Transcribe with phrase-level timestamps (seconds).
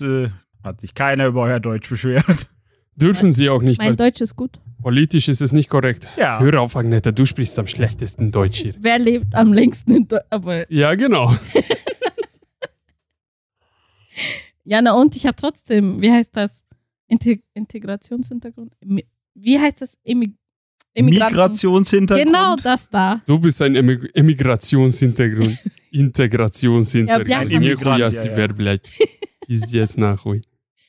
[0.00, 0.30] Äh,
[0.62, 2.48] hat sich keiner über euer Deutsch beschwert.
[2.96, 3.80] Dürfen sie auch nicht.
[3.80, 4.58] Mein Deutsch ist gut.
[4.82, 6.08] Politisch ist es nicht korrekt.
[6.16, 6.40] Ja.
[6.40, 8.74] Hör auf, Agneta, du sprichst am schlechtesten Deutsch hier.
[8.78, 10.66] Wer lebt am längsten in Deutschland?
[10.70, 11.34] Ja, genau.
[14.64, 16.62] ja, na und ich habe trotzdem, wie heißt das?
[17.08, 18.74] Integ Integrationshintergrund?
[19.34, 19.98] Wie heißt das?
[20.02, 20.32] Immig
[20.96, 22.26] Migrationshintergrund.
[22.26, 23.20] Genau das da.
[23.26, 25.58] Du bist ein Immig Immigrationshintergrund.
[25.90, 27.28] Integrationshintergrund.
[27.28, 28.76] ja, Immigrant, ja, ja.
[29.50, 30.44] Ist jetzt nach ruhig.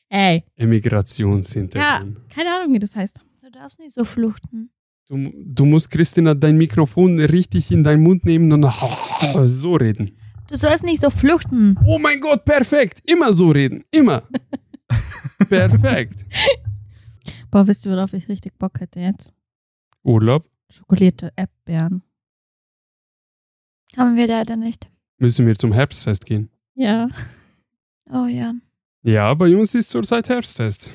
[0.09, 0.43] Ey.
[0.55, 2.17] Emigrationshintergrund.
[2.17, 3.19] Ja, keine Ahnung, wie das heißt.
[3.41, 4.69] Du darfst nicht so fluchten.
[5.07, 8.71] Du, du musst, Christina, dein Mikrofon richtig in deinen Mund nehmen und
[9.45, 10.11] so reden.
[10.47, 11.75] Du sollst nicht so fluchten.
[11.85, 13.01] Oh mein Gott, perfekt.
[13.09, 13.83] Immer so reden.
[13.89, 14.21] Immer.
[15.49, 16.23] perfekt.
[17.49, 19.33] Boah, wisst ihr, worauf ich richtig Bock hätte jetzt?
[20.03, 20.47] Urlaub?
[20.69, 22.03] Schokolierte Erdbeeren.
[23.97, 24.87] Haben wir leider nicht.
[25.17, 26.51] Müssen wir zum Herbstfest gehen?
[26.75, 27.09] Ja.
[28.11, 28.53] Oh ja.
[29.03, 30.93] Ja, bei uns ist zurzeit Herbstfest.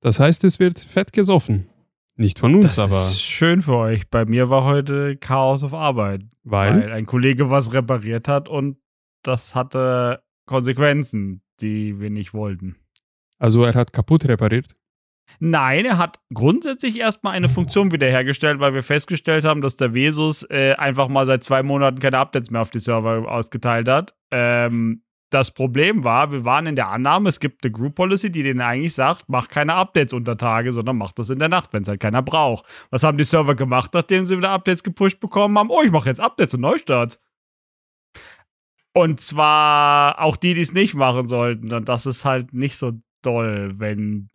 [0.00, 1.68] Das heißt, es wird fett gesoffen.
[2.16, 4.08] Nicht von uns, Das aber ist schön für euch.
[4.08, 6.80] Bei mir war heute Chaos auf Arbeit, weil.
[6.80, 8.78] weil ein Kollege was repariert hat und
[9.22, 12.76] das hatte Konsequenzen, die wir nicht wollten.
[13.38, 14.74] Also er hat kaputt repariert.
[15.38, 20.42] Nein, er hat grundsätzlich erstmal eine Funktion wiederhergestellt, weil wir festgestellt haben, dass der Vesus
[20.50, 24.14] äh, einfach mal seit zwei Monaten keine Updates mehr auf die Server ausgeteilt hat.
[24.30, 28.42] Ähm, das Problem war, wir waren in der Annahme, es gibt eine Group Policy, die
[28.42, 31.82] denen eigentlich sagt, mach keine Updates unter Tage, sondern mach das in der Nacht, wenn
[31.82, 32.64] es halt keiner braucht.
[32.90, 35.70] Was haben die Server gemacht, nachdem sie wieder Updates gepusht bekommen haben?
[35.70, 37.20] Oh, ich mache jetzt Updates und Neustarts.
[38.94, 41.72] Und zwar auch die, die es nicht machen sollten.
[41.72, 42.92] Und das ist halt nicht so
[43.22, 44.30] doll, wenn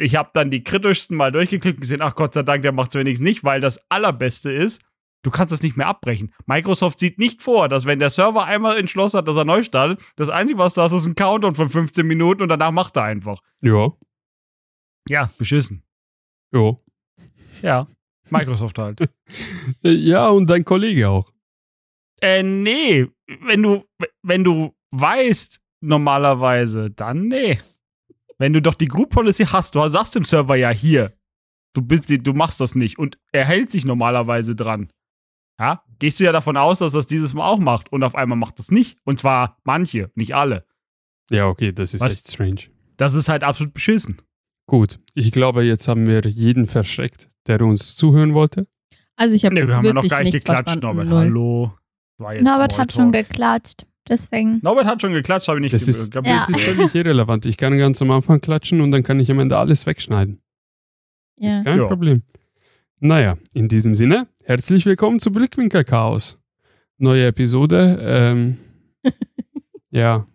[0.00, 2.90] ich habe dann die kritischsten mal durchgeklickt und gesehen, ach Gott sei Dank, der macht
[2.90, 4.82] es wenigstens nicht, weil das Allerbeste ist,
[5.24, 6.32] du kannst das nicht mehr abbrechen.
[6.46, 10.00] Microsoft sieht nicht vor, dass wenn der Server einmal entschlossen hat, dass er neu startet,
[10.14, 13.02] das Einzige, was du hast, ist ein Countdown von 15 Minuten und danach macht er
[13.04, 13.40] einfach.
[13.60, 13.88] Ja,
[15.08, 15.82] Ja, beschissen.
[16.52, 16.76] ja.
[17.62, 17.86] Ja,
[18.30, 19.00] Microsoft halt.
[19.82, 21.32] Ja, und dein Kollege auch.
[22.20, 23.06] äh, nee,
[23.42, 23.84] wenn du,
[24.22, 27.58] wenn du weißt, normalerweise, dann nee.
[28.38, 31.16] Wenn du doch die Group Policy hast, du sagst dem Server ja hier,
[31.74, 34.90] du bist, du machst das nicht und er hält sich normalerweise dran.
[35.58, 38.36] Ja, gehst du ja davon aus, dass das dieses Mal auch macht und auf einmal
[38.38, 38.98] macht das nicht.
[39.04, 40.64] Und zwar manche, nicht alle.
[41.30, 42.16] Ja, okay, das ist Was?
[42.16, 42.62] echt strange.
[42.96, 44.20] Das ist halt absolut beschissen.
[44.66, 48.66] Gut, ich glaube, jetzt haben wir jeden verschreckt, der uns zuhören wollte.
[49.16, 50.96] Also ich habe Nee, wir haben ja noch wirklich gar nicht nichts geklatscht, verstanden.
[50.96, 51.08] Norbert.
[51.08, 51.18] Null.
[51.20, 51.72] Hallo.
[52.18, 53.86] War jetzt Norbert hat schon geklatscht.
[54.08, 54.58] Deswegen.
[54.62, 56.20] Norbert hat schon geklatscht, habe ich nicht Das ist, Ja.
[56.22, 57.46] das ist völlig irrelevant.
[57.46, 60.40] Ich kann ganz am Anfang klatschen und dann kann ich am Ende alles wegschneiden.
[61.36, 61.62] Ist Ja.
[61.62, 61.86] kein Ja.
[61.86, 62.22] Problem.
[63.06, 66.38] Naja, in diesem Sinne, herzlich willkommen zu Blickwinkel Chaos.
[66.96, 67.98] Neue Episode.
[68.00, 68.56] Ähm,
[69.90, 70.26] ja,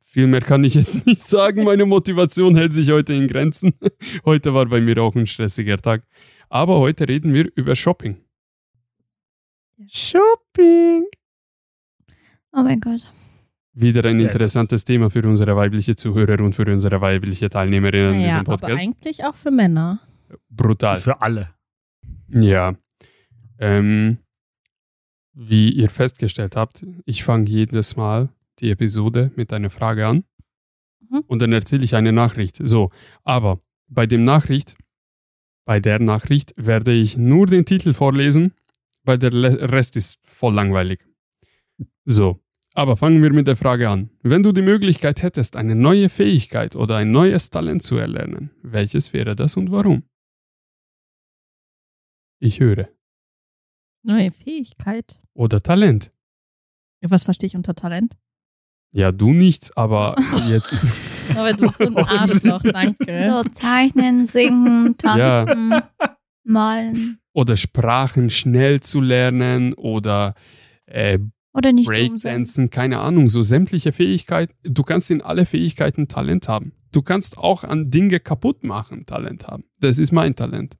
[0.00, 1.62] viel mehr kann ich jetzt nicht sagen.
[1.62, 3.74] Meine Motivation hält sich heute in Grenzen.
[4.24, 6.02] Heute war bei mir auch ein stressiger Tag.
[6.48, 8.16] Aber heute reden wir über Shopping.
[9.86, 11.04] Shopping.
[12.52, 13.02] Oh mein Gott.
[13.74, 18.26] Wieder ein interessantes Thema für unsere weibliche Zuhörer und für unsere weibliche Teilnehmerinnen in Naja,
[18.28, 18.84] diesem aber Podcast.
[18.84, 20.00] eigentlich auch für Männer.
[20.48, 20.98] Brutal.
[20.98, 21.59] Für alle.
[22.32, 22.74] Ja.
[23.58, 24.18] Ähm,
[25.34, 28.30] wie ihr festgestellt habt, ich fange jedes Mal
[28.60, 30.24] die Episode mit einer Frage an
[31.08, 31.24] Mhm.
[31.26, 32.60] und dann erzähle ich eine Nachricht.
[32.62, 32.90] So,
[33.24, 34.76] aber bei dem Nachricht,
[35.64, 38.54] bei der Nachricht werde ich nur den Titel vorlesen,
[39.04, 39.32] weil der
[39.72, 41.00] Rest ist voll langweilig.
[42.04, 42.40] So,
[42.74, 44.10] aber fangen wir mit der Frage an.
[44.22, 49.12] Wenn du die Möglichkeit hättest, eine neue Fähigkeit oder ein neues Talent zu erlernen, welches
[49.12, 50.04] wäre das und warum?
[52.40, 52.88] Ich höre.
[54.02, 55.20] Neue Fähigkeit.
[55.34, 56.10] Oder Talent.
[57.02, 58.16] Was verstehe ich unter Talent?
[58.92, 60.16] Ja, du nichts, aber
[60.48, 60.74] jetzt.
[61.36, 63.30] Aber du bist so ein Arschloch, danke.
[63.30, 65.44] So zeichnen, singen, Ja.
[65.44, 65.82] tanzen,
[66.44, 67.18] malen.
[67.34, 70.34] oder Sprachen schnell zu lernen oder
[70.86, 71.18] äh,
[71.54, 71.86] Oder nicht.
[71.86, 74.54] Breakdancen, keine Ahnung, so sämtliche Fähigkeiten.
[74.64, 76.72] Du kannst in alle Fähigkeiten Talent haben.
[76.90, 79.64] Du kannst auch an Dinge kaputt machen Talent haben.
[79.78, 80.76] Das ist mein Talent.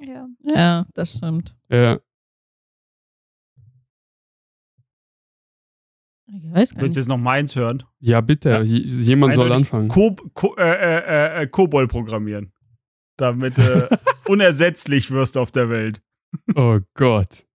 [0.00, 0.26] Ja.
[0.42, 1.56] Ja, das stimmt.
[1.70, 1.98] Ja,
[6.32, 6.96] Ich weiß gar Willst du nicht.
[6.96, 7.82] jetzt noch meins hören?
[7.98, 8.60] ja bitte, Ja.
[8.62, 9.88] jemand soll anfangen.
[9.88, 12.52] Ko Ko äh, äh, äh, Kobol programmieren.
[13.16, 13.62] Damit du
[14.28, 16.00] unersetzlich wirst auf der Welt.
[16.54, 17.46] Oh Gott.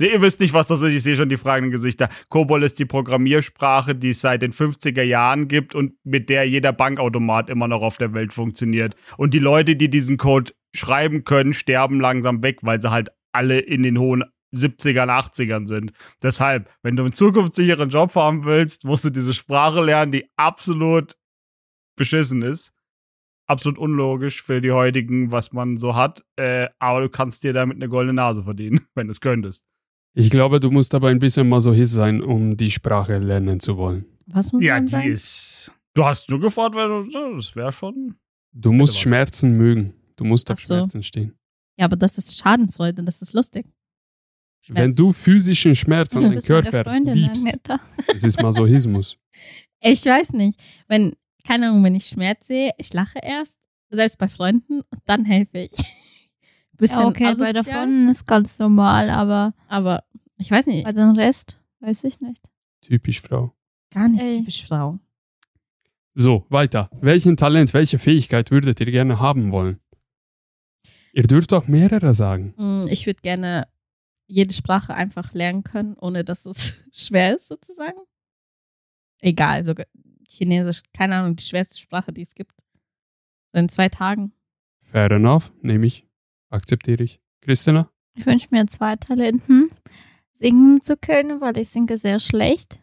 [0.00, 0.94] Ihr wisst nicht, was das ist.
[0.94, 2.08] Ich sehe schon die fragenden Gesichter.
[2.30, 6.72] COBOL ist die Programmiersprache, die es seit den 50er Jahren gibt und mit der jeder
[6.72, 8.96] Bankautomat immer noch auf der Welt funktioniert.
[9.18, 13.58] Und die Leute, die diesen Code schreiben können, sterben langsam weg, weil sie halt alle
[13.58, 14.24] in den hohen
[14.54, 15.92] 70ern, 80ern sind.
[16.22, 21.16] Deshalb, wenn du einen zukunftssicheren Job haben willst, musst du diese Sprache lernen, die absolut
[21.96, 22.72] beschissen ist.
[23.46, 26.24] Absolut unlogisch für die heutigen, was man so hat.
[26.36, 29.66] Äh, aber du kannst dir damit eine goldene Nase verdienen, wenn du es könntest.
[30.14, 34.04] Ich glaube, du musst aber ein bisschen Masochist sein, um die Sprache lernen zu wollen.
[34.26, 35.10] Was muss Ja, man die sagen?
[35.10, 35.72] ist.
[35.94, 38.14] Du hast nur gefragt, weil du, ja, das wäre schon.
[38.52, 38.98] Du musst.
[38.98, 39.94] Schmerzen mögen.
[40.16, 40.74] Du musst auf so.
[40.74, 41.34] Schmerzen stehen.
[41.78, 43.66] Ja, aber das ist Schadenfreude, das ist lustig.
[44.68, 47.46] Wenn du physischen Schmerz an meine Körper Freundin, liebst,
[48.06, 49.16] das ist Masochismus.
[49.84, 50.60] Ich weiß nicht.
[50.86, 53.56] Wenn, keine Ahnung, wenn ich Schmerz sehe, ich lache erst,
[53.90, 55.72] selbst bei Freunden, und dann helfe ich.
[56.82, 60.02] Bisschen Ja, okay, bei asozial, davon ist ganz normal, aber Aber
[60.36, 62.42] ich weiß nicht, bei den Rest weiß ich nicht.
[62.80, 63.54] Typisch Frau.
[63.94, 64.38] gar nicht Ey.
[64.38, 64.98] typisch Frau.
[66.14, 66.90] So, weiter.
[67.00, 69.78] Welchen Talent, welche Fähigkeit würdet ihr gerne haben wollen?
[71.12, 72.52] Ihr dürft auch mehrere sagen.
[72.56, 73.68] Mm, Ich würde gerne
[74.26, 77.98] jede Sprache einfach lernen können, ohne dass es schwer ist, sozusagen.
[79.20, 79.86] Egal, sogar
[80.26, 82.54] Chinesisch, keine Ahnung, die schwerste Sprache, die es gibt.
[83.52, 84.32] In zwei Tagen.
[84.80, 86.06] Fair enough, nehme ich.
[86.52, 87.20] Akzeptiere ich.
[87.40, 87.90] Christina?
[88.14, 89.70] Ich wünsche mir zwei Talenten,
[90.32, 92.80] singen zu können, weil ich singe sehr schlecht.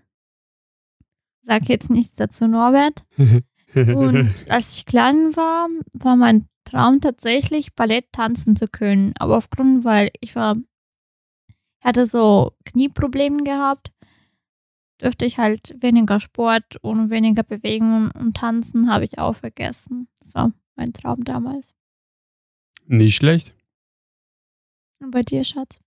[1.42, 3.06] Sag jetzt nichts dazu, Norbert.
[3.75, 9.13] Und als ich klein war, war mein Traum tatsächlich, Ballett tanzen zu können.
[9.19, 10.56] Aber aufgrund, weil ich war,
[11.81, 13.92] hatte so Knieprobleme gehabt,
[15.00, 20.07] dürfte ich halt weniger Sport und weniger Bewegungen und Tanzen habe ich auch vergessen.
[20.19, 21.75] Das war mein Traum damals.
[22.86, 23.56] Nicht schlecht.
[24.99, 25.79] Und bei dir, Schatz?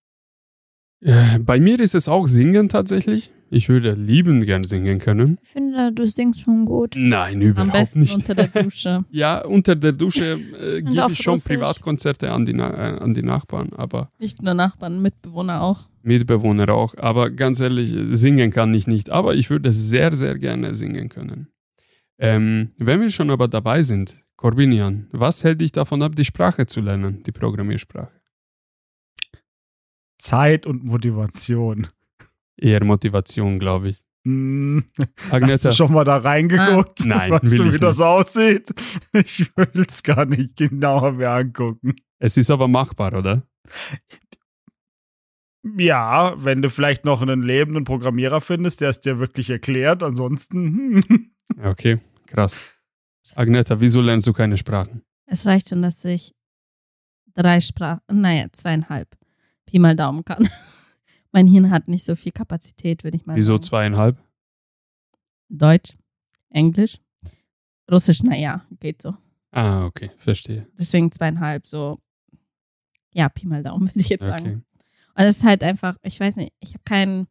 [1.00, 3.30] Äh, Bei mir ist es auch Singen tatsächlich.
[3.50, 5.38] Ich würde liebend gern singen können.
[5.42, 6.94] Ich finde, du singst schon gut.
[6.96, 8.14] Nein, Am überhaupt besten nicht.
[8.16, 9.04] unter der Dusche.
[9.10, 11.48] Ja, unter der Dusche äh, gebe ich schon Russisch.
[11.48, 15.88] Privatkonzerte an die, Na- äh, an die Nachbarn, aber Nicht nur Nachbarn, Mitbewohner auch.
[16.02, 16.96] Mitbewohner auch.
[16.96, 19.10] Aber ganz ehrlich, singen kann ich nicht.
[19.10, 21.48] Aber ich würde sehr, sehr gerne singen können.
[22.18, 26.64] Ähm, wenn wir schon aber dabei sind, Corbinian, was hält dich davon ab, die Sprache
[26.66, 28.12] zu lernen, die Programmiersprache?
[30.22, 31.88] Zeit und Motivation.
[32.56, 34.04] Eher Motivation, glaube ich.
[34.24, 37.00] Hast Agneta, du schon mal da reingeguckt?
[37.02, 38.06] Ah, nein, weißt will du, ich wie das nicht.
[38.06, 38.72] aussieht?
[39.12, 41.96] Ich will es gar nicht genauer mir angucken.
[42.20, 43.42] es ist aber machbar, oder?
[45.76, 50.04] Ja, wenn du vielleicht noch einen lebenden Programmierer findest, der es dir wirklich erklärt.
[50.04, 51.30] Ansonsten, hm.
[51.64, 52.72] Okay, krass.
[53.34, 55.02] Agneta, wieso lernst du keine Sprachen?
[55.26, 56.32] Es reicht schon, dass ich
[57.34, 59.08] drei Sprachen, naja, zweieinhalb
[59.72, 60.46] Pi mal Daumen kann.
[61.32, 63.62] mein Hirn hat nicht so viel Kapazität, würde ich mal Wieso sagen.
[63.62, 64.22] zweieinhalb?
[65.48, 65.96] Deutsch,
[66.50, 67.00] Englisch,
[67.90, 69.16] Russisch, naja, geht so.
[69.50, 70.66] Ah, okay, verstehe.
[70.78, 71.98] Deswegen zweieinhalb, so,
[73.14, 74.44] ja, Pi mal Daumen, würde ich jetzt sagen.
[74.44, 74.54] Okay.
[75.14, 77.26] Und es ist halt einfach, ich weiß nicht, ich habe keinen,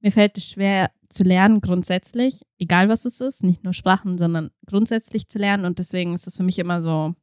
[0.00, 4.50] mir fällt es schwer zu lernen grundsätzlich, egal was es ist, nicht nur Sprachen, sondern
[4.66, 7.14] grundsätzlich zu lernen und deswegen ist es für mich immer so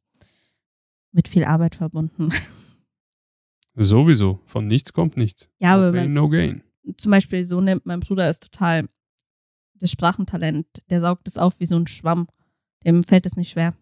[1.12, 2.30] mit viel Arbeit verbunden.
[3.76, 5.48] Sowieso, von nichts kommt nichts.
[5.58, 6.62] Ja, aber no pain, wenn no gain.
[6.96, 8.88] zum Beispiel so nimmt, mein Bruder ist total
[9.74, 12.28] das Sprachentalent, der saugt es auf wie so ein Schwamm.
[12.84, 13.74] Dem fällt es nicht schwer.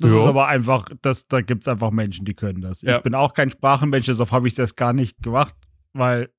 [0.00, 0.20] das Ja.
[0.20, 2.82] ist aber einfach, das, da gibt es einfach Menschen, die können das.
[2.82, 2.96] Ja.
[2.96, 5.54] Ich bin auch kein Sprachenmensch, deshalb habe ich das gar nicht gemacht,
[5.92, 6.30] weil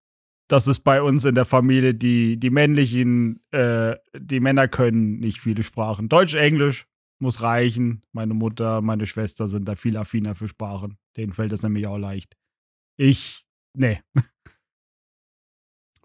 [0.49, 5.39] das ist bei uns in der Familie, die, die männlichen, äh, die Männer können nicht
[5.39, 6.09] viele Sprachen.
[6.09, 6.85] Deutsch, Englisch
[7.19, 8.03] muss reichen.
[8.11, 10.97] Meine Mutter, meine Schwester sind da viel affiner für Sprachen.
[11.17, 12.35] Denen fällt das nämlich auch leicht.
[12.97, 14.01] Ich, nee.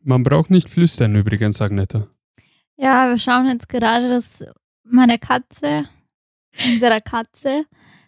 [0.02, 2.08] Man braucht nicht flüstern übrigens, Agneta.
[2.76, 4.44] Ja, wir schauen jetzt gerade, dass
[4.82, 5.88] meine Katze,
[6.66, 7.64] unsere Katze,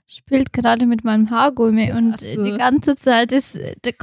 [0.06, 2.42] spielt gerade mit meinem Haargummi und Ach so.
[2.42, 3.94] die ganze Zeit ist, der,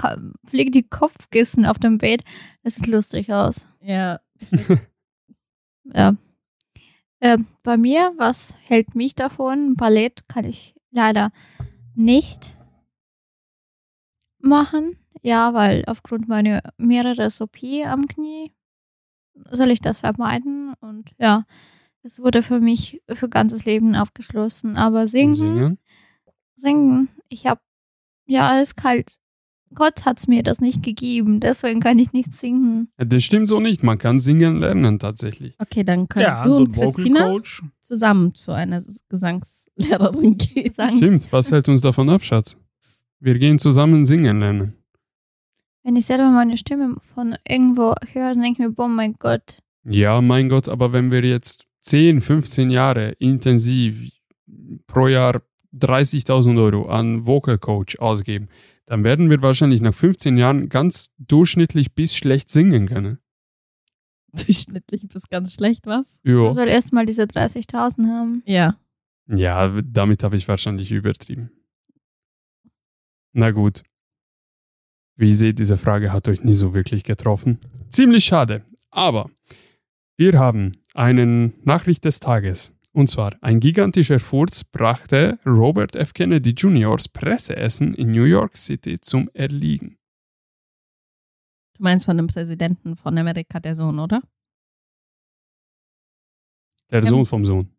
[0.46, 2.24] fliegt die Kopfkissen auf dem Bett.
[2.64, 3.68] Das sieht lustig aus.
[3.82, 4.20] Ja.
[5.94, 6.16] Ja.
[7.24, 9.78] Äh, bei mir, was hält mich davon?
[9.78, 11.32] Ballett kann ich leider
[11.96, 12.54] nicht
[14.40, 14.98] machen.
[15.22, 18.52] Ja, weil aufgrund meiner mehrere SOP am Knie
[19.50, 20.74] soll ich das vermeiden.
[20.82, 21.46] Und ja,
[22.02, 24.76] es wurde für mich für ganzes Leben abgeschlossen.
[24.76, 25.78] Aber singen, singen?
[26.56, 27.62] singen, ich habe,
[28.26, 29.18] ja, es ist kalt.
[29.74, 32.90] Gott hat mir das nicht gegeben, deswegen kann ich nicht singen.
[32.98, 33.84] Das stimmt so nicht.
[33.84, 35.56] Man kann singen lernen tatsächlich.
[35.60, 37.42] Okay, dann können Ja, du so und ein Vocal Christina
[37.82, 40.74] zusammen zu einer Gesangslehrerin gehen.
[40.98, 41.32] Stimmt.
[41.32, 42.58] Was hält uns davon ab, Schatz?
[43.20, 44.74] Wir gehen zusammen singen lernen.
[45.84, 49.60] Wenn ich selber meine Stimme von irgendwo höre, denke ich mir, boah, mein Gott.
[49.84, 54.10] Ja, mein Gott, aber wenn wir jetzt 10, 15 Jahre intensiv
[54.88, 55.42] pro Jahr
[55.78, 58.48] 30.000 Euro an Vocal Coach ausgeben,
[58.86, 63.20] dann werden wir wahrscheinlich nach 15 Jahren ganz durchschnittlich bis schlecht singen können.
[64.34, 66.20] durchschnittlich bis ganz schlecht was.
[66.24, 66.54] Man Ja.
[66.54, 68.42] soll erstmal diese 30.000 haben.
[68.46, 68.78] Ja.
[69.28, 71.52] ja, damit habe ich wahrscheinlich übertrieben.
[73.32, 73.84] Na gut.
[75.16, 77.60] Wie ihr seht, diese Frage hat euch nie so wirklich getroffen.
[77.92, 78.66] Ziemlich schade.
[78.90, 79.30] Aber
[80.18, 82.72] wir haben eine Nachricht des Tages.
[82.96, 86.14] Und zwar, ein gigantischer Furz brachte Robert F.
[86.14, 89.98] Kennedy Jr.'s Presseessen in New York City zum Erliegen.
[91.76, 94.22] Du meinst von dem Präsidenten von Amerika, der Sohn, oder?
[96.92, 97.10] Der Ja.
[97.10, 97.76] Sohn vom Sohn.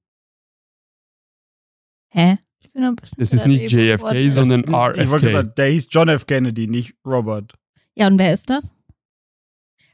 [2.12, 2.38] Hä?
[2.61, 3.71] Ich bin ein bisschen Das ist nicht.
[3.71, 5.21] JFK, sondern Ich wollte RFK.
[5.26, 6.26] gesagt, der hieß John F.
[6.26, 7.54] Kennedy, nicht Robert.
[7.94, 8.73] Ja, und wer ist das?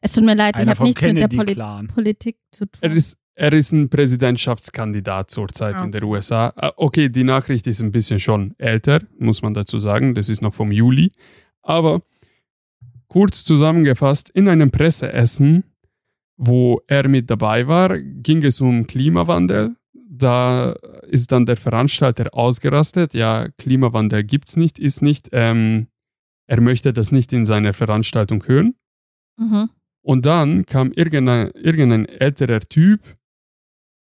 [0.01, 1.87] Es tut mir leid, ich Einer habe vom nichts mit der Poli Kennedy-Clan.
[1.89, 2.79] Politik zu tun.
[2.81, 6.05] Er ist, er ist ein Präsidentschaftskandidat zurzeit Ah, in okay.
[6.05, 6.53] USA.
[6.77, 10.15] Okay, die Nachricht ist ein bisschen schon älter, muss man dazu sagen.
[10.15, 11.13] Das ist noch vom Juli.
[11.63, 12.03] Aber
[13.09, 15.65] kurz zusammengefasst, in einem Presseessen,
[16.37, 19.75] wo er mit dabei war, ging es um Klimawandel.
[19.95, 20.73] Da
[21.09, 23.15] ist dann der Veranstalter ausgerastet.
[23.15, 25.31] Ja, Klimawandel gibt's nicht, ist nicht.
[25.33, 25.87] Ähm,
[26.47, 28.75] er möchte das nicht in seiner Veranstaltung hören.
[29.39, 29.71] Mhm.
[30.03, 33.01] Und dann kam irgendein, irgendein älterer Typ,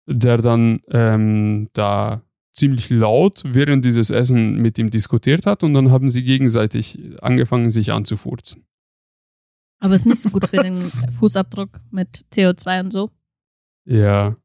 [0.06, 2.22] der dann ähm, da
[2.54, 7.72] ziemlich laut während dieses Essen mit ihm diskutiert hat und dann haben sie gegenseitig angefangen,
[7.72, 8.66] sich anzufurzen.
[9.80, 10.76] Aber ist nicht so gut für den?
[11.20, 13.10] Fußabdruck mit CO2 und so.
[13.86, 14.36] Ja.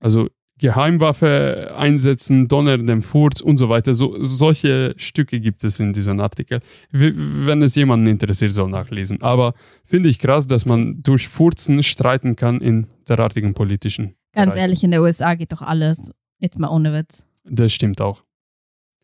[0.00, 0.28] Also
[0.58, 3.94] Geheimwaffe einsetzen, donnerndem Furz und so weiter.
[3.94, 6.60] So, solche Stücke gibt es in diesem Artikel.
[6.92, 9.20] Wenn es jemanden interessiert, soll nachlesen.
[9.22, 9.54] Aber
[9.84, 14.14] finde ich krass, dass man durch Furzen streiten kann in derartigen politischen.
[14.32, 14.62] Ganz Bereich.
[14.62, 16.12] ehrlich, in der USA geht doch alles.
[16.38, 17.24] Jetzt mal ohne Witz.
[17.44, 18.24] Das stimmt auch.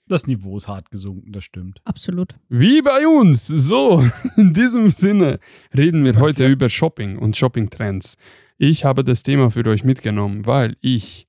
[0.06, 1.80] Das Niveau ist hart gesunken, das stimmt.
[1.84, 2.34] Absolut.
[2.48, 3.46] Wie bei uns.
[3.46, 4.02] So,
[4.36, 5.38] in diesem Sinne
[5.76, 8.16] reden wir heute über Shopping und Shopping-Trends.
[8.56, 11.26] Ich habe das Thema für euch mitgenommen, weil ich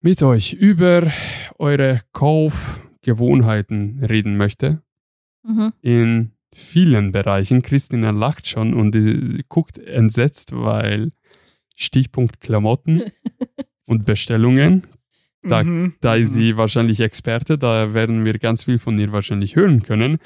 [0.00, 1.10] mit euch über
[1.58, 4.82] eure Kaufgewohnheiten reden möchte.
[5.44, 5.72] Mhm.
[5.82, 7.62] In vielen Bereichen.
[7.62, 8.94] Christina lacht schon und
[9.48, 11.10] guckt entsetzt, weil
[11.76, 13.02] Stichpunkt Klamotten
[13.86, 14.82] und Bestellungen
[15.42, 15.94] Da- Mhm.
[16.00, 16.40] da ist Mhm.
[16.40, 20.18] sie wahrscheinlich Experte, da werden wir ganz viel von ihr wahrscheinlich hören können.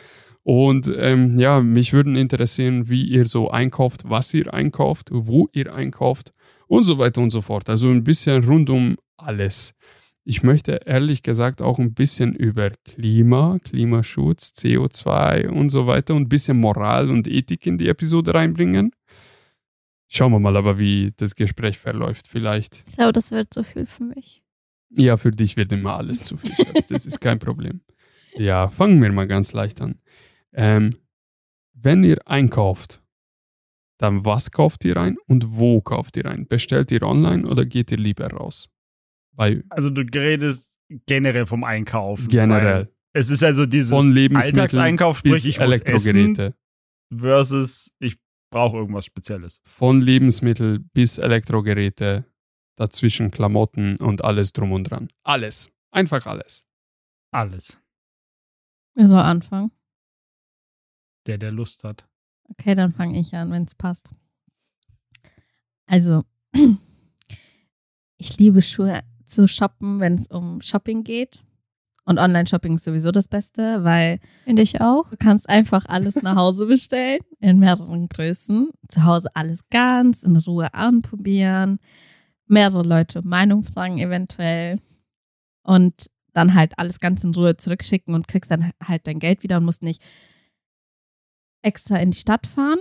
[0.45, 5.75] Und ähm, ja, mich würden interessieren, wie ihr so einkauft, was ihr einkauft, wo ihr
[5.75, 6.31] einkauft
[6.69, 7.69] und so weiter und so fort.
[7.69, 9.75] Also ein bisschen rund um alles.
[10.25, 16.23] Ich möchte ehrlich gesagt auch ein bisschen über Klima, Klimaschutz, CO2 und so weiter und
[16.23, 18.93] ein bisschen Moral und Ethik in die Episode reinbringen.
[20.13, 22.27] Schauen wir mal aber, wie das Gespräch verläuft.
[22.29, 24.43] Vielleicht Ich glaube, das wird so viel für mich.
[24.91, 26.89] ja, für dich wird immer alles zu viel, Schatz.
[26.89, 27.81] Das ist kein Problem.
[28.35, 30.01] Ja, fangen wir mal ganz leicht an.
[30.53, 30.91] Ähm,
[31.75, 33.01] wenn ihr einkauft,
[33.99, 36.47] dann was kauft ihr ein und wo kauft ihr ein?
[36.49, 38.69] Bestellt ihr online oder geht ihr lieber raus?
[39.33, 40.75] Bei Also du redest
[41.07, 42.27] generell vom Einkaufen.
[42.29, 42.89] generell.
[43.13, 46.55] Es ist also dieses Von Lebensmitteln Alltagseinkauf, sprich bis ich muss essen Elektrogeräte.
[47.17, 48.17] versus ich
[48.51, 49.61] brauche irgendwas Spezielles.
[49.65, 52.27] Von Lebensmittel bis Elektrogeräte,
[52.77, 55.09] dazwischen Klamotten und alles drum und dran.
[55.23, 55.71] Alles.
[55.93, 56.63] Einfach alles.
[57.33, 57.81] Alles.
[58.95, 59.71] Wer soll anfangen?
[61.27, 62.07] Der, der Lust hat.
[62.51, 64.11] Okay, dann fange ich an, wenn es passt.
[65.87, 66.25] Also,
[68.17, 71.45] ich liebe Schuhe zu shoppen, wenn es um Shopping geht.
[72.11, 75.09] Und Online-Shopping ist sowieso das Beste, weil Finde ich auch.
[75.11, 78.71] du kannst einfach alles nach Hause bestellen in mehreren Größen.
[78.89, 81.79] Zu Hause alles ganz in Ruhe anprobieren.
[82.49, 84.81] Mehrere Leute Meinung fragen eventuell.
[85.63, 89.59] Und dann halt alles ganz in Ruhe zurückschicken und kriegst dann halt dein Geld wieder
[89.59, 90.03] und musst nicht
[91.63, 92.81] extra in die Stadt fahren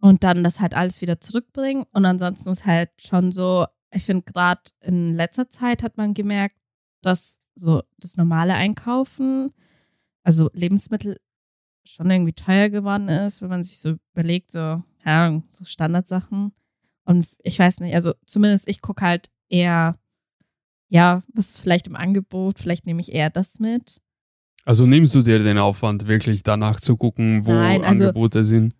[0.00, 1.84] und dann das halt alles wieder zurückbringen.
[1.92, 6.56] Und ansonsten ist halt schon so, ich finde gerade in letzter Zeit hat man gemerkt,
[7.02, 9.52] dass so das normale Einkaufen,
[10.22, 11.18] also Lebensmittel
[11.84, 16.52] schon irgendwie teuer geworden ist, wenn man sich so überlegt, so, keine Ahnung, so Standardsachen.
[17.04, 19.94] Und ich weiß nicht, also zumindest ich gucke halt eher,
[20.88, 24.00] ja, was ist vielleicht im Angebot, vielleicht nehme ich eher das mit.
[24.64, 28.74] Also nimmst du dir den Aufwand, wirklich danach zu gucken, wo Nein, also- Angebote sind?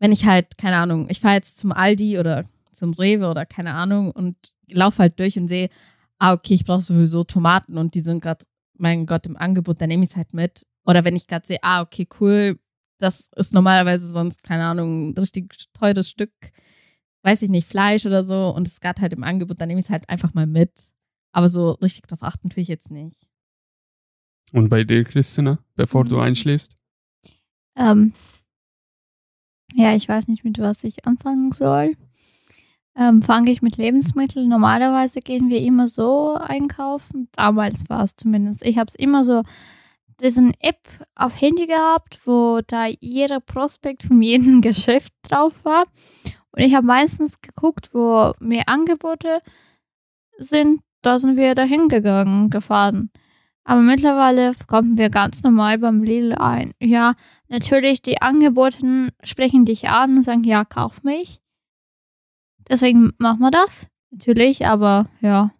[0.00, 3.72] wenn ich halt, keine Ahnung, ich fahre jetzt zum Aldi oder zum Rewe oder keine
[3.72, 4.36] Ahnung und
[4.68, 5.70] laufe halt durch und sehe,
[6.18, 8.44] ah, okay, ich brauche sowieso Tomaten und die sind gerade,
[8.76, 10.66] mein Gott, im Angebot, dann nehme ich es halt mit.
[10.86, 12.58] Oder wenn ich gerade sehe, ah, okay, cool,
[12.98, 16.32] das ist normalerweise sonst, keine Ahnung, ein richtig teures Stück,
[17.22, 19.80] weiß ich nicht, Fleisch oder so und es ist gerade halt im Angebot, dann nehme
[19.80, 20.92] ich es halt einfach mal mit.
[21.32, 23.28] Aber so richtig drauf achten tue ich jetzt nicht.
[24.52, 26.22] Und bei dir, Christina, bevor du Mhm.
[26.22, 26.76] einschläfst?
[27.76, 28.12] Ähm,
[29.72, 31.96] Ja, ich weiß nicht, mit was ich anfangen soll.
[32.96, 34.48] Ähm, fange ich mit Lebensmitteln.
[34.48, 37.28] Normalerweise gehen wir immer so einkaufen.
[37.32, 38.64] Damals war es zumindest.
[38.64, 39.42] Ich habe es immer so
[40.20, 45.84] diesen App auf Handy gehabt, wo da jeder Prospekt von jedem Geschäft drauf war.
[46.52, 49.40] Und ich habe meistens geguckt, wo mehr Angebote
[50.38, 50.80] sind.
[51.02, 53.10] Da sind wir dahin gegangen, gefahren.
[53.64, 56.74] Aber mittlerweile kommen wir ganz normal beim Lidl ein.
[56.80, 57.14] Ja,
[57.48, 61.40] natürlich, die Angebote sprechen dich an und sagen, ja, kauf mich.
[62.68, 63.88] Deswegen machen wir das.
[64.10, 65.52] Natürlich, aber ja.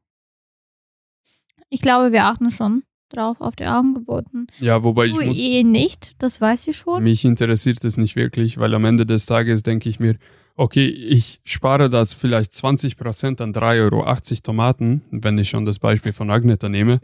[1.68, 4.46] Ich glaube, wir achten schon drauf auf die Angeboten.
[4.60, 5.42] Ja, wobei ich du muss.
[5.42, 7.02] eh nicht, das weiß ich schon.
[7.02, 10.16] Mich interessiert es nicht wirklich, weil am Ende des Tages denke ich mir,
[10.56, 16.12] okay, ich spare da vielleicht 20% an 3,80 Euro Tomaten, wenn ich schon das Beispiel
[16.12, 17.00] von Agneta nehme.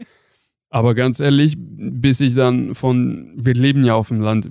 [0.69, 4.47] Aber ganz ehrlich, bis ich dann von, wir leben ja auf dem Land,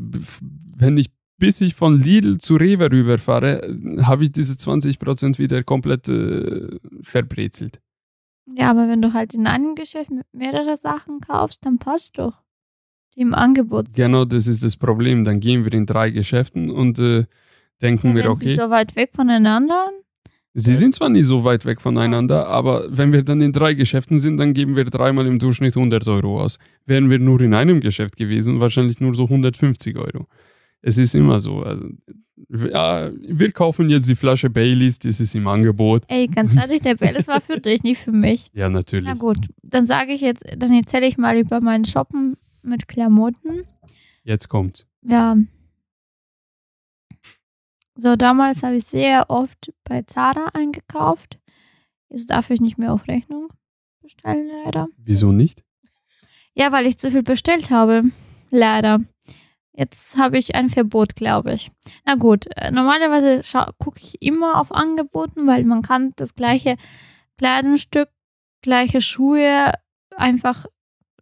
[0.77, 1.07] wenn ich,
[1.41, 7.81] bis ich von Lidl zu Rewe rüberfahre, habe ich diese 20% wieder komplett äh, verbrezelt.
[8.57, 12.35] Ja, aber wenn du halt in einem Geschäft mehrere Sachen kaufst, dann passt doch.
[13.17, 13.87] Die im Angebot.
[13.95, 15.25] Genau das ist das Problem.
[15.25, 17.25] Dann gehen wir in drei Geschäften und äh,
[17.83, 19.91] denken Ja, wir, wenn sie okay, so weit weg voneinander.
[20.55, 24.19] sie sind zwar nie so weit weg voneinander, aber wenn wir dann in drei Geschäften
[24.19, 26.59] sind, dann geben wir dreimal im Durchschnitt 100 Euro aus.
[26.87, 30.27] Wären wir nur in einem Geschäft gewesen, wahrscheinlich nur so 150 Euro.
[30.83, 31.63] Es ist immer so.
[31.63, 31.89] Also,
[32.49, 36.05] ja, wir kaufen jetzt die Flasche Baileys, das ist im Angebot.
[36.09, 38.51] Ey, ganz ehrlich, der das war für dich, nicht für mich.
[38.55, 39.07] Ja, natürlich.
[39.07, 43.65] Na gut, dann sage ich jetzt, dann erzähle ich mal über meinen Shoppen mit Klamotten.
[44.25, 44.87] Jetzt kommt's.
[45.03, 45.37] Ja.
[47.95, 51.39] So, damals habe ich sehr oft bei Zara eingekauft.
[52.09, 53.49] Jetzt darf ich nicht mehr auf Rechnung
[54.03, 54.89] bestellen, leider.
[54.97, 55.63] Wieso nicht?
[56.55, 58.05] Ja, weil ich zu viel bestellt habe.
[58.51, 59.01] Leider.
[59.81, 61.71] Jetzt habe ich ein Verbot, glaube ich.
[62.05, 63.41] Na gut, äh, normalerweise
[63.79, 66.77] gucke ich immer auf Angeboten, weil man kann das gleiche
[67.39, 68.11] Kleidungsstück,
[68.61, 69.73] gleiche Schuhe
[70.15, 70.67] einfach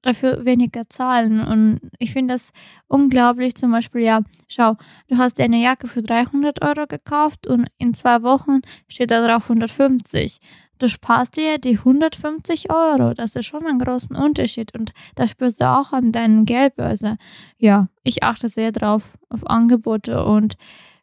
[0.03, 1.41] dafür weniger zahlen.
[1.41, 2.53] Und ich finde das
[2.89, 3.55] unglaublich.
[3.55, 8.25] Zum Beispiel, ja, schau, du hast eine Jacke für 300 Euro gekauft und in zwei
[8.25, 10.41] Wochen steht da drauf 150.
[10.79, 13.15] Du sparst dir die 150 Euro.
[13.15, 14.73] Das ist schon ein großen Unterschied.
[14.79, 17.19] Und das spürst du auch an deinen Geldbörse.
[17.59, 20.25] Ja, ich achte sehr drauf, auf Angebote.
[20.25, 20.57] Und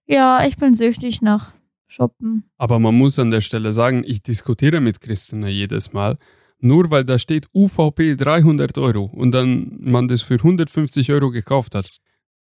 [0.06, 1.54] ja, ich bin süchtig nach
[1.88, 2.50] Shoppen.
[2.58, 6.18] Aber man muss an der Stelle sagen, ich diskutiere mit Christina jedes Mal.
[6.60, 11.76] Nur weil da steht UVP 300 Euro und dann man das für 150 Euro gekauft
[11.76, 11.90] hat,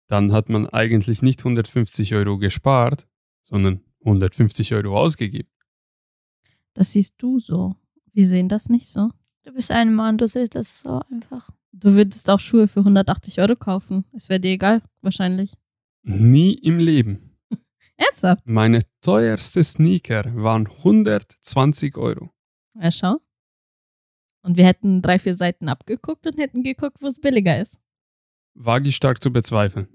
[0.07, 3.07] dann hat man eigentlich nicht 150 Euro gespart,
[3.43, 5.49] sondern 150 Euro ausgegeben.
[6.75, 7.77] Das siehst du so.
[8.13, 9.11] Wir sehen das nicht so.
[9.45, 11.51] Du bist ein Mann, du siehst das so einfach.
[11.73, 14.05] Du würdest auch Schuhe für 180 Euro kaufen.
[14.13, 15.55] Es wäre dir egal, wahrscheinlich.
[16.03, 17.37] Nie im Leben.
[17.97, 18.47] Ernsthaft?
[18.47, 22.31] Meine teuerste Sneaker waren 120 Euro.
[22.75, 23.21] Ja, schau.
[24.43, 27.79] Und wir hätten drei, vier Seiten abgeguckt und hätten geguckt, wo es billiger ist.
[28.55, 29.89] Wage ich stark zu bezweifeln.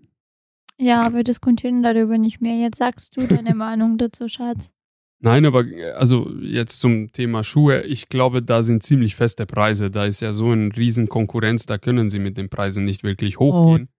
[0.80, 2.58] Ja, wir diskutieren darüber nicht mehr.
[2.58, 4.72] Jetzt sagst du deine Meinung dazu, Schatz.
[5.20, 9.90] Nein, aber also jetzt zum Thema Schuhe, ich glaube, da sind ziemlich feste Preise.
[9.90, 13.40] Da ist ja so eine riesen Konkurrenz, da können sie mit den Preisen nicht wirklich
[13.40, 13.90] hochgehen.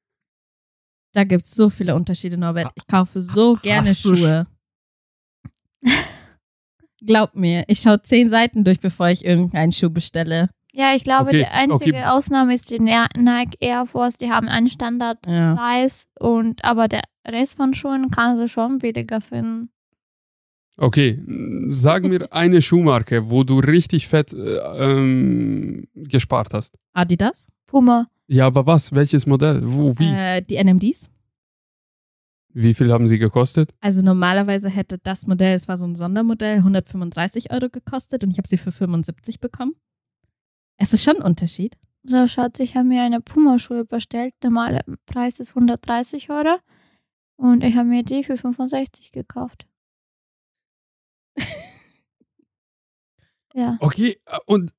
[1.15, 2.71] Da gibt es so viele Unterschiede, Norbert.
[2.77, 4.47] Ich kaufe so gerne Schuhe.
[7.05, 10.51] Glaub mir, ich schaue zehn Seiten durch, bevor ich irgendeinen Schuh bestelle.
[10.73, 12.05] Ja, ich glaube, Okay, die einzige okay.
[12.05, 14.19] Ausnahme ist die Ni- Nike Air Force.
[14.19, 16.27] Die haben einen Standardpreis Ja.
[16.29, 19.71] und aber der Rest von Schuhen kannst du schon billiger finden.
[20.81, 21.21] Okay,
[21.67, 26.79] sag mir eine Schuhmarke, wo du richtig fett äh, ähm, gespart hast.
[26.93, 28.07] Adidas, Puma.
[28.29, 28.93] Ja, aber was?
[28.93, 29.61] Welches Modell?
[29.65, 29.99] Wo?
[29.99, 30.07] Wie?
[30.07, 31.11] äh, die NMDs.
[32.55, 33.75] Wie viel haben sie gekostet?
[33.81, 38.39] Also normalerweise hätte das Modell, es war so ein Sondermodell, 135 Euro gekostet und ich
[38.39, 39.75] habe sie für 75 bekommen.
[40.77, 41.77] Es ist schon ein Unterschied.
[42.05, 44.33] So, Schatz, ich habe mir eine Puma-Schuhe bestellt.
[44.43, 46.59] Der normale Preis ist 130 Euro.
[47.37, 49.68] Und ich habe mir die für 65 gekauft.
[53.55, 53.77] Ja.
[53.81, 54.73] Okay, äh, und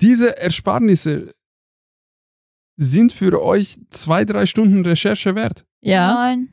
[0.00, 1.34] diese Ersparnisse
[2.76, 5.64] sind für euch zwei, drei Stunden Recherche wert.
[6.14, 6.52] Nein.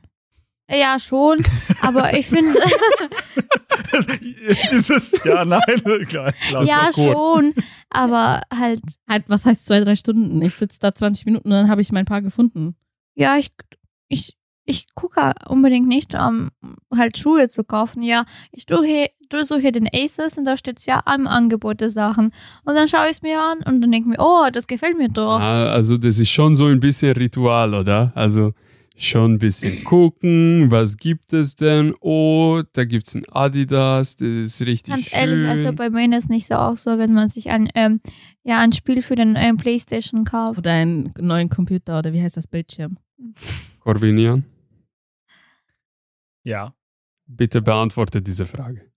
[0.70, 1.42] Ja, schon.
[1.80, 2.54] Aber ich finde,
[4.70, 5.60] Dieses, ja, nein,
[6.08, 6.32] klar,
[6.64, 7.54] ja, schon.
[7.90, 10.40] Aber halt, Halt, was heißt zwei, drei Stunden?
[10.42, 12.76] Ich sitze da 20 Minuten und dann habe ich mein Paar gefunden.
[13.14, 13.50] ja, ich,
[14.08, 14.37] ich,
[14.68, 16.50] ich gucke unbedingt nicht, um
[16.94, 18.02] halt Schuhe zu kaufen.
[18.02, 22.32] Ja, ich suche, du suche den Aces und da steht ja am Angebot der Sachen.
[22.64, 24.98] Und dann schaue ich es mir an und dann denke ich mir, oh, das gefällt
[24.98, 25.40] mir doch.
[25.40, 28.12] Ah, also das ist schon so ein bisschen Ritual, oder?
[28.14, 28.52] Also
[28.94, 31.94] schon ein bisschen gucken, was gibt es denn?
[32.00, 35.18] Oh, da gibt es ein Adidas, das ist richtig Ganz schön.
[35.18, 38.00] ehrlich, also bei mir ist es nicht so auch so, wenn man sich ein, ähm,
[38.44, 40.58] ja, ein Spiel für den ähm, Playstation kauft.
[40.58, 42.98] Oder einen neuen Computer oder wie heißt das Bildschirm?
[43.80, 44.44] Corbinian,
[46.48, 46.74] Ja.
[47.26, 48.90] bitte beantworte diese Frage.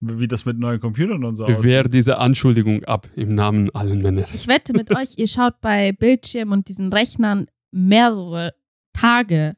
[0.00, 1.62] Wie das mit neuen Computern und so aussieht.
[1.62, 4.26] Wehr diese Anschuldigung ab im Namen allen Männer.
[4.32, 8.54] Ich wette mit euch, ihr schaut bei Bildschirm und diesen Rechnern mehrere
[8.92, 9.56] Tage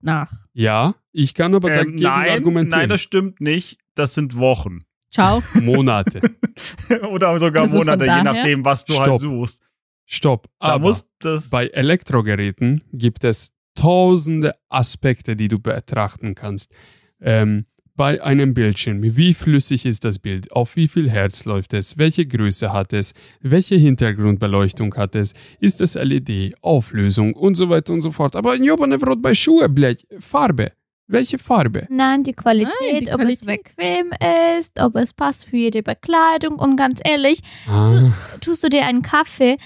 [0.00, 0.32] nach.
[0.52, 2.80] Ja, ich kann aber Ähm, dagegen nein, argumentieren.
[2.82, 3.78] nein, das stimmt nicht.
[3.94, 4.84] Das sind Wochen.
[5.12, 5.42] Ciao.
[5.60, 6.20] Monate.
[7.10, 9.06] Oder sogar Also Monate, je nachdem, was du Stopp.
[9.06, 9.62] halt suchst.
[10.06, 10.46] Stopp.
[10.60, 11.48] Da Aber muss das.
[11.50, 16.72] bei Elektrogeräten gibt es tausende Aspekte, die du betrachten kannst.
[17.20, 21.98] Ähm, bei einem Bildschirm, wie flüssig ist das Bild, auf wie viel Hertz läuft es,
[21.98, 27.92] welche Größe hat es, welche Hintergrundbeleuchtung hat es, ist es LED, Auflösung und so weiter
[27.92, 28.36] und so fort.
[28.36, 30.72] Aber jobane Brot bei Schuhe, blech, Farbe.
[31.08, 31.86] Welche Farbe?
[31.90, 33.64] Nein, die Qualität, Nein, die ob es Qualität.
[33.76, 34.10] bequem
[34.58, 36.54] ist, ob es passt für jede Bekleidung.
[36.54, 39.56] Und ganz ehrlich, Ah, tust du dir einen Kaffee,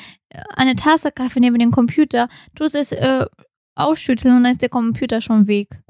[0.56, 3.26] eine Tasse Kaffee neben dem Computer, tust es äh,
[3.74, 5.82] ausschütteln und dann ist der Computer schon weg.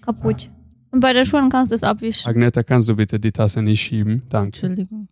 [0.00, 0.50] Kaputt.
[0.90, 2.28] Und bei der Schuhen kannst du es abwischen.
[2.28, 4.22] Agneta, kannst du bitte die Tasse nicht schieben?
[4.28, 4.46] Danke.
[4.46, 5.08] Entschuldigung.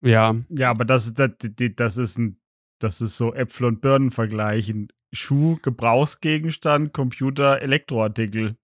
[0.00, 1.30] Ja, Ja, aber das, das,
[1.76, 2.40] das ist ein,
[2.78, 4.88] das ist so Äpfel und Birnen vergleichen.
[5.12, 8.56] Schuh, Gebrauchsgegenstand, Computer, Elektroartikel.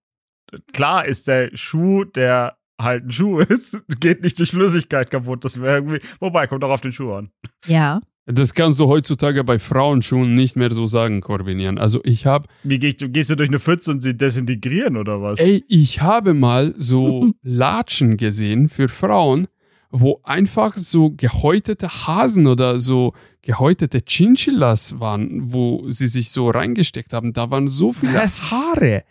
[0.72, 5.44] Klar ist der Schuh, der halt ein Schuh ist, geht nicht durch Flüssigkeit kaputt.
[5.44, 6.00] Das wäre irgendwie.
[6.20, 7.30] Wobei, kommt auch auf den Schuh an.
[7.66, 8.00] Ja.
[8.26, 11.78] Das kannst du heutzutage bei Frauenschuhen nicht mehr so sagen, Corbinian.
[11.78, 15.20] Also ich habe Wie gehst du, gehst du durch eine Pfütze und sie desintegrieren oder
[15.20, 15.38] was?
[15.38, 19.46] Ey, ich habe mal so Latschen gesehen für Frauen,
[19.90, 27.12] wo einfach so gehäutete Hasen oder so gehäutete Chinchillas waren, wo sie sich so reingesteckt
[27.12, 27.34] haben.
[27.34, 28.50] Da waren so viele Was?
[28.50, 29.04] Haare.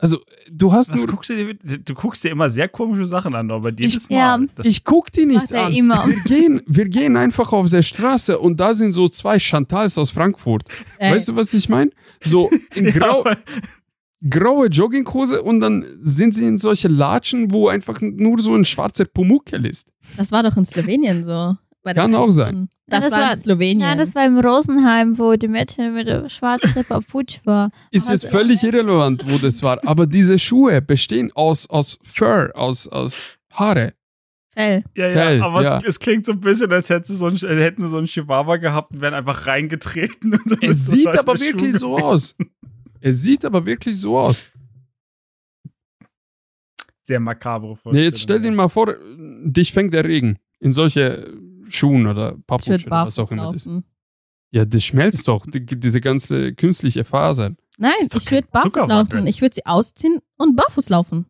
[0.00, 0.18] Also,
[0.50, 1.06] du hast nur.
[1.08, 4.16] guckst du, dir, du guckst dir immer sehr komische Sachen an, aber jedes Ich- Mal.
[4.16, 4.38] Ja.
[4.54, 5.72] Das, Ich guck die nicht an.
[5.72, 6.06] immer.
[6.06, 10.10] Wir gehen, wir gehen einfach auf der Straße und da sind so zwei Chantals aus
[10.10, 10.62] Frankfurt.
[10.98, 11.90] Äh, Weißt du, was ich meine?
[12.24, 13.36] So in Ja, grau, aber-
[14.28, 19.04] graue Jogginghose und dann sind sie in solche Latschen, wo einfach nur so ein schwarzer
[19.04, 19.88] Pumuckel ist.
[20.16, 21.56] das war doch in Slowenien so.
[21.88, 22.68] Bei der Kann auch sein.
[22.86, 23.80] Das, Ja, das war war- in Slowenien.
[23.80, 27.70] Ja, das war im Rosenheim, wo die Mädchen mit der schwarzen Paputsch war.
[27.90, 29.78] Ist es völlig irrelevant, wo das war.
[29.86, 33.94] Aber diese Schuhe bestehen aus, aus Fur, aus, aus Haare.
[34.52, 34.84] Fell.
[34.94, 35.78] Ja, Fell, ja, aber ja.
[35.78, 38.56] Es, es klingt so ein bisschen, als hätten sie so einen, hätten so einen Chihuahua
[38.58, 40.34] gehabt und wären einfach reingetreten.
[40.44, 42.04] Und dann ist Es sieht aber wirklich Schuh so gewesen.
[42.06, 42.34] aus.
[43.00, 44.42] Es sieht aber wirklich so aus.
[47.02, 48.94] Sehr makabre Nee, jetzt stell dir mal vor,
[49.42, 51.32] dich fängt der Regen in solche
[51.78, 53.66] Schuhen oder Paputschen oder was auch immer das ist.
[53.66, 53.84] laufen.
[54.50, 57.54] Ja, das schmelzt doch, die, diese ganze künstliche Faser.
[57.78, 59.16] Nein, ich würde barfuß Zuckerwatte.
[59.16, 59.26] laufen.
[59.26, 61.26] Ich würde sie ausziehen und barfuß laufen.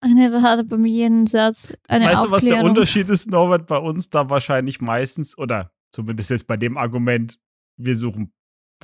[0.00, 2.68] Ach nee, da hatte bei mir jeden Satz eine Weißt du, was der Aufklärung.
[2.70, 7.40] Unterschied ist, Norbert, bei uns da wahrscheinlich meistens, oder zumindest jetzt bei dem Argument,
[7.76, 8.32] wir suchen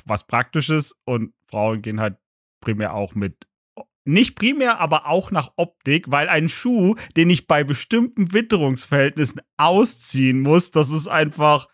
[0.05, 2.17] was Praktisches und Frauen gehen halt
[2.61, 3.47] primär auch mit.
[4.05, 10.39] Nicht primär, aber auch nach Optik, weil ein Schuh, den ich bei bestimmten Witterungsverhältnissen ausziehen
[10.41, 11.67] muss, das ist einfach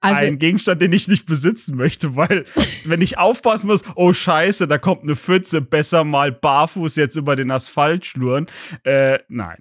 [0.00, 2.46] Also, ein Gegenstand, den ich nicht besitzen möchte, weil
[2.84, 7.36] wenn ich aufpassen muss, oh scheiße, da kommt eine Pfütze, besser mal barfuß jetzt über
[7.36, 8.46] den Asphalt schlurren.
[8.84, 9.58] Äh, nein.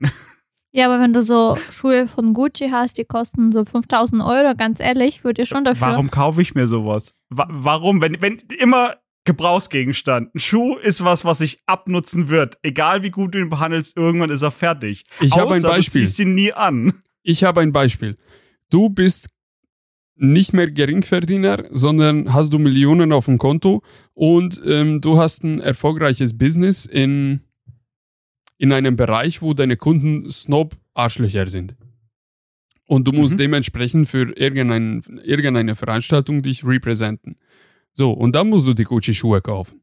[0.71, 4.81] Ja, aber wenn du so Schuhe von Gucci hast, die kosten so 5000 Euro, ganz
[4.81, 5.87] ehrlich, würde ich schon dafür.
[5.87, 7.13] Warum kaufe ich mir sowas?
[7.29, 8.01] Wa warum?
[8.01, 8.95] Wenn, wenn immer
[9.25, 10.33] Gebrauchsgegenstand.
[10.33, 12.57] Ein Schuh ist was, was sich abnutzen wird.
[12.63, 15.03] Egal wie gut du ihn behandelst, irgendwann ist er fertig.
[15.19, 16.01] Ich habe ein Beispiel.
[16.03, 16.93] Du ziehst ihn nie an.
[17.23, 18.17] Ich habe ein Beispiel.
[18.69, 19.29] Du bist
[20.15, 23.83] nicht mehr Geringverdiener, sondern hast du Millionen auf dem Konto
[24.13, 27.41] und ähm, du hast ein erfolgreiches Business in,
[28.57, 31.75] in einem Bereich, wo deine Kunden Snob-Arschlöcher sind.
[32.87, 33.39] Und du musst Mhm.
[33.39, 37.37] dementsprechend für irgendein, irgendeine Veranstaltung dich repräsentieren.
[37.97, 39.81] So, und dann musst du die Gucci-Schuhe kaufen.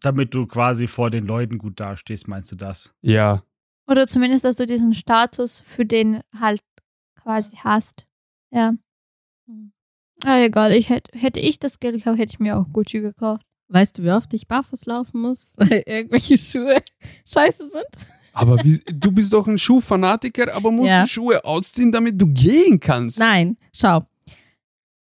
[0.00, 2.92] Damit du quasi vor den Leuten gut dastehst, meinst du das?
[3.00, 3.44] Ja,
[3.86, 6.60] Oder zumindest, dass du diesen Status für den halt
[7.20, 8.06] quasi hast.
[8.50, 8.74] Ja.
[9.46, 9.72] Hm.
[10.24, 13.44] Ah, egal, ich hätte, hätte ich das Geld gehabt, hätte ich mir auch Gucci gekauft.
[13.68, 16.82] weißt du, wie oft ich barfuß laufen muss, weil irgendwelche Schuhe
[17.26, 18.06] scheiße sind?
[18.32, 21.02] aber wie, du bist doch ein Schuhfanatiker, aber musst Ja.
[21.02, 23.18] du Schuhe ausziehen, damit du gehen kannst.
[23.20, 24.02] Nein, schau.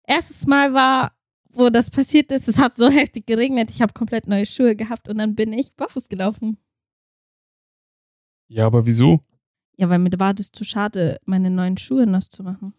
[0.07, 1.13] Erstes Mal war,
[1.51, 5.09] wo das passiert ist, es hat so heftig geregnet, ich habe komplett neue Schuhe gehabt
[5.09, 6.59] und dann bin ich barfuß gelaufen.
[8.49, 9.21] Ja, aber wieso?
[9.77, 12.73] Ja, weil mir war das zu schade, meine neuen Schuhe nass zu machen.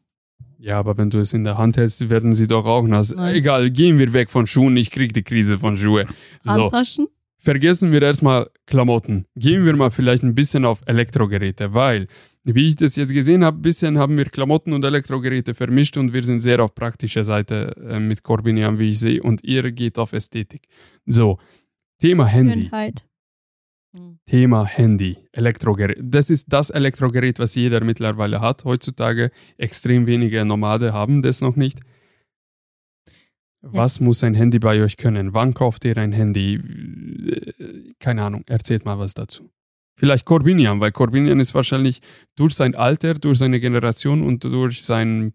[0.57, 3.13] Ja, aber wenn du es in der Hand hältst, werden sie doch auch nass.
[3.13, 3.35] Nein.
[3.35, 4.75] Egal, gehen wir weg von Schuhen.
[4.77, 6.07] Ich krieg die Krise von Schuhe.
[6.43, 7.07] So, Handtaschen?
[7.37, 9.25] vergessen wir erstmal Klamotten.
[9.35, 12.07] Gehen wir mal vielleicht ein bisschen auf Elektrogeräte, weil,
[12.55, 16.13] wie ich das jetzt gesehen habe, ein bisschen haben wir Klamotten und Elektrogeräte vermischt und
[16.13, 19.99] wir sind sehr auf praktischer Seite äh, mit Corbinian, wie ich sehe, und ihr geht
[19.99, 20.67] auf Ästhetik.
[21.05, 21.37] So,
[21.99, 22.63] Thema Handy.
[22.63, 23.03] Schönheit.
[24.25, 25.97] Thema Handy, Elektrogerät.
[26.01, 29.31] Das ist das Elektrogerät, was jeder mittlerweile hat heutzutage.
[29.57, 31.79] Extrem wenige Nomade haben das noch nicht.
[33.61, 35.33] Was muss ein Handy bei euch können?
[35.33, 36.61] Wann kauft ihr ein Handy?
[37.99, 39.49] Keine Ahnung, erzählt mal was dazu.
[39.99, 42.01] Vielleicht Corbinian, weil Corbinian ist wahrscheinlich
[42.35, 45.33] durch sein Alter, durch seine Generation und durch sein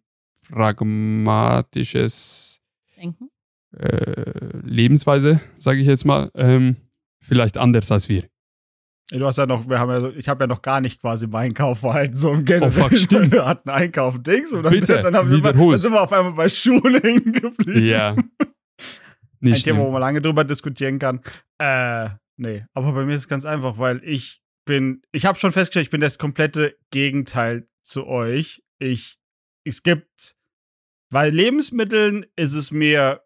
[0.51, 2.61] pragmatisches
[2.97, 3.29] Denken?
[3.77, 6.77] äh, Lebensweise, sage ich jetzt mal, ähm,
[7.21, 8.25] vielleicht anders als wir.
[9.11, 11.27] Du hast ja noch, wir haben ja, so- ich habe ja noch gar nicht quasi
[11.27, 12.69] mein Kaufverhalten so im generell.
[12.69, 13.33] Oh, fuck, stimmt.
[13.33, 16.13] Wir hatten Einkaufen Dings und dann, Bitte, dann, haben wir, mal- dann sind wir auf
[16.13, 17.87] einmal bei Schulen hängen geblieben.
[17.87, 18.11] Ja.
[18.13, 18.31] Ein
[19.41, 19.93] Nicht Thema, wo schlimm.
[19.95, 21.21] man lange drüber diskutieren kann.
[21.59, 25.53] Äh, nee, aber bei mir ist es ganz einfach, weil ich bin, ich habe schon
[25.53, 28.63] festgestellt, ich bin das komplette Gegenteil zu euch.
[28.79, 29.19] Ich,
[29.65, 30.37] es gibt,
[31.11, 33.23] weil Lebensmitteln ist es mir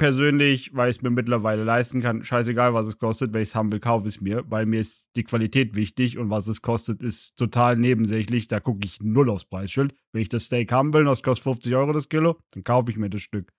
[0.00, 3.34] persönlich, weil ich es mir mittlerweile leisten kann, scheißegal, was es kostet.
[3.34, 6.16] Wenn ich es haben will, kaufe ich es mir, weil mir ist die Qualität wichtig
[6.16, 8.46] und was es kostet, ist total nebensächlich.
[8.46, 9.94] Da gucke ich null aufs Preisschild.
[10.12, 12.90] Wenn ich das Steak haben will und das kostet 50 Euro das Kilo, dann kaufe
[12.90, 13.52] ich mir das Stück.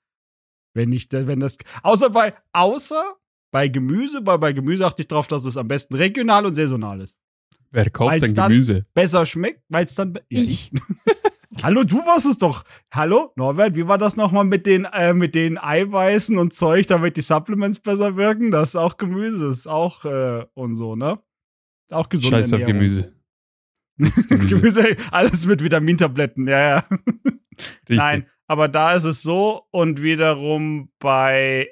[0.74, 3.18] Wenn nicht, wenn das, außer bei, außer
[3.52, 7.02] bei Gemüse, weil bei Gemüse achte ich darauf, dass es am besten regional und saisonal
[7.02, 7.16] ist.
[7.72, 8.86] Wer kauft Weil's denn dann- Gemüse?
[8.94, 10.72] Besser schmeckt, weil es dann, be- ja, Ich.
[11.64, 12.64] Hallo, du warst es doch.
[12.94, 17.18] Hallo, Norbert, wie war das nochmal mit den, äh, mit den Eiweißen und Zeug, damit
[17.18, 18.52] die Supplements besser wirken?
[18.52, 21.20] Das ist auch Gemüse, ist auch, äh, und so, ne?
[21.90, 22.32] Ist auch gesund.
[22.32, 23.14] Scheiß auf Gemüse.
[23.98, 24.38] Gemüse.
[24.48, 26.86] Gemüse, alles mit Vitamintabletten, ja, ja.
[27.60, 27.98] Richtig.
[27.98, 31.68] Nein, aber da ist es so und wiederum bei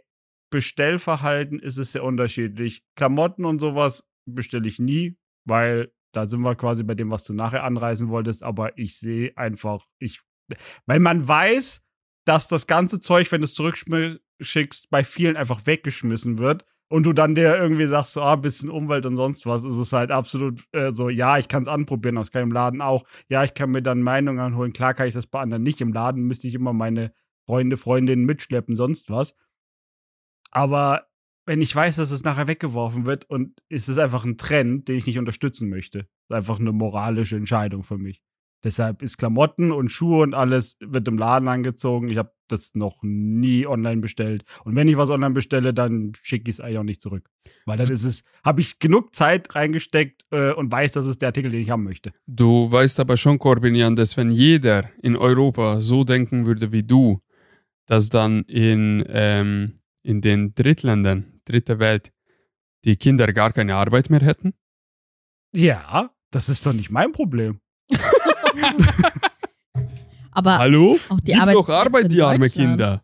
[0.50, 2.84] Bestellverhalten ist es sehr unterschiedlich.
[2.96, 7.34] Klamotten und sowas bestelle ich nie, weil da sind wir quasi bei dem, was du
[7.34, 10.22] nachher anreißen wolltest, aber ich sehe einfach, ich,
[10.86, 11.82] weil man weiß,
[12.26, 17.14] dass das ganze Zeug, wenn du es zurückschickst, bei vielen einfach weggeschmissen wird und du
[17.14, 20.64] dann dir irgendwie sagst, so, ah, bisschen Umwelt und sonst was, ist es halt absolut
[20.72, 23.06] äh, so, ja, ich kann es anprobieren, ich im Laden auch.
[23.30, 24.74] Ja, ich kann mir dann Meinungen anholen.
[24.74, 25.82] Klar kann ich das bei anderen nicht.
[25.82, 27.14] Im Laden müsste ich immer meine
[27.46, 29.36] Freunde, Freundinnen mitschleppen, sonst was.
[30.52, 31.08] Aber
[31.46, 34.98] wenn ich weiß, dass es nachher weggeworfen wird und es ist einfach ein Trend, den
[34.98, 36.00] ich nicht unterstützen möchte.
[36.00, 38.22] ist einfach eine moralische Entscheidung für mich.
[38.64, 42.10] Deshalb ist Klamotten und Schuhe und alles wird im Laden angezogen.
[42.10, 44.44] Ich habe das noch nie online bestellt.
[44.66, 47.30] Und wenn ich was online bestelle, dann schicke ich es eigentlich auch nicht zurück.
[47.66, 51.30] Weil dann ist es, habe ich genug Zeit reingesteckt äh, und weiß, das ist der
[51.30, 52.12] Artikel, den ich haben möchte.
[52.28, 57.22] Du weißt aber schon, Corbinian, dass wenn jeder in Europa so denken würde wie du,
[57.86, 62.12] dass dann in, ähm, in den Drittländern, dritte Welt,
[62.86, 64.54] die Kinder gar keine Arbeit mehr hätten?
[65.56, 67.60] Ja, das ist doch nicht mein Problem.
[70.32, 70.98] Aber Hallo?
[71.10, 72.50] auch die Gib doch Arbeit, die arme.
[72.50, 73.04] Kinder.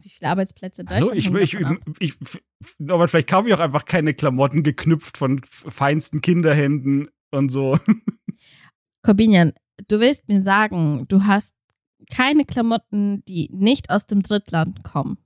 [0.00, 2.20] wie viele Arbeitsplätze in Hallo, Deutschland ich, hängen ich, ab?
[2.20, 7.48] ich, ich, aber vielleicht kaufe ich auch einfach keine Klamotten geknüpft von feinsten Kinderhänden und
[7.50, 7.78] so.
[9.02, 9.52] Corbinian,
[9.88, 11.54] du willst mir sagen, du hast
[12.10, 15.18] keine Klamotten, die nicht aus dem Drittland kommen.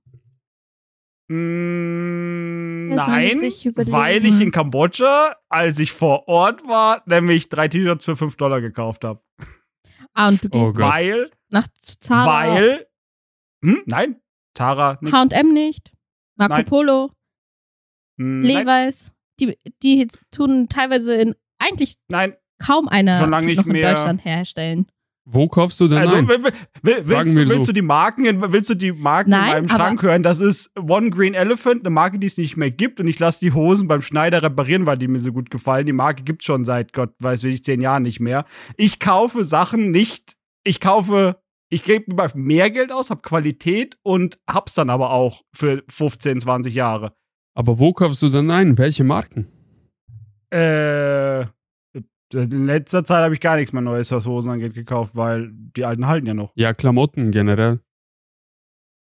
[1.28, 3.40] Mm, nein,
[3.86, 8.60] weil ich in Kambodscha, als ich vor Ort war, nämlich drei T-Shirts für 5 Dollar
[8.60, 9.22] gekauft habe.
[10.12, 10.92] Ah, und du Oh gehst Gott.
[10.92, 12.86] Weil, nach Zara, weil,
[13.64, 14.20] hm, nein,
[14.54, 15.12] Tara, nicht.
[15.14, 15.92] H&M nicht,
[16.36, 16.64] Marco Nein.
[16.64, 17.10] Polo,
[18.18, 23.72] Hm, nein, Levi's, die, die jetzt tun teilweise in eigentlich nein, kaum einer noch in
[23.72, 23.92] mehr.
[23.94, 24.86] Deutschland herstellen.
[25.32, 26.26] Wo kaufst du denn Also, ein?
[26.26, 27.54] will, will, will, willst, du, wir so.
[27.54, 30.22] willst du die Marken, in, willst du die Marken Nein, in meinem Schrank hören?
[30.24, 32.98] Das ist One Green Elephant, eine Marke, die es nicht mehr gibt.
[32.98, 35.86] Und ich lasse die Hosen beim Schneider reparieren, weil die mir so gut gefallen.
[35.86, 38.44] Die Marke gibt schon seit Gott weiß wie ich zehn Jahren nicht mehr.
[38.76, 40.36] Ich kaufe Sachen nicht.
[40.64, 41.36] Ich kaufe,
[41.68, 46.40] ich gebe mir mehr Geld aus, habe Qualität und hab's dann aber auch für 15,
[46.40, 47.14] 20 Jahre.
[47.54, 48.76] Aber wo kaufst du denn ein?
[48.78, 49.46] Welche Marken?
[50.50, 51.46] Äh,
[52.32, 55.84] in letzter Zeit habe ich gar nichts mehr Neues, was Hosen angeht, gekauft, weil die
[55.84, 56.52] alten halten ja noch.
[56.54, 57.80] Ja, Klamotten generell.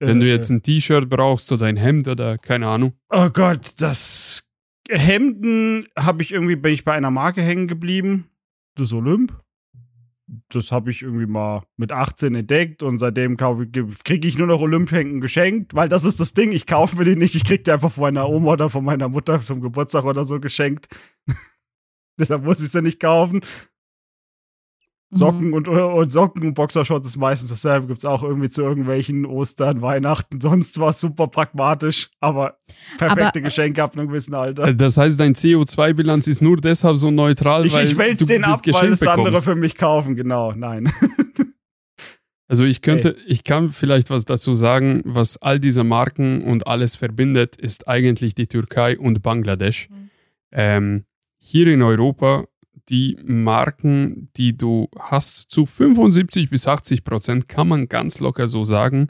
[0.01, 2.93] Wenn du Äh, jetzt ein T-Shirt brauchst oder ein Hemd oder keine Ahnung.
[3.11, 4.45] Oh Gott, das
[4.89, 8.29] Hemden habe ich irgendwie, bin ich bei einer Marke hängen geblieben.
[8.77, 9.41] Das Olymp.
[10.49, 15.21] Das habe ich irgendwie mal mit 18 entdeckt und seitdem kriege ich nur noch Olymp-Hemden
[15.21, 17.93] geschenkt, weil das ist das Ding, ich kaufe mir die nicht, ich kriege die einfach
[17.93, 20.89] von meiner Oma oder von meiner Mutter zum Geburtstag oder so geschenkt.
[22.19, 23.41] Deshalb muss ich sie nicht kaufen.
[25.17, 27.87] Socken und, und Socken und Boxershorts ist meistens dasselbe.
[27.87, 32.59] Gibt es auch irgendwie zu irgendwelchen Ostern, Weihnachten, sonst was super pragmatisch, aber
[32.99, 34.65] perfekte Aber- Geschenke ab einem gewissen Alter.
[34.69, 38.27] Äh, Das heißt, dein CO2-Bilanz ist nur deshalb so neutral, Ich, weil ich wälz du
[38.27, 39.45] den das ab, weil Geschenk es andere bekommst.
[39.45, 40.53] für mich kaufen, genau.
[40.53, 40.91] Nein.
[42.47, 46.95] Also ich könnte, ich kann vielleicht was dazu sagen, was all diese Marken und alles
[46.95, 49.89] verbindet, ist eigentlich die Türkei und Bangladesch.
[49.89, 50.11] Mhm.
[50.53, 51.05] Ähm,
[51.47, 52.47] hier in Europa,
[52.89, 58.65] die Marken, die du hast, zu 75 bis 80 Prozent, kann man ganz locker so
[58.65, 59.09] sagen,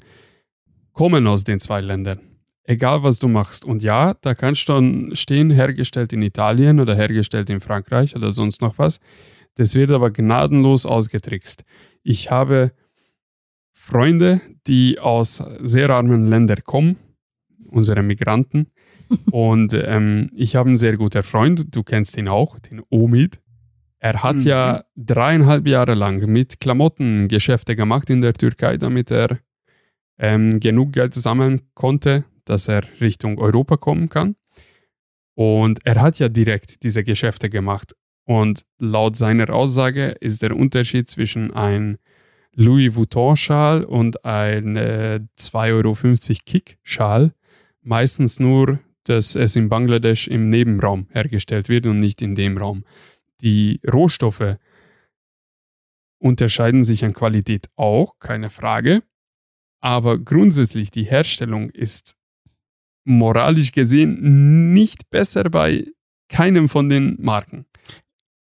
[0.93, 2.19] kommen aus den zwei Ländern.
[2.65, 3.65] Egal was du machst.
[3.65, 8.61] Und ja, da kann schon stehen, hergestellt in Italien oder hergestellt in Frankreich oder sonst
[8.63, 8.99] noch was.
[9.55, 11.63] Das wird aber gnadenlos ausgetrickst.
[12.03, 12.73] Ich habe
[13.71, 16.97] Freunde, die aus sehr armen Ländern kommen,
[17.69, 18.73] unsere Migranten.
[19.31, 23.41] Und ähm, ich habe einen sehr guten Freund, du kennst ihn auch, den Omid.
[23.99, 24.43] Er hat Mhm.
[24.43, 29.39] ja dreieinhalb Jahre lang mit Klamotten Geschäfte gemacht in der Türkei, damit er
[30.19, 34.37] ähm, genug Geld sammeln konnte, dass er Richtung Europa kommen kann.
[35.35, 37.95] Und er hat ja direkt diese Geschäfte gemacht.
[38.27, 41.99] Und laut seiner Aussage ist der Unterschied zwischen ein
[42.55, 45.95] Louis Vuitton-Schal und ein äh, 2,50 Euro
[46.47, 47.33] Kick-Schal
[47.83, 52.85] meistens nur, dass es in Bangladesch im Nebenraum hergestellt wird und nicht in dem Raum.
[53.41, 54.57] Die Rohstoffe
[56.19, 59.03] unterscheiden sich an Qualität auch, keine Frage.
[59.81, 62.17] Aber grundsätzlich die Herstellung ist
[63.05, 65.85] moralisch gesehen nicht besser bei
[66.29, 67.67] keinem von den Marken.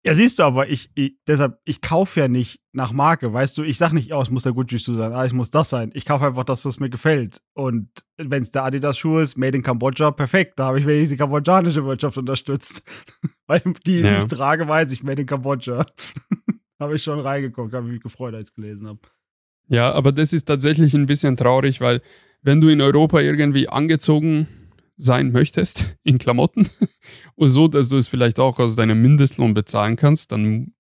[0.03, 3.63] Ja, siehst du, aber ich, ich deshalb, ich kaufe ja nicht nach Marke, weißt du,
[3.63, 5.91] ich sag nicht, oh, es muss der Gucci-Schuh sein, ah, es muss das sein.
[5.93, 7.41] Ich kaufe einfach das, was mir gefällt.
[7.53, 7.87] Und
[8.17, 10.53] wenn es der Adidas-Schuh ist, made in Kambodscha, perfekt.
[10.57, 12.81] Da habe ich wenigstens die kambodschanische Wirtschaft unterstützt.
[13.47, 14.09] Weil die, Ja.
[14.13, 15.85] die ich trage, weiß ich, made in Kambodscha.
[16.79, 18.99] habe ich schon reingeguckt, habe mich gefreut, als ich gelesen habe.
[19.67, 22.01] Ja, aber das ist tatsächlich ein bisschen traurig, weil
[22.41, 24.47] wenn du in Europa irgendwie angezogen
[25.01, 26.69] sein möchtest in Klamotten
[27.35, 30.73] und so, dass du es vielleicht auch aus deinem Mindestlohn bezahlen kannst, dann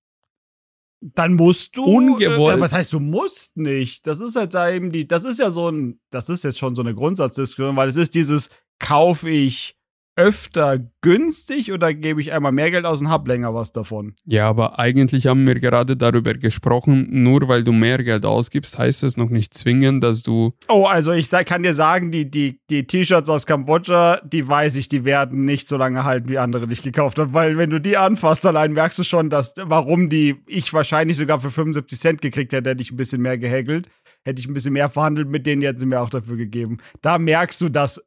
[1.01, 1.83] Dann musst du.
[1.83, 2.57] Ungewollt.
[2.57, 4.05] Äh, was heißt, du musst nicht?
[4.05, 5.07] Das ist halt da eben die.
[5.07, 5.99] Das ist ja so ein.
[6.11, 9.75] Das ist jetzt schon so eine Grundsatzdiskussion, weil es ist dieses, kaufe ich
[10.15, 14.13] öfter günstig oder gebe ich einmal mehr Geld aus und hab länger was davon?
[14.25, 19.03] ja, aber eigentlich haben wir gerade darüber gesprochen, nur weil du mehr Geld ausgibst, heißt
[19.03, 22.85] es noch nicht zwingend, dass du Oh, also ich kann dir sagen, die, die, die
[22.85, 26.73] T-Shirts aus Kambodscha, die weiß ich, die werden nicht so lange halten, wie andere die
[26.73, 27.33] ich gekauft habe.
[27.33, 31.39] Weil wenn du die anfasst, allein merkst du schon, dass, warum die ich wahrscheinlich sogar
[31.39, 33.89] für 75 Cent gekriegt hätte, hätte ich ein bisschen mehr gehäkelt.
[34.23, 36.77] Hätte ich ein bisschen mehr verhandelt mit denen, die hätten sie mir auch dafür gegeben.
[37.01, 38.01] Da merkst du, dass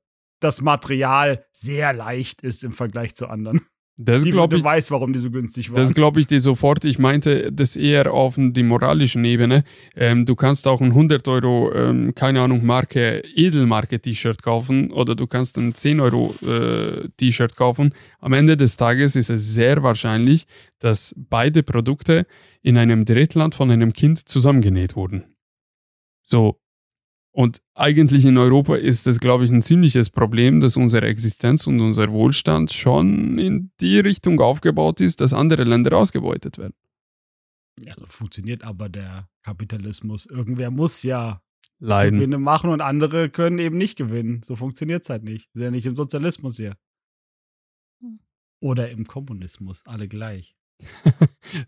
[0.44, 3.60] das Material sehr leicht ist im Vergleich zu anderen.
[3.96, 5.76] das glaube du ich, weißt, warum die so günstig waren.
[5.76, 6.84] Das glaube ich dir sofort.
[6.84, 9.64] Ich meinte das eher auf die moralischen Ebene.
[9.96, 15.14] Ähm, du kannst auch ein 100 Euro, ähm, keine Ahnung, Marke, Edelmarke T-Shirt kaufen oder
[15.14, 17.94] du kannst ein 10 Euro äh, T-Shirt kaufen.
[18.20, 20.46] Am Ende des Tages ist es sehr wahrscheinlich,
[20.78, 22.26] dass beide Produkte
[22.62, 25.24] in einem Drittland von einem Kind zusammengenäht wurden.
[26.22, 26.58] So.
[27.36, 31.80] Und eigentlich in Europa ist es, glaube ich, ein ziemliches Problem, dass unsere Existenz und
[31.80, 36.74] unser Wohlstand schon in die Richtung aufgebaut ist, dass andere Länder ausgebeutet werden.
[37.80, 40.26] ja, so funktioniert aber der Kapitalismus.
[40.26, 41.42] Irgendwer muss ja
[41.80, 42.20] Leiden.
[42.20, 44.42] Gewinne machen und andere können eben nicht gewinnen.
[44.44, 45.48] So funktioniert es halt nicht.
[45.54, 46.76] Wir sind ja nicht im Sozialismus hier.
[48.00, 48.20] Hm.
[48.60, 50.54] Oder im Kommunismus, alle gleich.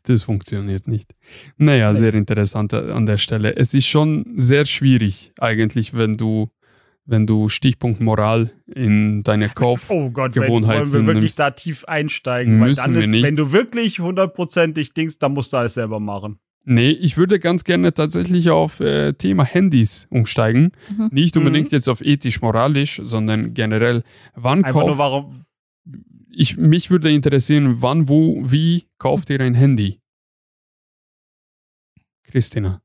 [0.02, 1.14] Das funktioniert nicht.
[1.56, 3.56] Naja, sehr interessant an der Stelle.
[3.56, 6.48] Es ist schon sehr schwierig, eigentlich, wenn du,
[7.04, 9.90] wenn du Stichpunkt Moral in deine Kauf.
[9.90, 11.38] Oh Gott, Gewohnheiten wollen wir wirklich nimmst.
[11.38, 12.60] da tief einsteigen?
[12.60, 13.24] Weil dann wir ist, nicht.
[13.24, 16.38] wenn du wirklich hundertprozentig dingst, dann musst du alles selber machen.
[16.68, 20.72] Nee, ich würde ganz gerne tatsächlich auf äh, Thema Handys umsteigen.
[20.90, 21.10] Mhm.
[21.12, 24.02] Nicht unbedingt jetzt auf ethisch-moralisch, sondern generell,
[24.34, 25.45] wann Einfach nur warum.
[26.38, 30.00] Ich, mich würde interessieren, wann, wo, wie kauft ihr ein Handy?
[32.24, 32.82] Christina,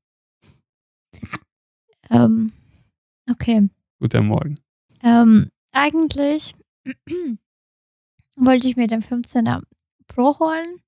[2.09, 2.53] Ähm,
[3.29, 3.67] okay.
[3.99, 4.57] guten Morgen.
[5.03, 6.55] Ähm, eigentlich
[8.37, 9.63] wollte ich mir den 15er
[10.07, 10.79] Pro holen,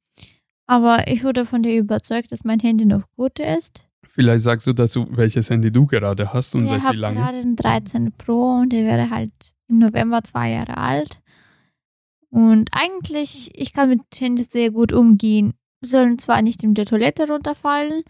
[0.66, 3.86] aber ich wurde von dir überzeugt, dass mein Handy noch gut ist.
[4.08, 7.16] Vielleicht sagst du dazu, welches Handy du gerade hast und ich seit wie habe lange.
[7.18, 9.34] gerade den 13 Pro und der wäre halt
[9.68, 11.20] im November zwei Jahre alt.
[12.34, 15.54] Und eigentlich, ich kann mit Handys sehr gut umgehen.
[15.82, 18.02] Sollen zwar nicht in der Toilette runterfallen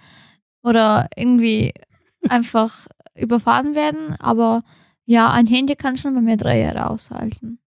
[0.63, 1.73] oder irgendwie
[2.29, 4.63] einfach überfahren werden, aber
[5.05, 7.59] ja, ein Handy kann schon bei mir drei Jahre aushalten.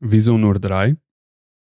[0.00, 0.96] Wieso nur drei?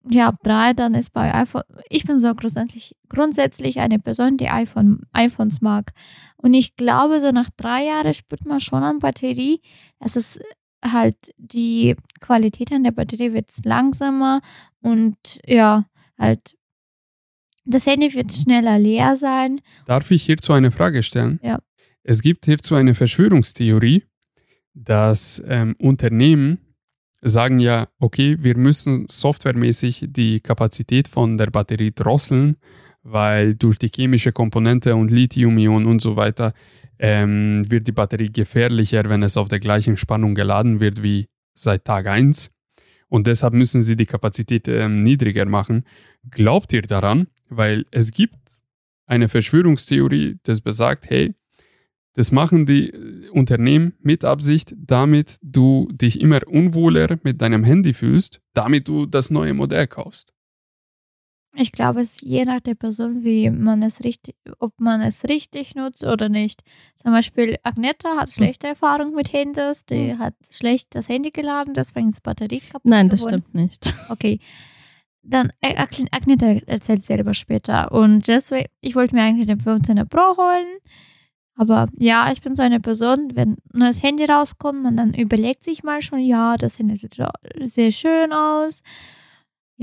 [0.09, 4.49] ja, ab drei, dann ist bei iPhone, ich bin so grundsätzlich, grundsätzlich eine Person, die
[4.49, 5.93] iPhone, iPhones mag.
[6.35, 9.61] Und ich glaube, so nach drei Jahren spürt man schon an Batterie,
[9.99, 10.39] dass es
[10.83, 14.41] halt die Qualität an der Batterie wird langsamer
[14.81, 15.85] und ja,
[16.17, 16.55] halt
[17.65, 19.61] das Handy wird schneller leer sein.
[19.85, 21.39] Darf ich hierzu eine Frage stellen?
[21.41, 21.59] Ja.
[22.03, 24.03] Es gibt hierzu eine Verschwörungstheorie,
[24.73, 26.57] dass ähm, Unternehmen
[27.21, 32.57] sagen ja, okay, wir müssen softwaremäßig die Kapazität von der Batterie drosseln,
[33.03, 36.53] weil durch die chemische Komponente und Lithium-Ionen und so weiter
[36.99, 41.85] ähm, wird die Batterie gefährlicher, wenn es auf der gleichen Spannung geladen wird wie seit
[41.85, 42.51] Tag 1.
[43.09, 45.83] Und deshalb müssen sie die Kapazität ähm, niedriger machen.
[46.31, 47.27] Glaubt ihr daran?
[47.49, 48.39] Weil es gibt
[49.05, 51.35] eine Verschwörungstheorie, das besagt, hey,
[52.13, 57.93] das machen die äh, Unternehmen mit Absicht, damit du dich immer unwohler mit deinem Handy
[57.93, 60.32] fühlst, damit du das neue Modell kaufst.
[61.55, 65.23] Ich glaube, es ist je nach der Person, wie man es richtig, ob man es
[65.29, 66.63] richtig nutzt oder nicht.
[66.95, 72.09] Zum Beispiel Agneta hat schlechte Erfahrungen mit Handys, die hat schlecht das Handy geladen, deswegen
[72.09, 72.85] ist die Batterie kaputt.
[72.85, 73.43] Nein, das geworden.
[73.51, 73.95] stimmt nicht.
[74.09, 74.39] Okay.
[75.21, 77.91] Dann äh, Ag- Agneta erzählt selber später.
[77.91, 80.67] Und deswegen, ich wollte mir eigentlich den 15er Pro holen.
[81.55, 85.63] Aber ja, ich bin so eine Person, wenn ein neues Handy rauskommt, man dann überlegt
[85.63, 87.15] sich mal schon, ja, das Handy sieht
[87.61, 88.81] sehr schön aus.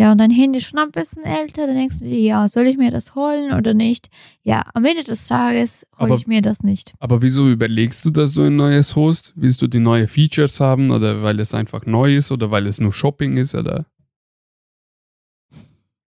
[0.01, 2.67] Ja, und dein Handy ist schon ein bisschen älter, dann denkst du dir, ja, soll
[2.69, 4.09] ich mir das holen oder nicht?
[4.43, 6.95] Ja, am Ende des Tages hole ich mir das nicht.
[7.01, 9.35] Aber wieso überlegst du, dass du ein neues holst?
[9.37, 12.81] Willst du die neue Features haben oder weil es einfach neu ist oder weil es
[12.81, 13.85] nur Shopping ist oder?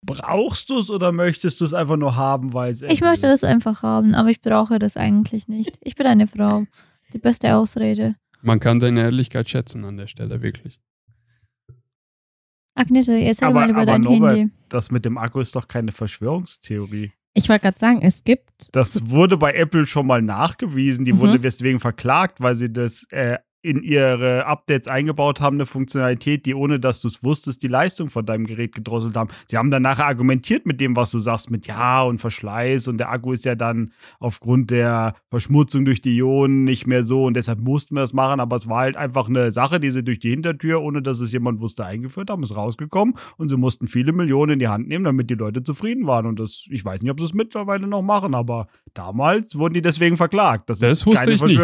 [0.06, 3.44] Brauchst du es oder möchtest du es einfach nur haben, weil es Ich möchte das
[3.44, 5.78] einfach haben, aber ich brauche das eigentlich nicht.
[5.82, 6.64] Ich bin eine Frau.
[7.12, 8.16] Die beste Ausrede.
[8.42, 10.80] Man kann deine Ehrlichkeit schätzen an der Stelle, wirklich.
[12.90, 14.54] Erzähl Aber- mal über aber dein Norbert- Handy.
[14.70, 17.12] Das mit dem Akku ist doch keine Verschwörungstheorie.
[17.34, 18.70] Ich wollte gerade sagen, es gibt.
[18.74, 21.06] Das wurde bei Apple schon mal nachgewiesen.
[21.06, 21.20] Die Mhm.
[21.20, 26.56] wurde deswegen verklagt, weil sie das äh, in ihre Updates eingebaut haben, eine Funktionalität, die
[26.56, 29.30] ohne dass du es wusstest, die Leistung von deinem Gerät gedrosselt haben.
[29.46, 32.98] Sie haben dann nachher argumentiert mit dem, was du sagst, mit ja und Verschleiß und
[32.98, 37.36] der Akku ist ja dann aufgrund der Verschmutzung durch die Ionen nicht mehr so und
[37.36, 40.20] deshalb mussten wir das machen, aber es war halt einfach eine Sache, die sie durch
[40.20, 44.12] die Hintertür, ohne dass es jemand wusste, eingeführt haben, ist rausgekommen und sie mussten viele
[44.12, 47.12] Millionen in die Hand nehmen, damit die Leute zufrieden waren und das, ich weiß nicht,
[47.12, 50.70] ob sie es mittlerweile noch machen, aber damals wurden die deswegen verklagt.
[50.70, 51.60] Das, Das ist keine ich nicht.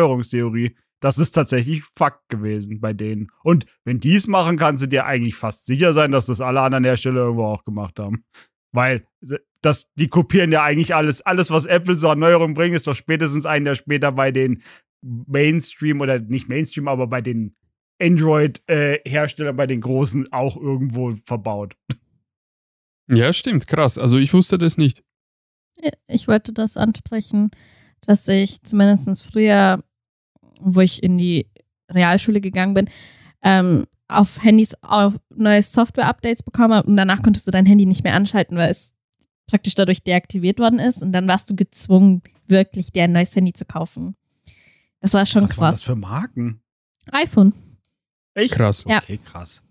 [1.00, 3.32] Das ist tatsächlich Fakt gewesen bei denen.
[3.44, 6.62] Und wenn die es machen, kannst du dir eigentlich fast sicher sein, dass das alle
[6.62, 8.24] anderen Hersteller irgendwo auch gemacht haben.
[8.72, 9.08] Weil
[9.62, 11.22] das, die kopieren ja eigentlich alles.
[11.22, 14.64] Alles, was Apple so an Neuerungen bringt, ist doch spätestens ein Jahr später bei den
[15.02, 17.56] Mainstream oder nicht Mainstream, aber bei den
[18.02, 21.76] Android-Herstellern, bei den großen auch irgendwo verbaut.
[23.08, 23.98] Ja, stimmt, krass.
[23.98, 25.04] Also ich wusste das nicht.
[26.08, 27.52] Ich wollte das ansprechen,
[28.02, 29.84] dass ich zumindest früher,
[30.62, 31.48] wo ich in die
[31.92, 32.90] Realschule gegangen bin,
[33.44, 38.04] ähm, auf Handys auch neue Software-Updates bekommen habe und danach konntest du dein Handy nicht
[38.04, 38.94] mehr anschalten, weil es
[39.48, 43.54] praktisch dadurch deaktiviert worden ist und dann warst du gezwungen, wirklich dir ein neues Handy
[43.54, 44.16] zu kaufen.
[45.02, 45.84] Das war schon Was waren das krass.
[45.86, 46.62] für Marken?
[47.12, 47.54] iPhone.
[48.34, 48.54] Echt?
[48.54, 48.86] Krass.
[48.88, 48.98] Ja.
[49.00, 49.62] Okay, krass.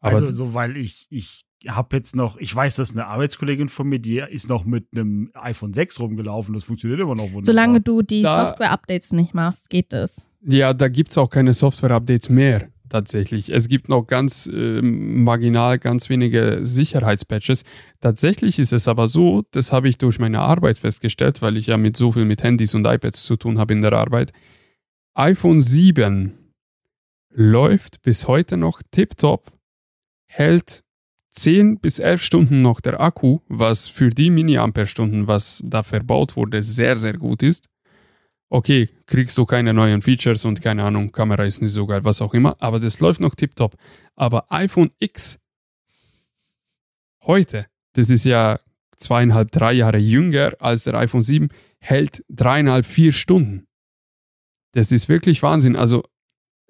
[0.00, 3.88] Aber also so, weil ich, ich habe jetzt noch, ich weiß, dass eine Arbeitskollegin von
[3.88, 6.54] mir, die ist noch mit einem iPhone 6 rumgelaufen.
[6.54, 7.42] Das funktioniert immer noch wunderbar.
[7.42, 10.28] Solange du die Da- Software-Updates nicht machst, geht es.
[10.46, 13.50] Ja, da gibt es auch keine Software-Updates mehr tatsächlich.
[13.50, 17.64] Es gibt noch ganz äh, marginal ganz wenige Sicherheitspatches.
[18.00, 21.76] Tatsächlich ist es aber so, das habe ich durch meine Arbeit festgestellt, weil ich ja
[21.76, 24.32] mit so viel mit Handys und iPads zu tun habe in der Arbeit.
[25.14, 26.32] iPhone 7
[27.30, 29.52] läuft bis heute noch tiptop,
[30.26, 30.82] hält
[31.42, 36.62] 10 bis 11 Stunden noch der Akku, was für die Milliampere-Stunden, was da verbaut wurde,
[36.62, 37.68] sehr, sehr gut ist
[38.50, 42.22] okay, kriegst du keine neuen Features und keine Ahnung, Kamera ist nicht so geil, was
[42.22, 43.76] auch immer, aber das läuft noch tiptop.
[44.14, 45.38] Aber iPhone X
[47.24, 48.58] heute, das ist ja
[48.96, 51.48] zweieinhalb, drei Jahre jünger als der iPhone 7,
[51.80, 53.66] hält dreieinhalb, vier Stunden.
[54.72, 55.76] Das ist wirklich Wahnsinn.
[55.76, 56.02] Also,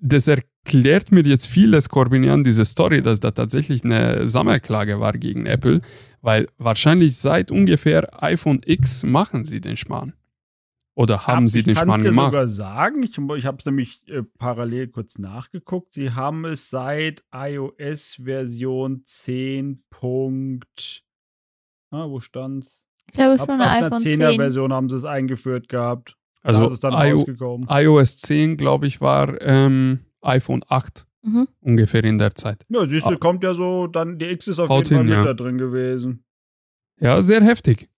[0.00, 0.28] das
[0.68, 5.80] erklärt mir jetzt vieles, Corbinian, diese Story, dass da tatsächlich eine Sammelklage war gegen Apple,
[6.20, 10.12] weil wahrscheinlich seit ungefähr iPhone X machen sie den Schmarrn.
[10.94, 12.32] Oder haben Hab- sie ich den Schmarrn gemacht?
[12.32, 15.94] sogar sagen, ich, ich habe es nämlich äh, parallel kurz nachgeguckt.
[15.94, 19.84] Sie haben es seit iOS Version 10.
[19.88, 21.02] Punkt,
[21.90, 22.84] ah, wo stand's?
[23.06, 24.36] Ich glaube Ab, schon ab einer iPhone 10er 10.
[24.36, 26.16] Version haben sie es eingeführt gehabt.
[26.42, 27.68] Also da ist es dann IO rausgekommen.
[27.70, 31.48] iOS 10, glaube ich, war ähm, iPhone 8 Mhm.
[31.60, 32.64] Ungefähr in der Zeit.
[32.68, 33.16] Ja, siehst du, Ah.
[33.16, 35.24] kommt ja so, dann die X ist auf Haut jeden Fall hin, mit ja.
[35.24, 36.24] da drin gewesen.
[37.00, 37.90] Ja, sehr heftig.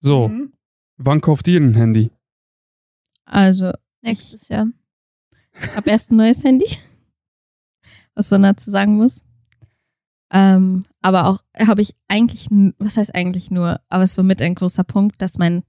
[0.00, 0.54] So, Mhm.
[0.96, 2.10] wann kauft ihr ein Handy?
[3.26, 3.72] Also,
[4.02, 4.66] Nächstes Jahr.
[5.62, 6.66] ich habe erst ein neues Handy,
[8.14, 9.22] was man dazu sagen muss.
[10.32, 14.54] Ähm, aber auch habe ich eigentlich, was heißt eigentlich nur, aber es war mit ein
[14.54, 15.62] großer Punkt, dass mein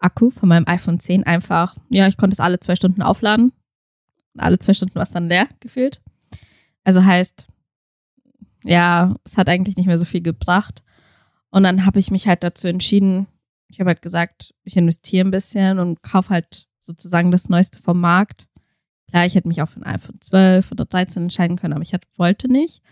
[0.00, 3.52] Akku von meinem iPhone 10 einfach, ja, ich konnte es alle zwei Stunden aufladen.
[4.36, 6.00] Alle zwei Stunden war es dann leer gefühlt.
[6.84, 7.46] Also heißt,
[8.64, 10.82] ja, es hat eigentlich nicht mehr so viel gebracht.
[11.50, 13.26] Und dann habe ich mich halt dazu entschieden,
[13.68, 18.00] ich habe halt gesagt, ich investiere ein bisschen und kaufe halt sozusagen das Neueste vom
[18.00, 18.48] Markt.
[19.10, 21.92] Klar, ich hätte mich auch für ein iPhone 12 oder 13 entscheiden können, aber ich
[21.92, 22.82] halt wollte nicht.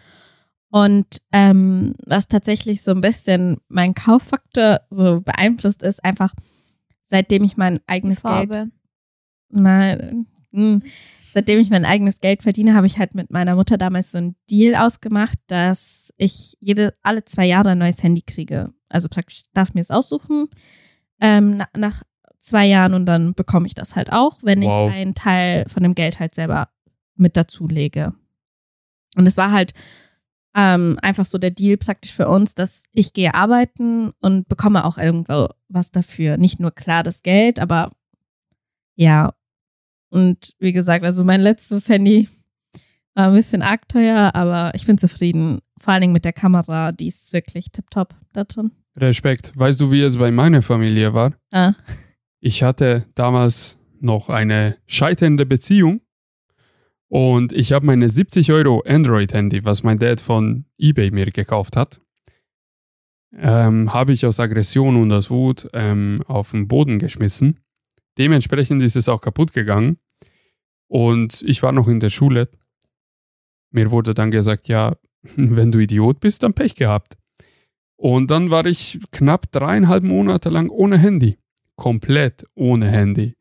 [0.70, 6.34] Und ähm, was tatsächlich so ein bisschen mein Kauffaktor so beeinflusst ist, einfach
[7.02, 8.68] seitdem ich mein eigenes Geld.
[9.48, 10.26] Nein.
[10.52, 10.82] hm.
[11.36, 14.36] Seitdem ich mein eigenes Geld verdiene, habe ich halt mit meiner Mutter damals so einen
[14.48, 18.72] Deal ausgemacht, dass ich jede, alle zwei Jahre ein neues Handy kriege.
[18.88, 20.48] Also praktisch darf mir es aussuchen
[21.20, 22.04] ähm, na, nach
[22.38, 24.88] zwei Jahren und dann bekomme ich das halt auch, wenn Wow.
[24.88, 26.70] ich einen Teil von dem Geld halt selber
[27.16, 28.14] mit dazu lege.
[29.14, 29.74] Und es war halt
[30.54, 34.96] ähm, einfach so der Deal praktisch für uns, dass ich gehe arbeiten und bekomme auch
[34.96, 36.38] irgendwo was dafür.
[36.38, 37.90] Nicht nur klar das Geld, aber
[38.94, 39.34] ja.
[40.10, 42.28] Und wie gesagt, also mein letztes Handy
[43.14, 45.60] war ein bisschen arg teuer, aber ich bin zufrieden.
[45.78, 48.70] Vor allen Dingen mit der Kamera, die ist wirklich tipptopp da drin.
[48.96, 49.52] Respekt.
[49.56, 51.34] Weißt du, wie es bei meiner Familie war?
[51.50, 51.74] Ah,
[52.40, 56.00] Ich hatte damals noch eine scheiternde Beziehung
[57.08, 62.00] und ich habe meine 70 Euro Android-Handy, was mein Dad von eBay mir gekauft hat,
[63.36, 67.60] ähm, habe ich aus Aggression und aus Wut ähm, auf den Boden geschmissen.
[68.18, 69.98] Dementsprechend ist es auch kaputt gegangen
[70.88, 72.48] und ich war noch in der Schule.
[73.70, 74.96] Mir wurde dann gesagt, ja,
[75.36, 77.14] wenn du Idiot bist, dann Pech gehabt.
[77.96, 81.38] Und dann war ich knapp dreieinhalb Monate lang ohne Handy
[81.76, 83.36] komplett ohne Handy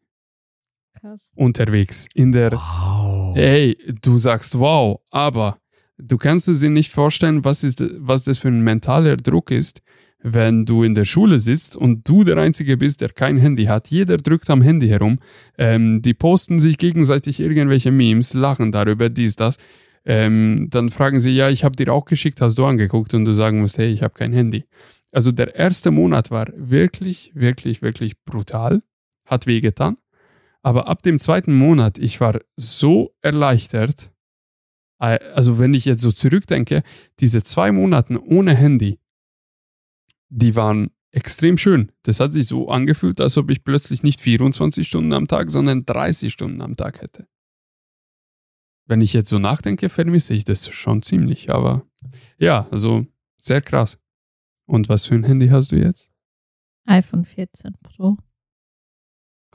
[0.99, 1.31] krass.
[1.35, 3.35] unterwegs in der Wow.
[3.35, 5.57] Ey, du sagst wow, aber
[5.97, 9.81] du kannst es dir nicht vorstellen, was ist was das für ein mentaler Druck ist,
[10.27, 13.89] wenn du in der Schule sitzt und du der einzige bist, der kein Handy hat.
[13.89, 15.19] Jeder drückt am Handy herum.
[15.55, 19.57] Ähm, die posten sich gegenseitig irgendwelche Memes, lachen darüber, dies das.
[20.03, 23.33] Ähm, dann fragen sie, ja, ich habe dir auch geschickt, hast du angeguckt und du
[23.33, 24.65] sagen musst, hey, ich habe kein Handy.
[25.11, 28.81] Also der erste Monat war wirklich, wirklich, wirklich brutal,
[29.25, 29.97] hat wehgetan.
[30.63, 34.11] Aber ab dem zweiten Monat, ich war so erleichtert.
[34.99, 36.81] Äh, Also wenn ich jetzt so zurückdenke,
[37.19, 38.97] diese zwei Monate ohne Handy,
[40.35, 41.91] die waren extrem schön.
[42.03, 45.85] Das hat sich so angefühlt, als ob ich plötzlich nicht 24 Stunden am Tag, sondern
[45.85, 47.27] 30 Stunden am Tag hätte.
[48.85, 51.49] Wenn ich jetzt so nachdenke, vermisse ich das schon ziemlich.
[51.49, 51.87] Aber
[52.37, 53.07] ja, also
[53.37, 53.97] sehr krass.
[54.67, 56.11] Und was für ein Handy hast du jetzt?
[56.85, 58.17] iPhone 14 Pro.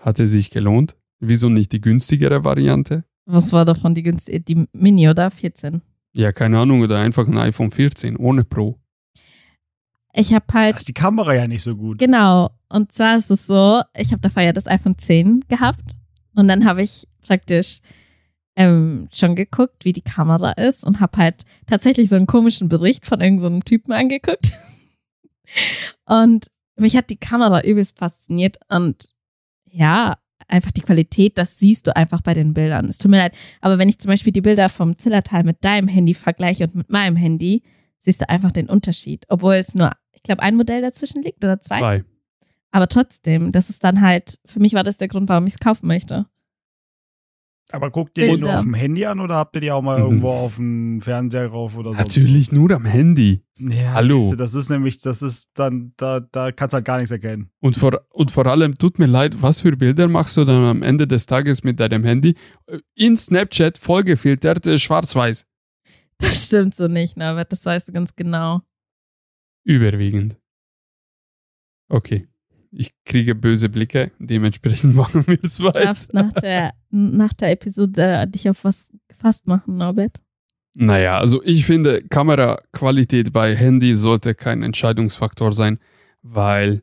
[0.01, 0.97] Hat es sich gelohnt?
[1.21, 3.05] Wieso nicht die günstigere Variante?
[3.27, 4.41] Was war davon die günstige?
[4.41, 5.83] Die Mini oder 14?
[6.13, 8.80] Ja, keine Ahnung, oder einfach ein iPhone 14 ohne Pro.
[10.13, 11.99] Ich habe Da halt ist die Kamera ja nicht so gut.
[11.99, 12.51] Genau.
[12.69, 15.95] Und zwar ist es so, ich habe davor ja das iPhone 10 gehabt
[16.35, 17.81] und dann habe ich praktisch
[18.57, 23.07] ähm, schon geguckt, wie die Kamera ist und habe halt tatsächlich so einen komischen Bericht
[23.07, 24.53] von irgendeinem so Typen angeguckt.
[26.07, 26.47] Und
[26.77, 29.11] mich hat die Kamera übelst fasziniert und
[29.67, 30.17] ja,
[30.49, 32.87] einfach die Qualität, das siehst du einfach bei den Bildern.
[32.87, 35.89] Es tut mir leid, aber wenn ich zum Beispiel die Bilder vom Zillertal mit deinem
[35.89, 37.63] Handy vergleiche und mit meinem Handy,
[37.99, 39.25] siehst du einfach den Unterschied.
[39.29, 41.79] Obwohl es nur, ich glaube, ein Modell dazwischen liegt oder zwei.
[41.79, 42.05] Zwei.
[42.73, 45.59] Aber trotzdem, das ist dann halt, für mich war das der Grund, warum ich es
[45.59, 46.27] kaufen möchte.
[47.73, 49.99] Aber guckt ihr die nur auf dem Handy an oder habt ihr die auch mal
[49.99, 50.05] Mhm.
[50.05, 51.99] irgendwo auf dem Fernseher drauf oder so?
[51.99, 53.43] Natürlich nur am Handy.
[53.59, 54.21] Ja, Hallo.
[54.23, 57.51] siehste, Das ist nämlich, das ist dann, da, da kannst du halt gar nichts erkennen.
[57.61, 60.83] Und vor, und vor allem, tut mir leid, was für Bilder machst du dann am
[60.83, 62.35] Ende des Tages mit deinem Handy?
[62.97, 65.47] In Snapchat vollgefiltert, schwarz-weiß.
[66.19, 68.63] Das stimmt so nicht, Norbert, das weißt du ganz genau.
[69.65, 70.37] Überwiegend.
[71.89, 72.27] Okay.
[72.73, 75.85] Ich kriege böse Blicke, dementsprechend machen wir es Du weiter.
[75.85, 80.21] darfst nach der, nach der Episode dich auf was gefasst machen, Norbert.
[80.75, 85.81] Naja, also ich finde, Kameraqualität bei Handy sollte kein Entscheidungsfaktor sein,
[86.23, 86.83] weil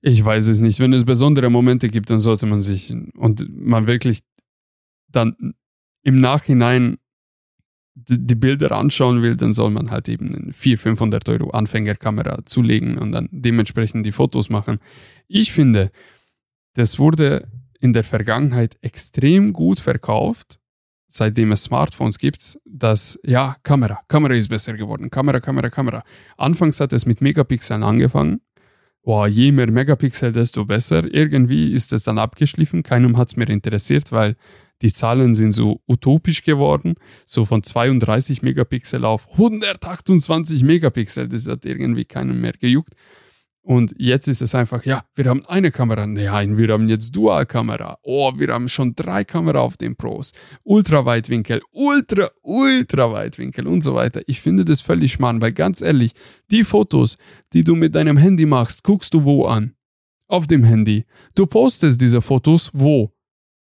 [0.00, 0.80] ich weiß es nicht.
[0.80, 4.22] Wenn es besondere Momente gibt, dann sollte man sich und man wirklich
[5.08, 5.54] dann
[6.02, 6.98] im Nachhinein
[7.94, 12.96] die Bilder anschauen will, dann soll man halt eben eine 400, 500 Euro Anfängerkamera zulegen
[12.96, 14.78] und dann dementsprechend die Fotos machen.
[15.28, 15.90] Ich finde,
[16.74, 17.48] das wurde
[17.80, 20.58] in der Vergangenheit extrem gut verkauft,
[21.08, 25.10] seitdem es Smartphones gibt, dass, ja, Kamera, Kamera ist besser geworden.
[25.10, 26.02] Kamera, Kamera, Kamera.
[26.38, 28.40] Anfangs hat es mit Megapixeln angefangen.
[29.02, 31.12] Boah, je mehr Megapixel, desto besser.
[31.12, 32.84] Irgendwie ist es dann abgeschliffen.
[32.84, 34.36] Keinem hat es mehr interessiert, weil
[34.82, 36.94] die Zahlen sind so utopisch geworden.
[37.24, 41.28] So von 32 Megapixel auf 128 Megapixel.
[41.28, 42.94] Das hat irgendwie keinen mehr gejuckt.
[43.64, 46.04] Und jetzt ist es einfach, ja, wir haben eine Kamera.
[46.04, 47.96] Nein, wir haben jetzt Dual-Kamera.
[48.02, 50.32] Oh, wir haben schon drei Kamera auf den Pros.
[50.64, 54.20] Ultraweitwinkel, Ultra, Ultraweitwinkel und so weiter.
[54.26, 56.12] Ich finde das völlig schmarrn, weil ganz ehrlich,
[56.50, 57.18] die Fotos,
[57.52, 59.74] die du mit deinem Handy machst, guckst du wo an?
[60.26, 61.04] Auf dem Handy.
[61.36, 63.12] Du postest diese Fotos wo?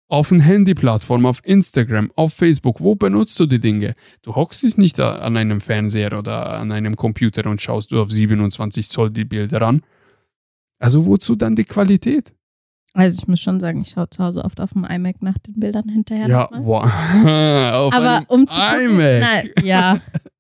[0.08, 3.94] Auf einer Handyplattform, auf Instagram, auf Facebook, wo benutzt du die Dinge?
[4.22, 8.12] Du hockst dich nicht an einem Fernseher oder an einem Computer und schaust du auf
[8.12, 9.82] 27 Zoll die Bilder an.
[10.78, 12.32] Also wozu dann die Qualität?
[12.94, 15.60] Also ich muss schon sagen, ich schaue zu Hause oft auf dem iMac nach den
[15.60, 16.28] Bildern hinterher.
[16.28, 16.84] Ja, wow.
[17.74, 19.20] auf Aber um zu gucken, iMac.
[19.20, 19.98] Nein, ja,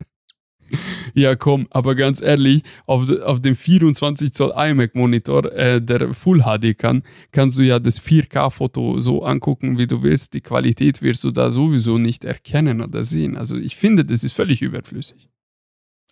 [1.14, 6.76] Ja, komm, aber ganz ehrlich, auf, auf dem 24 Zoll iMac-Monitor, äh, der Full HD
[6.76, 7.02] kann,
[7.32, 10.34] kannst du ja das 4K-Foto so angucken, wie du willst.
[10.34, 13.36] Die Qualität wirst du da sowieso nicht erkennen oder sehen.
[13.36, 15.28] Also ich finde, das ist völlig überflüssig.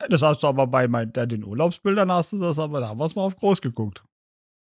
[0.09, 2.99] Das hast du aber bei mein, der, den Urlaubsbildern hast du das, aber da haben
[2.99, 4.05] wir es mal auf groß geguckt.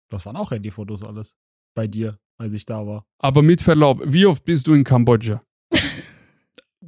[0.09, 1.35] Das waren auch Handyfotos alles.
[1.75, 3.05] Bei dir, als ich da war.
[3.19, 5.41] Aber mit Verlaub, wie oft bist du in Kambodscha?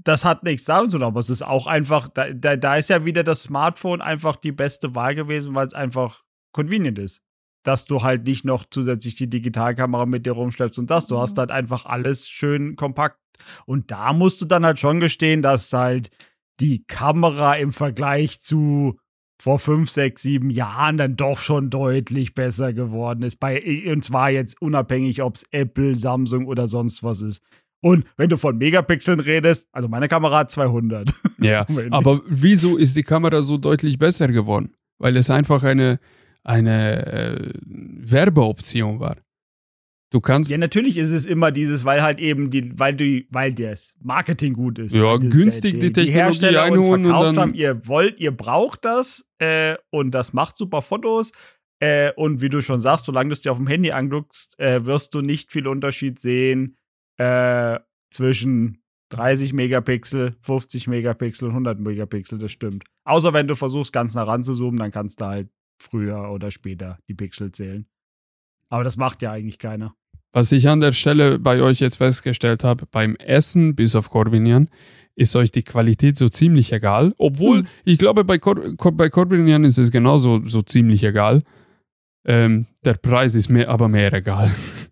[0.05, 2.89] Das hat nichts damit zu tun, aber es ist auch einfach, da, da, da ist
[2.89, 7.23] ja wieder das Smartphone einfach die beste Wahl gewesen, weil es einfach convenient ist.
[7.63, 11.07] Dass du halt nicht noch zusätzlich die Digitalkamera mit dir rumschleppst und das.
[11.07, 13.19] Du hast halt einfach alles schön kompakt.
[13.65, 16.11] Und da musst du dann halt schon gestehen, dass halt
[16.59, 18.99] die Kamera im Vergleich zu
[19.41, 23.37] vor fünf, sechs, sieben Jahren dann doch schon deutlich besser geworden ist.
[23.37, 27.41] Bei, und zwar jetzt unabhängig, ob es Apple, Samsung oder sonst was ist.
[27.85, 31.07] Und wenn du von Megapixeln redest, also meine Kamera hat 200.
[31.39, 34.73] Ja, aber wieso ist die Kamera so deutlich besser geworden?
[34.97, 35.99] Weil es einfach eine,
[36.43, 39.17] eine äh, Werbeoption war.
[40.11, 43.53] Du kannst Ja, natürlich ist es immer dieses, weil halt eben die, weil du, weil
[43.53, 44.95] das Marketing gut ist.
[44.95, 48.19] Ja, Weil das- günstig die Technologie Hersteller uns einholen und verkauft dann- haben, ihr wollt,
[48.19, 51.33] ihr braucht das äh, und das macht super Fotos.
[51.79, 54.85] Äh, und wie du schon sagst, solange du es dir auf dem Handy anguckst, äh,
[54.85, 56.77] wirst du nicht viel Unterschied sehen
[57.17, 57.79] äh,
[58.11, 62.83] zwischen 30 Megapixel, 50 Megapixel und 100 Megapixel, das stimmt.
[63.05, 65.49] Außer wenn du versuchst, ganz nah ran zu zoomen, dann kannst du halt
[65.81, 67.85] früher oder später die Pixel zählen.
[68.69, 69.95] Aber das macht ja eigentlich keiner.
[70.33, 74.69] Was ich an der Stelle bei euch jetzt festgestellt habe, beim Essen, bis auf Corbinian,
[75.15, 77.13] ist euch die Qualität so ziemlich egal.
[77.17, 77.67] Obwohl, Hm.
[77.85, 81.41] ich glaube, bei, Cor Cor bei Corbinian ist es genauso so ziemlich egal.
[82.25, 84.51] Ähm, der Preis ist mir aber mehr egal.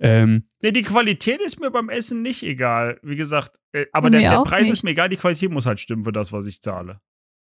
[0.00, 2.98] ähm, Nee, die Qualität ist mir beim Essen nicht egal.
[3.02, 4.72] Wie gesagt, äh, aber der, der Preis nicht.
[4.72, 7.00] ist mir egal, die Qualität muss halt stimmen für das, was ich zahle.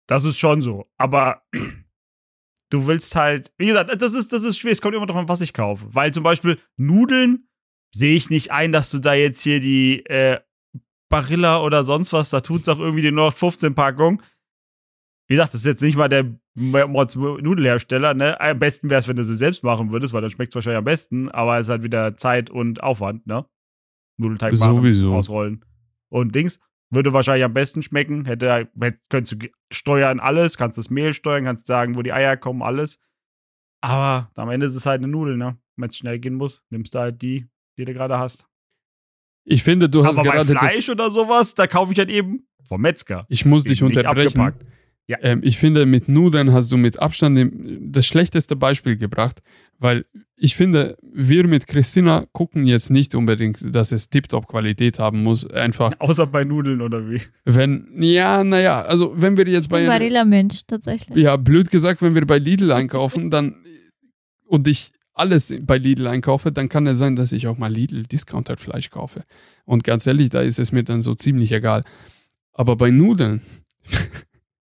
[0.06, 0.86] Das ist schon so.
[0.96, 1.42] Aber
[2.70, 4.72] du willst halt, wie gesagt, das ist, das ist schwer.
[4.72, 5.86] Es kommt immer darauf an, was ich kaufe.
[5.94, 7.48] Weil zum Beispiel Nudeln
[7.92, 10.40] sehe ich nicht ein, dass du da jetzt hier die äh,
[11.08, 14.22] Barilla oder sonst was, da tut's auch irgendwie die 15 Packung.
[15.28, 18.40] Wie gesagt, das ist jetzt nicht mal der Mods Nudelhersteller, ne?
[18.40, 20.78] Am besten wäre es, wenn du sie selbst machen würdest, weil dann schmeckt es wahrscheinlich
[20.78, 23.44] am besten, aber es ist halt wieder Zeit und Aufwand, ne?
[24.16, 25.14] Nudelteig machen, Sowieso.
[25.14, 25.64] ausrollen.
[26.08, 28.24] Und Dings würde wahrscheinlich am besten schmecken.
[28.26, 32.36] Hätte, hätte könntest du steuern alles, kannst das Mehl steuern, kannst sagen, wo die Eier
[32.36, 33.00] kommen, alles.
[33.80, 35.58] Aber am Ende ist es halt eine Nudel, ne?
[35.76, 38.46] Wenn es schnell gehen muss, nimmst du halt die, die du gerade hast.
[39.44, 42.10] ich finde, du hast Aber bei gerade das, Fleisch oder sowas, da kaufe ich halt
[42.10, 43.26] eben vom Metzger.
[43.28, 44.54] Ich muss dich unterbrechen.
[45.06, 45.18] Ja.
[45.20, 49.42] Ähm, ich finde, mit Nudeln hast du mit Abstand das schlechteste Beispiel gebracht,
[49.78, 55.48] weil ich finde, wir mit Christina gucken jetzt nicht unbedingt, dass es Tip-Top-Qualität haben muss.
[55.50, 57.20] Einfach, Außer bei Nudeln oder wie.
[57.44, 61.22] wenn, ja, naja, also wenn wir jetzt bei, Barilla-Mensch, tatsächlich.
[61.22, 63.56] ja, blöd gesagt, wenn wir bei Lidl einkaufen, dann
[64.46, 68.04] und ich alles bei Lidl einkaufe, dann kann es sein, dass ich auch mal Lidl
[68.04, 69.22] Discounter-Fleisch kaufe.
[69.64, 71.82] Und ganz ehrlich, da ist es mir dann so ziemlich egal.
[72.52, 73.42] Aber bei Nudeln,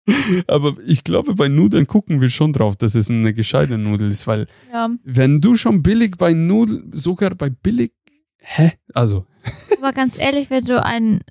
[0.48, 4.28] aber ich glaube, bei Nudeln gucken wir schon drauf, dass es eine gescheite Nudel ist,
[4.28, 4.90] weil Ja.
[5.04, 7.92] wenn du schon billig bei Nudeln, sogar bei billig,
[8.38, 8.74] hä?
[8.94, 9.26] Also,
[9.80, 11.22] Aber ganz ehrlich, wenn du ein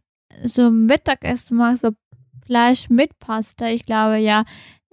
[0.43, 1.91] so Mittagessen machst, so
[2.45, 4.45] Fleisch mit Pasta, ich glaube ja,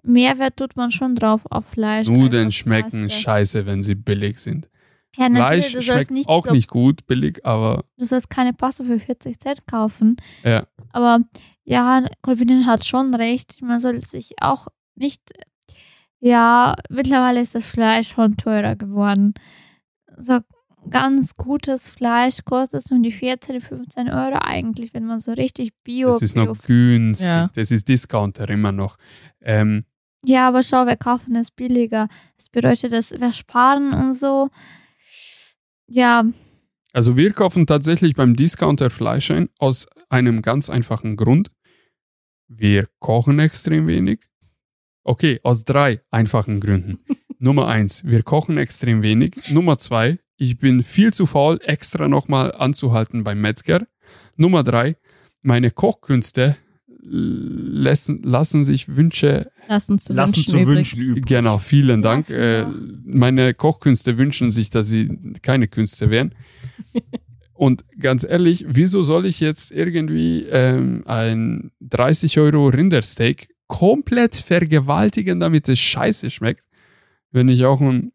[0.04, 2.08] Mehrwert tut man schon drauf auf Fleisch.
[2.08, 3.20] Nudeln schmecken Pasta.
[3.22, 4.70] scheiße, wenn sie billig sind.
[5.18, 8.98] Ja, Fleisch schmeckt nicht auch so, nicht gut billig, aber Du sollst keine Pasta für
[9.00, 10.16] 40 Cent kaufen.
[10.44, 10.66] Ja.
[10.92, 11.20] Aber
[11.72, 13.62] ja, Kolpinin hat schon recht.
[13.62, 15.22] Man soll sich auch nicht.
[16.20, 19.34] Ja, mittlerweile ist das Fleisch schon teurer geworden.
[20.18, 20.40] So,
[20.90, 25.72] ganz gutes Fleisch kostet es um die 14, 15 Euro eigentlich, wenn man so richtig
[25.86, 26.10] Bio.
[26.10, 27.30] Das ist Bio noch günstig.
[27.30, 27.50] Ja.
[27.56, 28.98] Das ist Discounter immer noch.
[29.40, 29.86] Ähm,
[30.26, 32.10] Ja, aber schau, wir kaufen es billiger.
[32.36, 34.50] Das bedeutet, dass wir sparen und so.
[35.88, 36.26] Ja,
[36.94, 41.50] also wir kaufen tatsächlich beim Discounter Fleisch ein aus einem ganz einfachen Grund.
[42.54, 44.20] Wir kochen extrem wenig.
[45.04, 47.00] Okay, aus drei einfachen Gründen.
[47.40, 49.52] Nummer eins, wir kochen extrem wenig.
[49.52, 53.88] Nummer zwei, ich bin viel zu faul, extra nochmal anzuhalten beim Metzger.
[54.36, 54.96] Nummer drei,
[55.42, 56.58] meine Kochkünste
[57.04, 60.76] lassen, lassen sich Wünsche Lassen zu Lassen wünschen zu übrig.
[60.78, 61.26] wünschen übrig.
[61.26, 62.30] Genau, vielen Dank.
[62.30, 63.02] Lassen Äh, wir.
[63.06, 65.08] meine Kochkünste wünschen sich, dass sie
[65.42, 66.36] keine Künste wären.
[67.62, 75.40] Und ganz ehrlich, wieso soll ich jetzt irgendwie ähm, ein 30 Euro Rindersteak komplett vergewaltigen,
[75.40, 76.68] damit es scheiße schmeckt,
[77.30, 78.14] wenn ich auch ein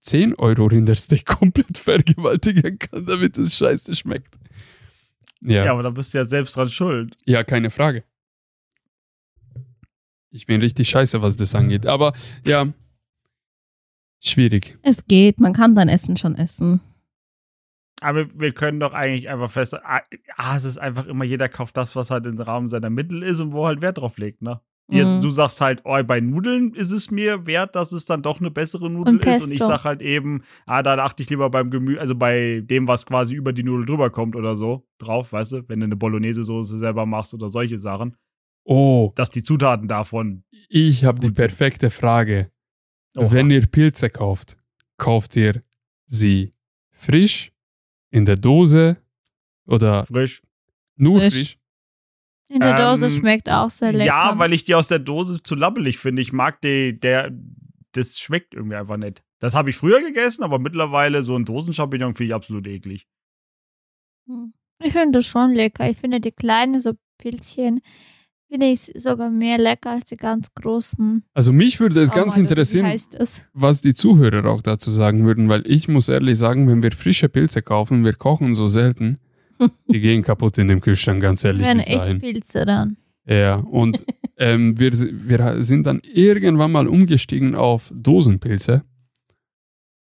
[0.00, 4.34] 10 Euro Rindersteak komplett vergewaltigen kann, damit es scheiße schmeckt?
[5.42, 7.14] Ja, Ja, ja, aber da bist du ja selbst dran schuld.
[7.44, 8.02] keine Frage.
[10.30, 11.86] Ich bin richtig scheiße, was das angeht.
[11.86, 12.14] Aber
[12.44, 12.66] ja,
[14.18, 14.76] schwierig.
[14.82, 16.80] Es geht, man kann dein Essen schon essen.
[18.02, 19.74] Aber wir können doch eigentlich einfach fest.
[19.84, 23.40] Ah, es ist einfach immer, jeder kauft das, was halt im Rahmen seiner Mittel ist
[23.40, 24.60] und wo halt Wert drauf legt, ne?
[24.90, 25.22] Ihr- Mhm.
[25.22, 28.50] Du sagst halt, oh, bei Nudeln ist es mir wert, dass es dann doch eine
[28.50, 29.44] bessere Nudel Und ist.
[29.44, 32.88] Und ich sag halt eben, ah, dann achte ich lieber beim Gemüse, also bei dem,
[32.88, 35.96] was quasi über die Nudel drüber kommt oder so, drauf, weißt du, wenn du eine
[35.96, 38.16] Bolognese-Soße selber machst oder solche Sachen,
[38.64, 40.42] Oh, dass die Zutaten davon.
[40.68, 41.46] ich habe die Gut sind.
[41.46, 42.50] perfekte Frage.
[43.16, 43.30] Oha.
[43.32, 44.56] Wenn ihr Pilze kauft,
[44.98, 45.62] kauft ihr
[46.06, 46.50] sie
[46.90, 47.51] frisch,
[48.12, 48.94] in der Dose
[49.66, 50.42] oder frisch.
[50.96, 51.34] nur Frisch.
[51.34, 51.58] frisch?
[52.52, 54.04] in der Dose Ähm, schmeckt auch sehr lecker.
[54.04, 56.20] Ja, weil ich die aus der Dose zu labbelig finde.
[56.20, 57.32] Ich mag die, der,
[57.92, 59.22] das schmeckt irgendwie einfach nicht.
[59.38, 63.06] Das habe ich früher gegessen, aber mittlerweile so ein Dosenchampignon finde ich absolut eklig.
[64.28, 64.52] Hm.
[64.78, 65.88] Ich finde das schon lecker.
[65.88, 67.80] Ich finde die kleinen so Pilzchen,
[68.52, 71.24] finde ich sogar mehr lecker als die ganz großen.
[71.32, 72.94] Also mich würde es Oh ganz interessieren,
[73.54, 77.30] was die Zuhörer auch dazu sagen würden, weil ich muss ehrlich sagen, wenn wir frische
[77.30, 79.18] Pilze kaufen, wir kochen so selten,
[79.88, 82.20] die gehen kaputt in dem Kühlschrank, ganz ehrlich Wenn echt.
[82.20, 82.98] Pilze dann.
[83.26, 84.04] Ja, und
[84.36, 88.82] ähm, wir, wir sind dann irgendwann mal umgestiegen auf Dosenpilze.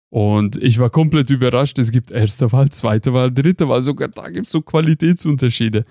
[0.10, 1.78] Und ich war komplett überrascht.
[1.80, 3.82] Es gibt erste Wahl, zweite Wahl, dritte Wahl.
[3.82, 5.84] Sogar da gibt es so Qualitätsunterschiede.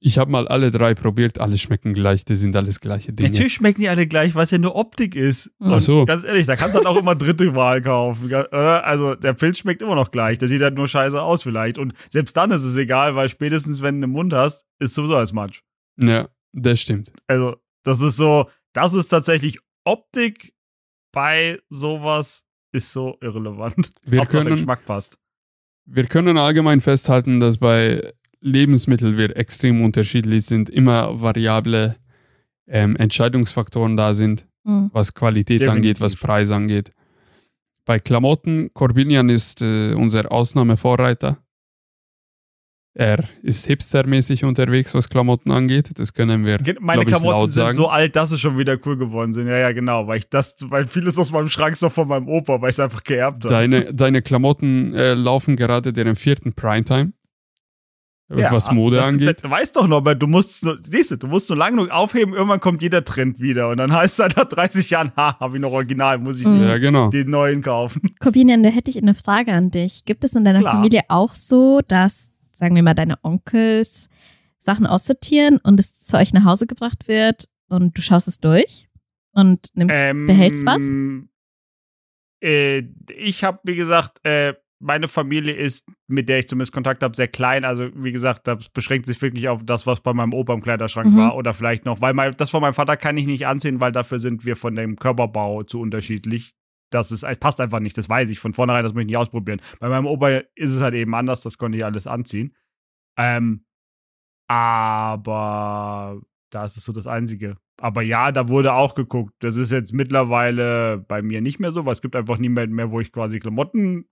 [0.00, 1.40] Ich habe mal alle drei probiert.
[1.40, 2.24] Alle schmecken gleich.
[2.24, 3.30] Das sind alles gleiche Dinge.
[3.30, 5.50] Natürlich schmecken die alle gleich, weil es ja nur Optik ist.
[5.58, 5.72] Mhm.
[5.72, 6.04] Ach so.
[6.04, 8.32] Ganz ehrlich, da kannst du halt auch immer dritte Wahl kaufen.
[8.34, 10.38] Also der Pilz schmeckt immer noch gleich.
[10.38, 11.78] Der sieht halt nur scheiße aus vielleicht.
[11.78, 15.16] Und selbst dann ist es egal, weil spätestens, wenn du einen Mund hast, ist sowieso
[15.16, 15.62] als Matsch.
[15.98, 17.12] Ja, das stimmt.
[17.26, 20.54] Also, das ist so, das ist tatsächlich Optik
[21.12, 23.90] bei sowas ist so irrelevant.
[24.04, 25.18] Wir Hauptsache der können, Geschmack passt.
[25.86, 30.70] wir können allgemein festhalten, dass bei Lebensmitteln wir extrem unterschiedlich sind.
[30.70, 31.96] Immer variable
[32.66, 34.46] ähm, Entscheidungsfaktoren da sind.
[34.64, 34.90] Hm.
[34.92, 35.72] was Qualität Definitiv.
[35.76, 36.90] angeht, was Preis angeht.
[37.86, 41.38] Bei Klamotten, Corbinian ist äh, unser Ausnahmevorreiter.
[42.94, 45.90] Er ist hipstermäßig unterwegs, was Klamotten angeht.
[45.94, 47.76] Das können wir, Ge- Meine ich, Klamotten laut sind sagen.
[47.76, 49.46] so alt, dass sie schon wieder cool geworden sind.
[49.46, 50.06] Ja, ja, genau.
[50.08, 52.74] Weil ich das, weil vieles aus meinem Schrank ist noch von meinem Opa, weil ich
[52.74, 53.54] es einfach geerbt habe.
[53.54, 57.12] Deine, deine Klamotten äh, laufen gerade deren vierten Primetime,
[58.30, 59.42] Ja, was Mode das, angeht.
[59.42, 62.60] Das, weißt doch noch, du musst, siehst du, du musst nur lang genug aufheben, irgendwann
[62.60, 63.70] kommt jeder Trend wieder.
[63.70, 66.62] Und dann heißt es nach 30 Jahren, ha, habe ich noch Original, muss ich Mhm.
[66.62, 67.08] ja, genau.
[67.08, 68.14] den neuen kaufen.
[68.20, 70.04] Corbinian, da hätte ich eine Frage an dich.
[70.04, 70.74] Gibt es in deiner Klar.
[70.74, 74.08] Familie auch so, dass, sagen wir mal, deine Onkels
[74.58, 78.88] Sachen aussortieren und es zu euch nach Hause gebracht wird und du schaust es durch
[79.32, 80.82] und nimmst, Ähm, behältst was?
[82.42, 82.84] Äh,
[83.16, 87.28] ich habe, wie gesagt, äh, meine Familie ist, mit der ich zumindest Kontakt habe, sehr
[87.28, 87.64] klein.
[87.64, 91.12] Also, wie gesagt, das beschränkt sich wirklich auf das, was bei meinem Opa im Kleiderschrank
[91.12, 91.16] Mhm.
[91.16, 91.36] war.
[91.36, 94.20] Oder vielleicht noch, weil mein, das von meinem Vater kann ich nicht anziehen, weil dafür
[94.20, 96.54] sind wir von dem Körperbau zu unterschiedlich.
[96.90, 99.60] Das ist, passt einfach nicht, das weiß ich von vornherein, das möchte ich nicht ausprobieren.
[99.80, 102.54] Bei meinem Opa ist es halt eben anders, das konnte ich alles anziehen.
[103.18, 103.64] Ähm,
[104.78, 106.20] aber
[106.50, 107.56] da ist es so das Einzige.
[107.80, 109.34] Aber ja, da wurde auch geguckt.
[109.40, 112.90] Das ist jetzt mittlerweile bei mir nicht mehr so, weil es gibt einfach niemanden mehr,
[112.90, 114.06] wo ich quasi Klamotten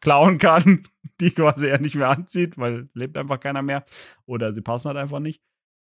[0.00, 0.86] klauen kann,
[1.20, 3.84] die quasi er nicht mehr anzieht, weil lebt einfach keiner mehr.
[4.26, 5.40] Oder sie passen halt einfach nicht.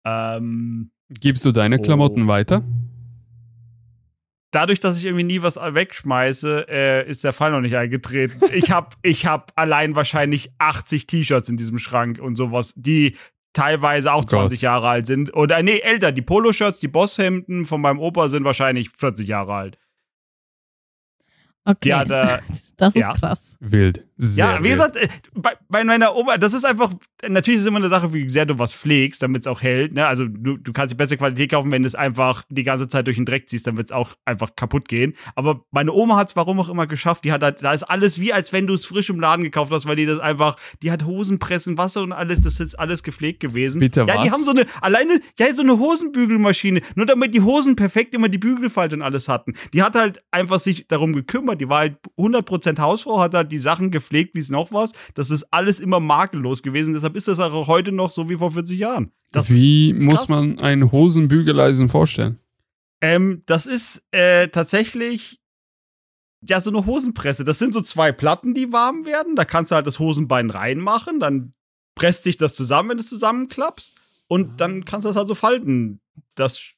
[0.06, 1.82] Ähm, Gibst du deine Oh.
[1.82, 2.64] Klamotten weiter?
[4.54, 8.38] dadurch, dass ich irgendwie nie was wegschmeiße, äh, ist der Fall noch nicht eingetreten.
[8.54, 13.16] Ich habe ich hab allein wahrscheinlich 80 T-Shirts in diesem Schrank und sowas, die
[13.54, 14.30] teilweise auch Oh Gott.
[14.50, 15.34] 20 Jahre alt sind.
[15.34, 16.12] Oder nee, älter.
[16.12, 19.78] Die Poloshirts, die Bosshemden von meinem Opa sind wahrscheinlich 40 Jahre alt.
[21.64, 21.90] Okay.
[21.90, 22.40] Ja, da-
[22.82, 23.14] Das ist Ja.
[23.14, 23.56] krass.
[23.60, 24.04] Wild.
[24.18, 24.74] Sehr ja, wie wild.
[24.74, 26.92] gesagt, äh, bei, bei meiner Oma, das ist einfach,
[27.28, 29.94] natürlich ist es immer eine Sache, wie sehr du was pflegst, damit es auch hält.
[29.94, 30.08] Ne?
[30.08, 33.06] Also du, du kannst die beste Qualität kaufen, wenn du es einfach die ganze Zeit
[33.06, 35.14] durch den Dreck ziehst, dann wird es auch einfach kaputt gehen.
[35.36, 37.24] Aber meine Oma hat es warum auch immer geschafft.
[37.24, 39.72] Die hat halt, da ist alles wie, als wenn du es frisch im Laden gekauft
[39.72, 43.42] hast, weil die das einfach, die hat Hosenpressen, Wasser und alles, das ist alles gepflegt
[43.42, 43.80] gewesen.
[43.80, 44.34] Bitte ja, die was?
[44.34, 48.40] haben so eine, alleine, ja, so eine Hosenbügelmaschine, nur damit die Hosen perfekt immer die
[48.40, 49.54] Bügelfalte und alles hatten.
[49.74, 53.60] Die hat halt einfach sich darum gekümmert, die war halt 100% Hausfrau, hat halt die
[53.60, 54.94] Sachen gepflegt, wie es noch was.
[55.16, 58.52] Das ist alles immer makellos gewesen, deshalb ist das auch heute noch so wie vor
[58.52, 59.12] 40 Jahren.
[59.32, 62.38] Das, Wie muss man ein Hosenbügeleisen vorstellen?
[63.02, 65.40] ähm, das ist äh, tatsächlich
[66.48, 67.44] ja so eine Hosenpresse.
[67.44, 69.36] Das sind so zwei Platten, die warm werden.
[69.36, 71.54] Da kannst du halt das Hosenbein reinmachen, dann
[71.96, 73.96] presst sich das zusammen, wenn du es zusammenklappst.
[74.28, 76.00] Und dann kannst du das halt so falten.
[76.36, 76.74] Das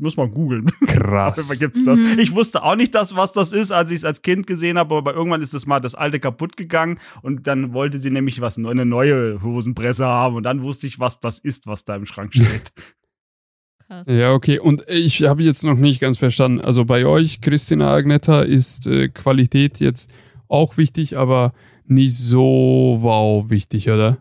[0.00, 0.66] muss man googeln.
[0.86, 1.58] Krass.
[1.58, 1.98] gibt's das.
[1.98, 2.18] Mhm.
[2.18, 4.94] Ich wusste auch nicht, das, was das ist, als ich es als Kind gesehen habe,
[4.96, 8.58] aber irgendwann ist das mal das alte kaputt gegangen und dann wollte sie nämlich was
[8.58, 12.34] eine neue Hosenpresse haben und dann wusste ich, was das ist, was da im Schrank
[12.34, 12.72] steht.
[13.86, 14.06] Krass.
[14.06, 14.58] Ja, okay.
[14.58, 16.60] Und ich habe jetzt noch nicht ganz verstanden.
[16.60, 20.12] Also bei euch, Christina Agnetta, ist äh, Qualität jetzt
[20.48, 21.52] auch wichtig, aber
[21.86, 24.18] nicht so wow wichtig, oder?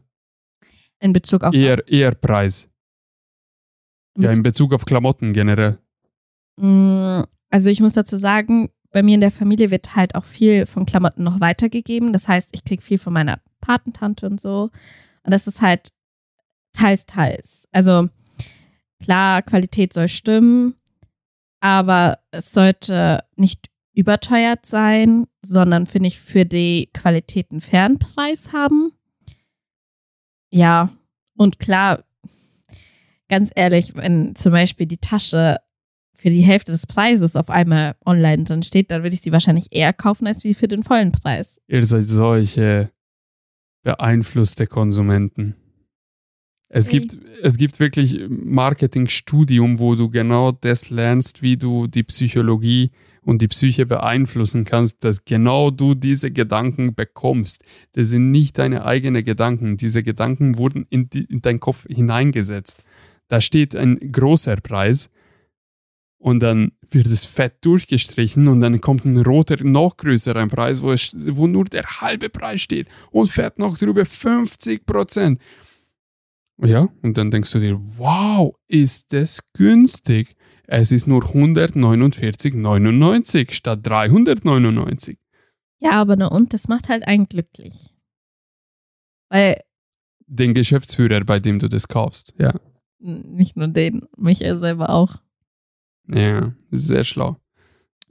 [1.00, 1.84] In Bezug auf Eher, was?
[1.86, 2.69] eher Preis.
[4.18, 5.78] Ja, in Bezug auf Klamotten generell.
[6.58, 10.66] Mm, Also ich muss dazu sagen, bei mir in der Familie wird halt auch viel
[10.66, 12.12] von Klamotten noch weitergegeben.
[12.14, 14.72] Das heißt, ich kriege viel von meiner Patentante und so.
[15.24, 15.90] Und das ist halt
[16.74, 17.68] teils, teils.
[17.72, 18.10] Also
[19.02, 20.76] klar, Qualität soll stimmen,
[21.60, 28.54] aber es sollte nicht überteuert sein, sondern finde ich für die Qualität einen fairen Preis
[28.54, 28.94] haben.
[30.52, 30.90] Ja,
[31.36, 32.04] und klar,
[33.30, 35.58] ganz ehrlich, wenn zum Beispiel die Tasche
[36.14, 39.68] für die Hälfte des Preises auf einmal online drin steht, dann würde ich sie wahrscheinlich
[39.72, 41.62] eher kaufen als die für den vollen Preis.
[41.68, 42.90] Ihr seid solche
[43.84, 45.56] beeinflusste Konsumenten.
[46.72, 47.00] Es Hey.
[47.00, 52.90] gibt, es gibt wirklich Marketingstudium, wo du genau das lernst, wie du die Psychologie
[53.24, 57.64] und die Psyche beeinflussen kannst, dass genau du diese Gedanken bekommst.
[57.94, 59.78] Das sind nicht deine eigenen Gedanken.
[59.78, 62.84] Diese Gedanken wurden in, die, in deinen Kopf hineingesetzt.
[63.30, 65.10] Da steht ein großer Preis
[66.18, 70.92] und dann wird es fett durchgestrichen und dann kommt ein roter, noch größerer Preis, wo,
[70.92, 75.40] es, wo nur der halbe Preis steht und fährt noch drüber 50 Prozent.
[76.62, 80.36] Ja, und dann denkst du dir, wow, ist das günstig.
[80.68, 85.18] Es ist nur 149,99 statt 399.
[85.80, 87.94] Ja, aber ne und, das macht halt einen glücklich.
[89.30, 89.62] Weil
[90.28, 92.34] Den Geschäftsführer, bei dem du das kaufst.
[92.38, 92.54] Ja,
[93.00, 95.18] nicht nur den, mich er selber auch.
[96.08, 97.38] ja, sehr schlau.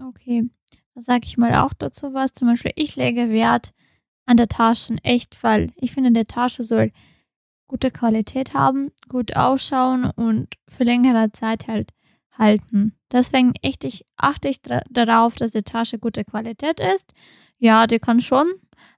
[0.00, 0.48] Okay,
[0.94, 2.32] da sage ich mal auch dazu was.
[2.32, 3.72] Zum Beispiel, ich lege Wert
[4.26, 6.92] an der Taschen echt, weil ich finde, der Tasche soll
[7.66, 11.92] gute Qualität haben, gut ausschauen und für längere Zeit halt
[12.38, 12.96] halten.
[13.10, 17.12] Deswegen echt, ich, achte ich darauf, dass die Tasche gute Qualität ist.
[17.58, 18.46] Ja, die kann schon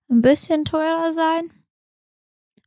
[0.09, 1.51] ein bisschen teurer sein.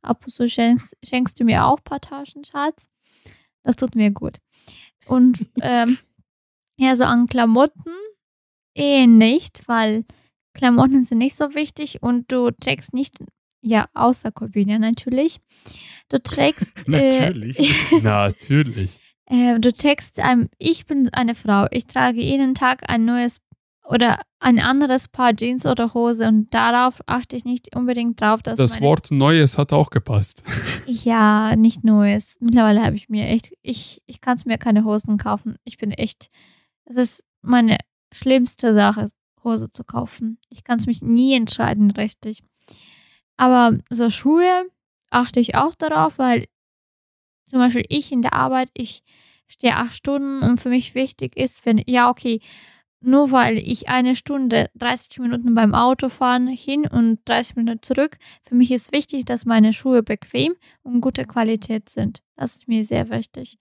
[0.02, 2.90] Ab und zu schenkst, schenkst du mir auch ein paar Taschen, Schatz.
[3.64, 4.38] Das tut mir gut.
[5.06, 5.98] Und ähm,
[6.76, 7.92] ja, so an Klamotten
[8.74, 10.04] eh nicht, weil
[10.54, 13.18] Klamotten sind nicht so wichtig und du trägst nicht,
[13.60, 15.40] ja, außer Corbinian natürlich.
[16.08, 17.58] Du trägst, äh, Natürlich.
[18.02, 19.00] Natürlich.
[19.26, 23.40] äh, du trägst, ähm, ich bin eine Frau, ich trage jeden Tag ein neues
[23.84, 28.58] oder ein anderes Paar Jeans oder Hose und darauf achte ich nicht unbedingt drauf, dass
[28.58, 30.42] Das Wort Neues hat auch gepasst.
[30.86, 32.36] Ja, nicht Neues.
[32.40, 35.56] Mittlerweile habe ich mir echt, ich, ich kann es mir keine Hosen kaufen.
[35.64, 36.30] Ich bin echt,
[36.86, 37.78] das ist meine
[38.12, 39.08] schlimmste Sache,
[39.42, 40.38] Hose zu kaufen.
[40.48, 42.42] Ich kann es mich nie entscheiden, richtig.
[43.36, 44.66] Aber so Schuhe
[45.10, 46.46] achte ich auch darauf, weil
[47.46, 49.02] zum Beispiel ich in der Arbeit, ich
[49.46, 52.40] stehe acht Stunden und für mich wichtig ist, wenn, ja, okay,
[53.06, 58.54] nur weil ich eine Stunde 30 Minuten beim Autofahren hin und 30 Minuten zurück, für
[58.54, 62.22] mich ist wichtig, dass meine Schuhe bequem und gute Qualität sind.
[62.36, 63.58] Das ist mir sehr wichtig.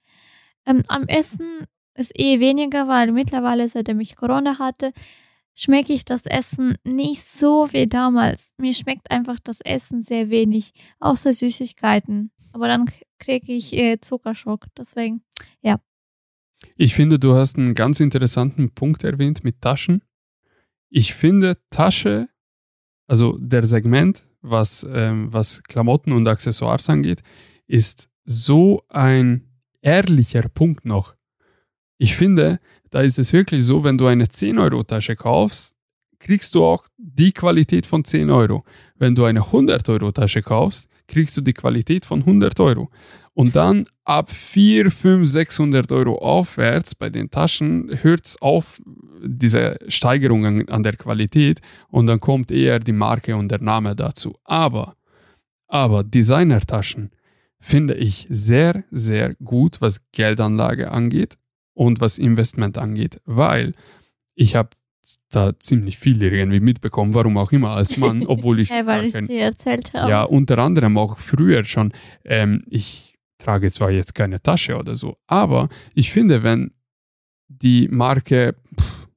[0.65, 4.93] Ähm, am Essen ist eh weniger, weil mittlerweile, seitdem ich Corona hatte,
[5.53, 8.53] schmecke ich das Essen nicht so wie damals.
[8.57, 12.31] Mir schmeckt einfach das Essen sehr wenig, außer Süßigkeiten.
[12.53, 12.85] Aber dann
[13.19, 14.65] kriege ich äh, Zuckerschock.
[14.77, 15.23] Deswegen,
[16.75, 20.03] Ich finde, du hast einen ganz interessanten Punkt erwähnt mit Taschen.
[20.89, 22.27] Ich finde, Tasche,
[23.07, 27.21] also der Segment, was, ähm, was Klamotten und Accessoires angeht,
[27.67, 29.47] ist so ein
[29.81, 31.15] ehrlicher Punkt noch.
[31.97, 32.59] Ich finde,
[32.89, 35.73] da ist es wirklich so, wenn du eine 10-Euro-Tasche kaufst,
[36.19, 38.63] kriegst du auch die Qualität von 10 Euro.
[39.03, 42.89] Wenn du eine 100-Euro-Tasche kaufst, kriegst du die Qualität von 100 Euro.
[43.33, 48.81] Und dann ab 4, 5, 600 Euro aufwärts bei den Taschen hört es auf,
[49.21, 53.93] diese Steigerung an, an der Qualität und dann kommt eher die Marke und der Name
[53.93, 54.37] dazu.
[54.45, 54.95] Aber,
[55.67, 57.11] aber Designertaschen
[57.59, 61.35] finde ich sehr, sehr gut, was Geldanlage angeht
[61.73, 63.73] und was Investment angeht, weil
[64.33, 64.69] ich habe
[65.29, 68.69] da ziemlich viel irgendwie mitbekommen, warum auch immer als Mann, obwohl ich.
[68.71, 70.09] Hey, weil ich kein- dir erzählt habe.
[70.09, 71.91] ja, unter anderem auch früher schon.
[72.23, 76.71] Ähm, ich trage zwar jetzt keine Tasche oder so, aber ich finde, wenn
[77.49, 79.07] die Marke, pff,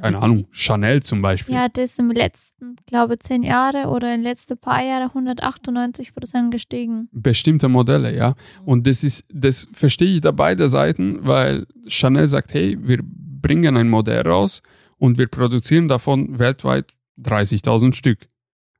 [0.00, 4.20] keine Ahnung, Chanel zum Beispiel, Die hat es im letzten, glaube zehn Jahre oder in
[4.20, 7.08] den letzten paar Jahren 198 Prozent gestiegen.
[7.12, 8.34] bestimmte Modelle, ja.
[8.64, 13.76] Und das ist, das verstehe ich da beide Seiten, weil Chanel sagt, hey, wir bringen
[13.76, 14.62] ein Modell raus
[15.00, 16.86] und wir produzieren davon weltweit
[17.18, 18.28] 30.000 Stück.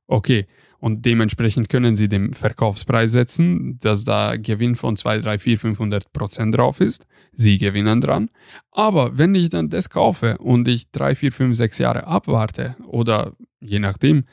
[0.07, 0.45] Okay.
[0.77, 6.11] Und dementsprechend können sie den Verkaufspreis setzen, dass da Gewinn von 2, 3, 4, 500
[6.11, 7.05] Prozent drauf ist.
[7.33, 8.29] Sie gewinnen dran.
[8.71, 13.35] Aber wenn ich dann das kaufe und ich 3, 4, 5, 6 Jahre abwarte oder
[13.59, 14.25] je nachdem,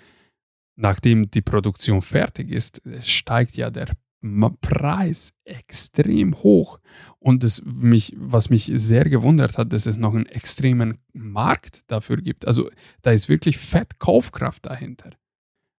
[0.76, 3.88] nachdem die Produktion fertig ist, steigt ja der
[4.60, 6.80] Preis extrem hoch.
[7.20, 12.18] Und das mich, was mich sehr gewundert hat, dass es noch einen extremen Markt dafür
[12.18, 12.46] gibt.
[12.46, 12.70] Also
[13.02, 15.10] da ist wirklich fett Kaufkraft dahinter.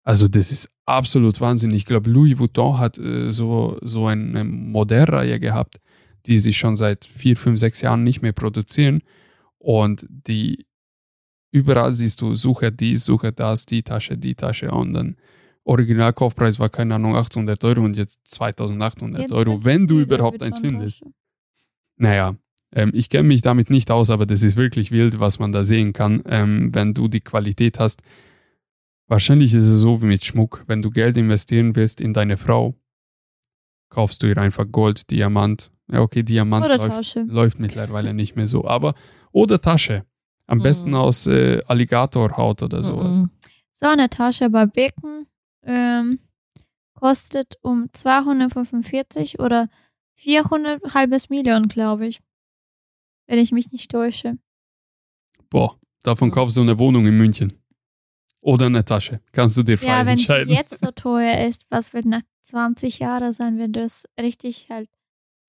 [0.03, 1.71] Also das ist absolut Wahnsinn.
[1.71, 5.79] Ich glaube, Louis Vuitton hat äh, so, so eine Modellreihe gehabt,
[6.25, 9.01] die sie schon seit vier, fünf, sechs Jahren nicht mehr produzieren.
[9.59, 10.65] Und die
[11.51, 15.15] überall siehst du, suche dies, suche das, die Tasche, die Tasche und dann
[15.63, 20.59] Originalkaufpreis war, keine Ahnung, 800 Euro und jetzt 2800 Jetzt Euro, wenn du überhaupt eins
[20.59, 21.01] findest.
[21.01, 21.13] Tasche.
[21.99, 22.35] Naja,
[22.73, 25.63] ähm, ich kenne mich damit nicht aus, aber das ist wirklich wild, was man da
[25.65, 28.01] sehen kann, ähm, wenn du die Qualität hast.
[29.07, 30.63] Wahrscheinlich ist es so wie mit Schmuck.
[30.67, 32.75] Wenn du Geld investieren willst in deine Frau,
[33.89, 35.71] kaufst du ihr einfach Gold, Diamant.
[35.91, 38.93] Ja, okay, Diamant läuft, läuft mittlerweile nicht mehr so, aber
[39.31, 40.05] oder Tasche.
[40.45, 40.63] Am Mhm.
[40.63, 43.17] besten aus äh, Alligatorhaut oder sowas.
[43.17, 43.29] Mhm.
[43.71, 45.25] So eine Tasche bei Becken
[45.63, 46.19] ähm,
[46.93, 49.69] kostet um 245 oder
[50.19, 52.19] 400, halbes Million, glaube ich.
[53.27, 54.37] Wenn ich mich nicht täusche.
[55.49, 57.53] Boah, davon kaufst du eine Wohnung in München.
[58.41, 59.21] Oder eine Tasche.
[59.31, 60.53] Kannst du dir frei Ja, wenn es entscheiden.
[60.53, 64.89] jetzt so teuer ist, was wird nach 20 Jahren sein, wenn du es richtig halt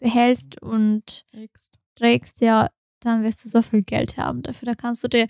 [0.01, 1.25] behältst und
[1.97, 4.67] trägst, ja, dann wirst du so viel Geld haben dafür.
[4.67, 5.27] Da kannst du dir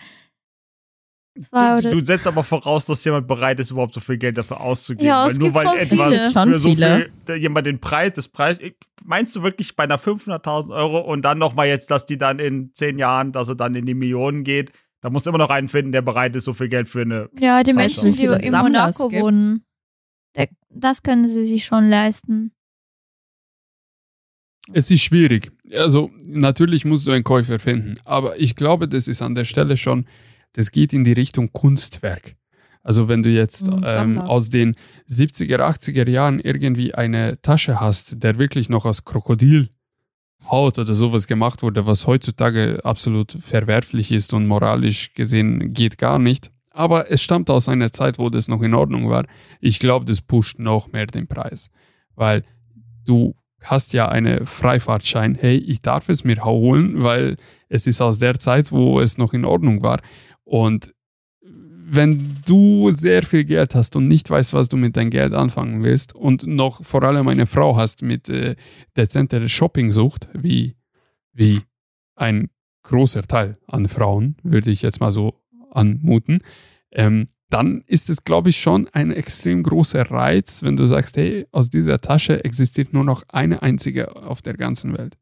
[1.39, 4.39] zwei Du, oder du setzt aber voraus, dass jemand bereit ist, überhaupt so viel Geld
[4.39, 5.07] dafür auszugeben.
[5.07, 6.31] Ja, weil nur weil schon etwas viele.
[6.31, 7.11] Schon für so viele.
[7.27, 8.59] viel, jemand den Preis, das Preis,
[9.05, 12.73] meinst du wirklich bei einer 500.000 Euro und dann nochmal jetzt, dass die dann in
[12.75, 15.69] zehn Jahren, dass er dann in die Millionen geht, da musst du immer noch einen
[15.69, 17.31] finden, der bereit ist, so viel Geld für eine.
[17.39, 17.73] Ja, die.
[17.73, 19.65] Menschen, Wie die in Monaco wohnen,
[20.69, 22.53] das können sie sich schon leisten.
[24.73, 25.51] Es ist schwierig.
[25.75, 29.77] Also natürlich musst du einen Käufer finden, aber ich glaube, das ist an der Stelle
[29.77, 30.07] schon,
[30.53, 32.37] das geht in die Richtung Kunstwerk.
[32.83, 34.75] Also wenn du jetzt Mhm, ähm, aus den
[35.09, 39.69] 70er, 80er Jahren irgendwie eine Tasche hast, der wirklich noch aus Krokodilhaut
[40.79, 46.51] oder sowas gemacht wurde, was heutzutage absolut verwerflich ist und moralisch gesehen geht gar nicht.
[46.73, 49.27] Aber es stammt aus einer Zeit, wo das noch in Ordnung war.
[49.61, 51.69] Ich glaube, das pusht noch mehr den Preis.
[52.15, 52.45] Weil
[53.05, 57.37] du hast ja eine Freifahrtschein, hey, ich darf es mir holen, weil
[57.69, 60.01] es ist aus der Zeit, wo es noch in Ordnung war.
[60.51, 60.93] Und
[61.53, 65.85] wenn du sehr viel Geld hast und nicht weißt, was du mit deinem Geld anfangen
[65.85, 68.57] willst und noch vor allem eine Frau hast mit äh,
[68.97, 70.75] dezenter Shoppingsucht, wie,
[71.33, 71.61] wie
[72.17, 72.51] ein
[72.83, 75.41] großer Teil an Frauen, würde ich jetzt mal so
[75.71, 76.41] anmuten,
[76.91, 81.47] ähm, dann ist es, glaube ich, schon ein extrem großer Reiz, wenn du sagst, hey,
[81.53, 85.17] aus dieser Tasche existiert nur noch eine einzige auf der ganzen Welt.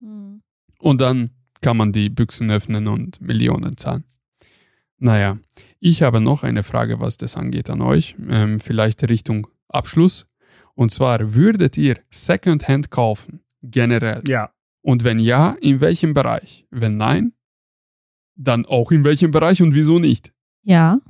[0.00, 0.42] Mhm.
[0.78, 1.30] Und dann
[1.62, 4.04] kann man die Büchsen öffnen und Millionen zahlen.
[4.98, 5.38] Naja,
[5.80, 10.26] ich habe noch eine Frage, was das angeht an euch, ähm, vielleicht Richtung Abschluss.
[10.74, 14.22] Und zwar, würdet ihr Secondhand kaufen, generell?
[14.26, 14.52] Ja.
[14.80, 16.66] Und wenn ja, in welchem Bereich?
[16.70, 17.32] Wenn nein,
[18.36, 20.32] dann auch in welchem Bereich und wieso nicht?
[20.62, 21.00] Ja.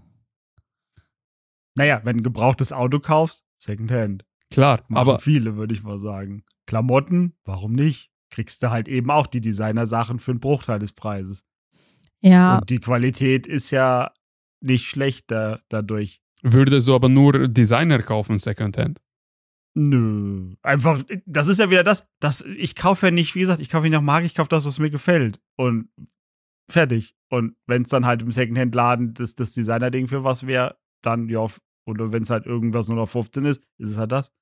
[1.75, 4.25] Naja, wenn du ein gebrauchtes Auto kaufst, Secondhand.
[4.51, 6.45] Klar, Machen aber viele, würde ich mal sagen.
[6.67, 8.12] Klamotten, warum nicht?
[8.33, 11.45] Kriegst du halt eben auch die Designer-Sachen für einen Bruchteil des Preises.
[12.23, 12.59] Ja.
[12.59, 14.13] Und die Qualität ist ja
[14.61, 16.23] nicht schlechter dadurch.
[16.43, 19.01] würdest du aber nur Designer kaufen, Secondhand?
[19.75, 20.55] Nö.
[20.63, 23.83] Einfach, das ist ja wieder das, das ich kaufe ja nicht, wie gesagt, ich kaufe
[23.83, 25.41] nicht nach Marke, ich kaufe das, was mir gefällt.
[25.57, 25.91] Und
[26.71, 27.15] fertig.
[27.29, 31.47] Und wenn es dann halt im Secondhand-Laden das, das Designer-Ding für was wäre, dann ja,
[31.87, 34.33] oder wenn es halt irgendwas nur noch 15 ist, ist es halt das.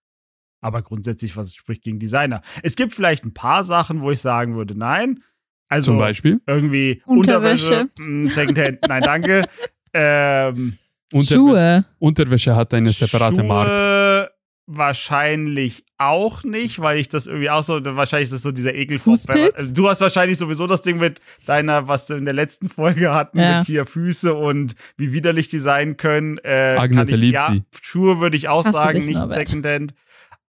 [0.60, 2.42] Aber grundsätzlich, was spricht gegen Designer?
[2.62, 5.22] Es gibt vielleicht ein paar Sachen, wo ich sagen würde, nein.
[5.68, 7.82] Also Zum Beispiel irgendwie Unterwäsche.
[7.82, 9.48] Unterwäsche, mm, Secondhand, nein, danke.
[9.94, 10.78] ähm,
[11.12, 11.84] Unterwäsche, Schuhe.
[11.98, 14.32] Unterwäsche hat eine separate Schuhe Markt.
[14.72, 19.00] Wahrscheinlich auch nicht, weil ich das irgendwie auch so, wahrscheinlich ist das so dieser Ekel
[19.00, 19.54] Fußpilz?
[19.56, 23.12] Also du hast wahrscheinlich sowieso das Ding mit deiner, was du in der letzten Folge
[23.12, 23.58] hatten, Ja.
[23.58, 26.38] mit hier Füße und wie widerlich die sein können.
[26.44, 27.62] Äh, Agnete kann ich, liebt ja, sie.
[27.82, 29.48] Schuhe würde ich auch Hasse sagen, nicht Norbert.
[29.48, 29.94] Secondhand.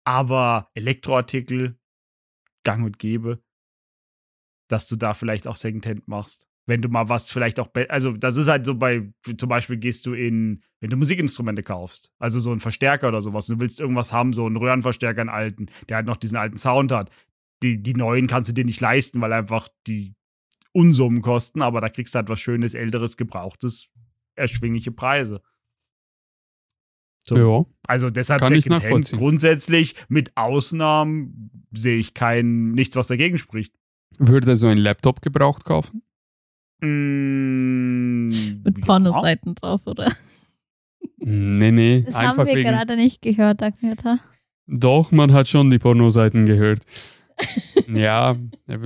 [0.09, 1.79] Aber Elektroartikel,
[2.65, 3.43] gang und gäbe,
[4.67, 6.47] dass du da vielleicht auch Secondhand machst.
[6.65, 10.07] Wenn du mal was vielleicht auch, also das ist halt so bei, zum Beispiel gehst
[10.07, 14.11] du in, wenn du Musikinstrumente kaufst, also so einen Verstärker oder sowas, du willst irgendwas
[14.11, 17.11] haben, so einen Röhrenverstärker, einen alten, der halt noch diesen alten Sound hat.
[17.63, 20.15] Die, die neuen kannst du dir nicht leisten, weil einfach die
[20.73, 23.91] Unsummen kosten, aber da kriegst du halt was Schönes, Älteres, Gebrauchtes,
[24.37, 25.43] erschwingliche Preise.
[27.29, 27.37] So.
[27.37, 27.65] Ja.
[27.87, 29.19] Also deshalb Kann ich Secondhand nachvollziehen.
[29.19, 33.75] grundsätzlich mit Ausnahmen sehe ich kein nichts, was dagegen spricht.
[34.19, 36.03] Würde so ein Laptop gebraucht kaufen?
[36.81, 38.29] Mm,
[38.65, 38.85] Mit ja.
[38.85, 40.13] Pornoseiten drauf, oder?
[41.19, 42.03] Nee, nee.
[42.07, 42.69] Das einfach haben wir wegen.
[42.69, 44.19] gerade nicht gehört, Agneta.
[44.67, 46.81] Doch, man hat schon die Pornoseiten gehört.
[47.89, 48.37] ja,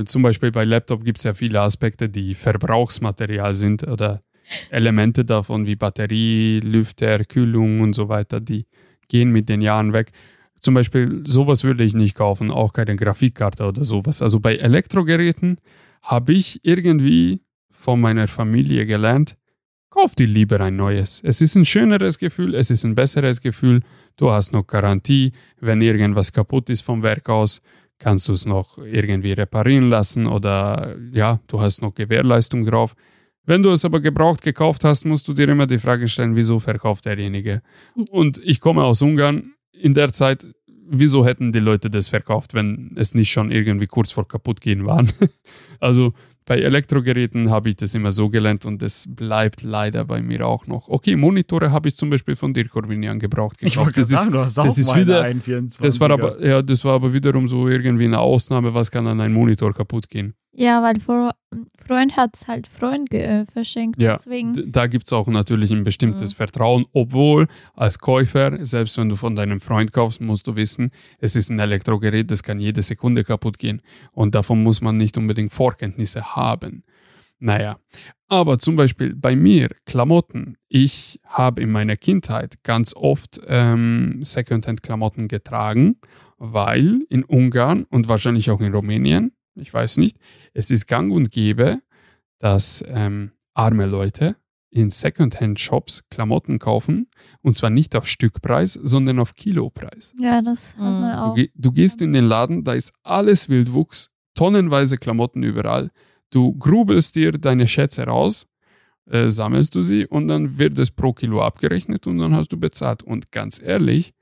[0.05, 4.23] zum Beispiel bei Laptop gibt es ja viele Aspekte, die Verbrauchsmaterial sind oder
[4.71, 8.67] Elemente davon wie Batterie, Lüfter, Kühlung und so weiter, die
[9.09, 10.13] gehen mit den Jahren weg.
[10.61, 14.23] Zum Beispiel, sowas würde ich nicht kaufen, auch keine Grafikkarte oder sowas.
[14.23, 15.59] Also bei Elektrogeräten
[16.03, 17.41] habe ich irgendwie
[17.71, 19.37] von meiner Familie gelernt,
[19.91, 21.21] kauf dir lieber ein neues.
[21.25, 23.81] Es ist ein schöneres Gefühl, es ist ein besseres Gefühl,
[24.17, 27.61] du hast noch Garantie, wenn irgendwas kaputt ist vom Werk aus,
[27.99, 32.95] kannst du es noch irgendwie reparieren lassen oder ja, du hast noch Gewährleistung drauf.
[33.45, 36.61] Wenn du es aber gebraucht gekauft hast, musst du dir immer die Frage stellen, wieso
[36.61, 37.61] verkauft derjenige?
[38.11, 39.53] Und ich komme aus Ungarn.
[39.73, 40.47] In der Zeit,
[40.89, 44.87] wieso hätten die Leute das verkauft, wenn es nicht schon irgendwie kurz vor kaputt gehen
[44.87, 45.11] waren?
[45.81, 46.13] Also
[46.45, 50.67] bei Elektrogeräten habe ich das immer so gelernt und das bleibt leider bei mir auch
[50.69, 50.89] noch.
[50.89, 53.87] Okay, Monitore habe ich zum Beispiel von dir, Corvinian, gebraucht Ich gekauft.
[53.87, 55.81] wollte Das ist sagen, du hast auch das ist wieder- 21.
[55.83, 59.21] das war aber, ja, das war aber wiederum so irgendwie eine Ausnahme, was kann an
[59.21, 60.35] einem Monitor kaputt gehen.
[60.55, 60.97] Ja, weil
[61.87, 64.01] Freund hat es halt Freund äh, verschenkt.
[64.01, 64.71] Ja, Deswegen.
[64.71, 66.37] Da gibt es auch natürlich ein bestimmtes Mhm.
[66.37, 71.37] Vertrauen, obwohl als Käufer, selbst wenn du von deinem Freund kaufst, musst du wissen, es
[71.37, 73.81] ist ein Elektrogerät, das kann jede Sekunde kaputt gehen.
[74.13, 76.85] Und davon muss man nicht unbedingt Vorkenntnisse haben.
[77.39, 77.79] Naja,
[78.29, 80.57] aber zum Beispiel bei mir, Klamotten.
[80.69, 85.97] Ich habe in meiner Kindheit ganz oft ähm, Secondhand-Klamotten getragen,
[86.39, 90.17] weil in Ungarn und wahrscheinlich auch in Rumänien, ich weiß nicht,
[90.55, 91.81] es ist gang und gäbe,
[92.39, 94.37] dass ähm, arme Leute
[94.71, 97.09] in Secondhand-Shops Klamotten kaufen
[97.43, 100.15] und zwar nicht auf Stückpreis, sondern auf Kilopreis.
[100.19, 100.83] Ja, das Mhm.
[100.83, 101.35] man Du, auch.
[101.35, 105.91] ge du gehst in den Laden, da ist alles Wildwuchs, tonnenweise Klamotten überall.
[106.31, 108.47] Du grubelst dir deine Schätze raus,
[109.11, 112.57] äh, sammelst du sie und dann wird es pro Kilo abgerechnet und dann hast du
[112.57, 113.03] bezahlt.
[113.03, 114.15] Und ganz ehrlich,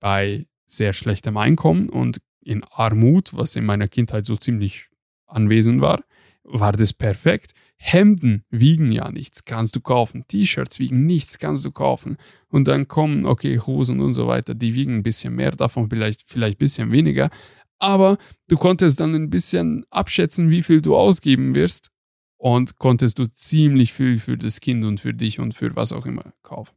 [0.00, 4.88] bei sehr schlechtem Einkommen und in Armut, was in meiner Kindheit so ziemlich
[5.26, 6.04] anwesend war,
[6.44, 7.52] war das perfekt.
[7.76, 10.24] Hemden wiegen ja nichts, kannst du kaufen.
[10.28, 12.16] T-Shirts wiegen nichts, kannst du kaufen.
[12.48, 16.22] Und dann kommen, okay, Hosen und so weiter, die wiegen ein bisschen mehr, davon vielleicht,
[16.26, 17.30] vielleicht ein bisschen weniger.
[17.78, 18.16] Aber
[18.48, 21.90] du konntest dann ein bisschen abschätzen, wie viel du ausgeben wirst
[22.36, 26.06] und konntest du ziemlich viel für das Kind und für dich und für was auch
[26.06, 26.74] immer kaufen.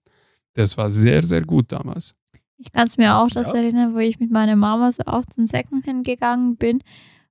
[0.53, 2.15] Das war sehr, sehr gut damals.
[2.57, 3.59] Ich kann es mir auch das Ja.
[3.59, 6.81] erinnern, wo ich mit meiner Mama so auch zum Secondhand gegangen bin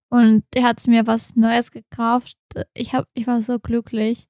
[0.09, 2.37] und die hat mir was Neues gekauft.
[2.75, 4.29] Ich, hab, ich war so glücklich.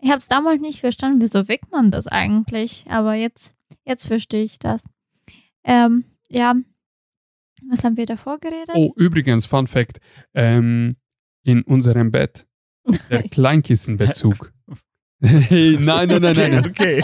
[0.00, 2.84] Ich habe es damals nicht verstanden, wieso weckt man das eigentlich?
[2.88, 3.54] Aber jetzt,
[3.84, 4.84] jetzt verstehe ich das.
[5.64, 6.54] Ähm, ja,
[7.70, 8.70] was haben wir davor geredet?
[8.74, 9.98] Oh, übrigens, Fun Fact:
[10.34, 10.90] ähm,
[11.42, 12.46] In unserem Bett,
[13.10, 14.52] der Kleinkissenbezug.
[15.24, 16.66] hey, nein, nein, nein, nein, nein.
[16.68, 17.02] Okay.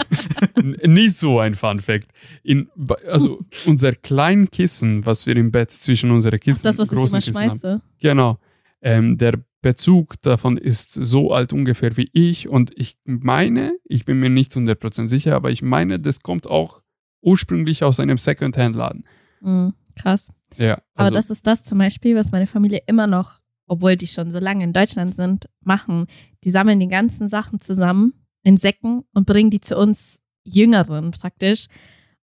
[0.87, 2.07] Nicht so ein Fun Fact.
[2.43, 2.69] In,
[3.09, 7.21] also unser Kleinkissen, was wir im Bett zwischen unsere Kissen, Das, was ich großen immer
[7.25, 7.59] Kissen haben.
[7.59, 7.81] schmeiße.
[7.99, 8.37] Genau.
[8.81, 14.19] Ähm, der Bezug davon ist so alt ungefähr wie ich und ich meine, ich bin
[14.19, 16.81] mir nicht 100% sicher, aber ich meine, das kommt auch
[17.21, 19.03] ursprünglich aus einem Second-Hand-Laden.
[19.41, 20.31] Mhm, krass.
[20.57, 23.39] Ja, Aber also, das ist das zum Beispiel, was meine Familie immer noch,
[23.71, 26.07] obwohl die schon so lange in Deutschland sind, machen.
[26.43, 28.11] Die sammeln die ganzen Sachen zusammen
[28.43, 31.67] in Säcken und bringen die zu uns Jüngeren praktisch.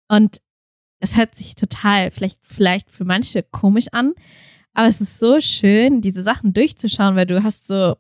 [0.07, 0.41] Und
[1.01, 4.13] es hört sich total, vielleicht, vielleicht für manche komisch an,
[4.73, 7.97] aber es ist so schön, diese Sachen durchzuschauen, weil du hast so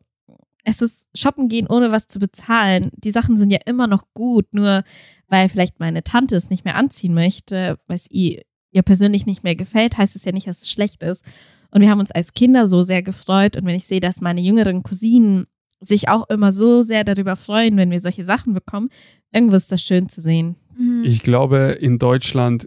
[0.64, 2.93] es ist shoppen gehen, ohne was zu bezahlen.
[2.94, 4.85] Die Sachen sind ja immer noch gut, nur
[5.27, 9.43] weil vielleicht meine Tante es nicht mehr anziehen möchte, weil es ihr, ihr persönlich nicht
[9.43, 11.24] mehr gefällt, heißt es ja nicht, dass es schlecht ist.
[11.73, 13.57] Und wir haben uns als Kinder so sehr gefreut.
[13.57, 15.47] Und wenn ich sehe, dass meine jüngeren Cousinen
[15.81, 18.89] sich auch immer so sehr darüber freuen, wenn wir solche Sachen bekommen,
[19.32, 20.55] irgendwo ist das schön zu sehen.
[20.78, 21.03] Mhm.
[21.05, 22.66] Ich glaube, in Deutschland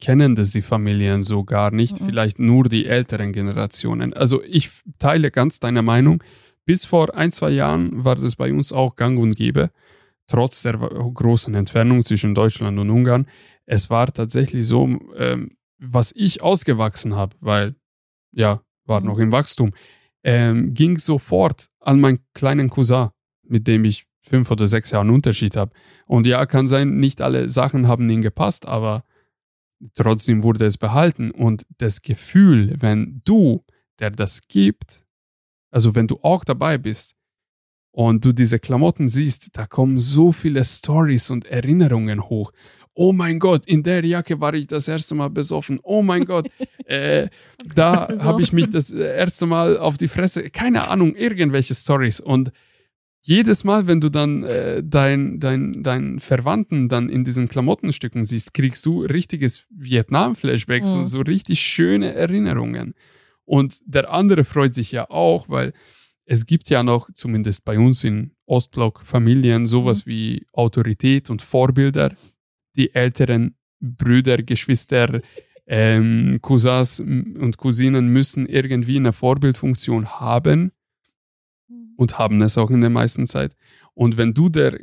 [0.00, 2.06] kennen das die Familien so gar nicht, Mhm.
[2.06, 4.12] vielleicht nur die älteren Generationen.
[4.14, 6.22] Also ich teile ganz deine Meinung.
[6.64, 9.70] Bis vor ein, zwei Jahren war das bei uns auch gang und gäbe,
[10.26, 13.26] trotz der großen Entfernung zwischen Deutschland und Ungarn.
[13.66, 17.76] Es war tatsächlich so, ähm, was ich ausgewachsen habe, weil,
[18.32, 19.72] ja, war noch im Wachstum,
[20.24, 23.08] ähm, ging sofort an meinen kleinen Cousin,
[23.42, 25.72] mit dem ich fünf oder sechs Jahre Unterschied habe.
[26.06, 29.04] Und ja, kann sein, nicht alle Sachen haben ihm gepasst, aber
[29.94, 31.30] trotzdem wurde es behalten.
[31.30, 33.64] Und das Gefühl, wenn du,
[33.98, 35.04] der das gibt,
[35.70, 37.14] also wenn du auch dabei bist
[37.92, 42.52] und du diese Klamotten siehst, da kommen so viele Stories und Erinnerungen hoch.
[42.98, 45.78] Oh mein Gott, in der Jacke war ich das erste Mal besoffen.
[45.82, 46.48] Oh mein Gott,
[46.86, 47.28] äh,
[47.74, 52.20] da habe ich mich das erste Mal auf die Fresse, keine Ahnung, irgendwelche Stories.
[52.20, 52.52] Und
[53.20, 58.54] jedes Mal, wenn du dann äh, dein, dein, dein Verwandten dann in diesen Klamottenstücken siehst,
[58.54, 60.98] kriegst du richtiges Vietnam-Flashbacks Mhm.
[61.00, 62.94] und so richtig schöne Erinnerungen.
[63.44, 65.72] Und der andere freut sich ja auch, weil
[66.24, 72.12] es gibt ja noch, zumindest bei uns in Ostblock-Familien, sowas wie Autorität und Vorbilder.
[72.76, 75.20] Die älteren Brüder, Geschwister,
[75.66, 80.72] ähm, Cousins und Cousinen müssen irgendwie eine Vorbildfunktion haben
[81.96, 83.56] und haben es auch in der meisten Zeit.
[83.94, 84.78] Und wenn du der,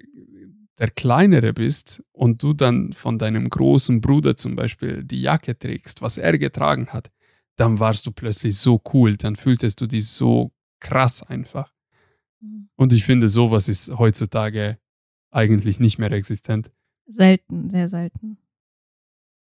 [0.80, 6.02] der Kleinere bist und du dann von deinem großen Bruder zum Beispiel die Jacke trägst,
[6.02, 7.10] was er getragen hat,
[7.56, 11.72] dann warst du plötzlich so cool, dann fühltest du dich so krass einfach.
[12.76, 14.78] Und ich finde, sowas ist heutzutage
[15.32, 16.72] eigentlich nicht mehr existent.
[17.06, 18.38] Selten, sehr selten.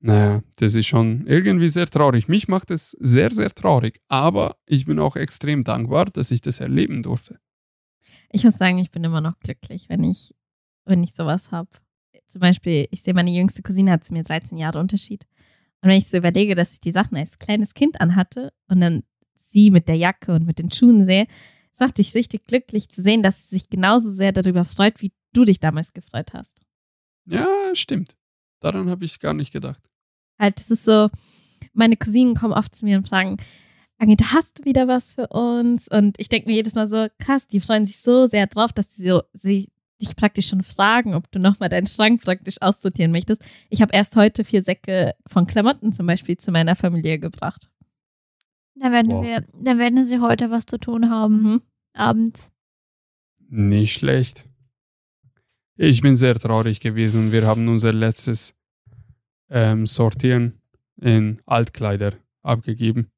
[0.01, 2.28] Naja, das ist schon irgendwie sehr traurig.
[2.28, 4.01] Mich macht es sehr, sehr traurig.
[4.09, 7.41] Aber ich bin auch extrem dankbar, dass ich das erleben durfte.
[8.31, 10.35] Ich muss sagen, ich bin immer noch glücklich, wenn ich,
[10.85, 11.70] wenn ich sowas habe.
[12.27, 15.24] Zum Beispiel, ich sehe, meine jüngste Cousine hat zu mir 13 Jahre Unterschied.
[15.81, 19.03] Und wenn ich so überlege, dass ich die Sachen als kleines Kind anhatte und dann
[19.35, 21.27] sie mit der Jacke und mit den Schuhen sehe,
[21.73, 25.12] es macht dich richtig glücklich zu sehen, dass sie sich genauso sehr darüber freut, wie
[25.33, 26.66] du dich damals gefreut hast.
[27.27, 28.16] Ja, stimmt.
[28.61, 29.81] Daran habe ich gar nicht gedacht.
[30.39, 31.09] Halt, es ist so,
[31.73, 33.36] meine Cousinen kommen oft zu mir und fragen,
[33.98, 35.89] Agneta, hast du wieder was für uns?
[35.89, 38.94] Und ich denke mir jedes Mal so, krass, die freuen sich so sehr drauf, dass
[38.94, 39.69] sie so, sie
[40.01, 43.43] dich praktisch schon fragen, ob du nochmal deinen Schrank praktisch aussortieren möchtest.
[43.70, 47.70] Ich habe erst heute vier Säcke von Klamotten zum Beispiel zu meiner Familie gebracht.
[48.74, 49.24] Dann werden Wow.
[49.24, 51.43] wir, dann werden sie heute was zu tun haben.
[51.43, 51.62] Mhm.
[51.94, 52.53] Abends.
[53.48, 54.45] Nicht schlecht.
[55.78, 57.32] Ich bin sehr traurig gewesen.
[57.32, 58.55] Wir haben unser letztes
[59.51, 60.55] ähm, Sortieren
[60.98, 63.11] in Altkleider abgegeben.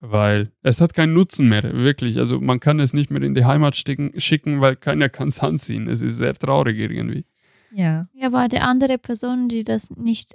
[0.00, 2.18] Weil es hat keinen Nutzen mehr, wirklich.
[2.18, 5.40] Also man kann es nicht mehr in die Heimat schicken, schicken weil keiner kann es
[5.40, 5.88] anziehen.
[5.88, 7.24] Es ist sehr traurig irgendwie.
[7.72, 8.06] Ja.
[8.12, 10.34] Ja, aber die andere Person, die das nicht,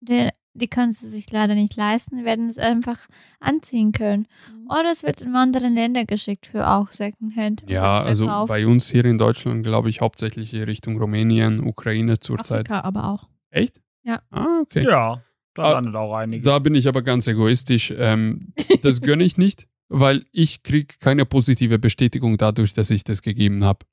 [0.00, 2.98] die, die können sie sich leider nicht leisten, werden es einfach
[3.40, 4.26] anziehen können.
[4.68, 7.64] Oder es wird in andere Länder geschickt für auch Secondhand.
[7.68, 12.60] Ja, also bei uns hier in Deutschland glaube ich hauptsächlich in Richtung Rumänien, Ukraine zurzeit.
[12.70, 13.28] Afrika aber auch.
[13.50, 13.80] Echt?
[14.04, 14.20] Ja.
[14.30, 14.84] Ah, okay.
[14.84, 15.22] Ja,
[15.54, 16.42] da Ah, landet auch einige.
[16.44, 17.92] Da bin ich aber ganz egoistisch.
[17.96, 18.52] Ähm,
[18.82, 23.64] das gönne ich nicht, weil ich kriege keine positive Bestätigung dadurch, dass ich das gegeben
[23.64, 23.86] habe.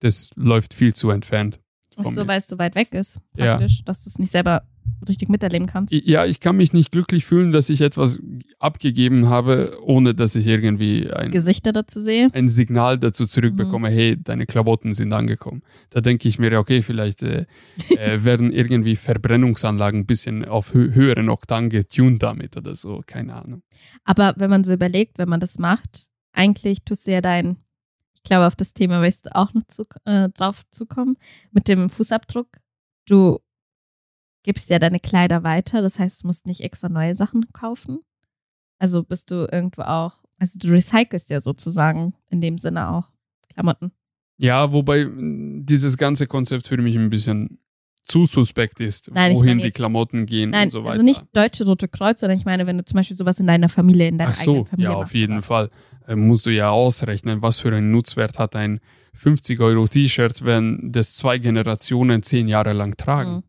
[0.00, 1.60] Das läuft viel zu entfernt.
[1.96, 3.56] Ach so, weil es so weit weg ist, Ja.
[3.56, 4.62] praktisch, dass du es nicht selber
[5.06, 5.94] richtig miterleben kannst.
[5.94, 8.18] Ja, ich kann mich nicht glücklich fühlen, dass ich etwas
[8.58, 12.28] abgegeben habe, ohne dass ich irgendwie ein, Gesichter dazu sehe.
[12.32, 13.28] ein Signal dazu Mhm.
[13.28, 15.62] zurückbekomme, hey, deine Klamotten sind angekommen.
[15.90, 17.46] Da denke ich mir, ja, okay, vielleicht äh,
[17.96, 23.34] äh, werden irgendwie Verbrennungsanlagen ein bisschen auf hö höheren Oktan getuned damit oder so, keine
[23.34, 23.62] Ahnung.
[24.04, 27.56] Aber wenn man so überlegt, wenn man das macht, eigentlich tust du ja dein,
[28.14, 31.16] ich glaube, auf das Thema wirst du auch noch zu, äh, drauf zukommen,
[31.52, 32.48] mit dem Fußabdruck.
[33.06, 33.38] Du
[34.48, 37.98] gibst ja deine Kleider weiter, das heißt, du musst nicht extra neue Sachen kaufen.
[38.78, 43.10] Also bist du irgendwo auch, also du recycelst ja sozusagen in dem Sinne auch
[43.52, 43.92] Klamotten.
[44.38, 47.58] Ja, wobei dieses ganze Konzept für mich ein bisschen
[48.02, 50.92] zu suspekt ist, Nein, wohin die Klamotten gehen Nein, und so weiter.
[50.92, 53.68] also nicht Deutsche Rote Kreuz, sondern ich meine, wenn du zum Beispiel sowas in deiner
[53.68, 55.42] Familie, in deiner Ach so, eigenen Familie ja, auf jeden oder?
[55.42, 55.68] Fall.
[56.06, 58.80] Äh, musst du ja ausrechnen, was für einen Nutzwert hat ein
[59.12, 63.30] 50 Euro T-Shirt, wenn das zwei Generationen zehn Jahre lang tragen.
[63.34, 63.42] Mhm.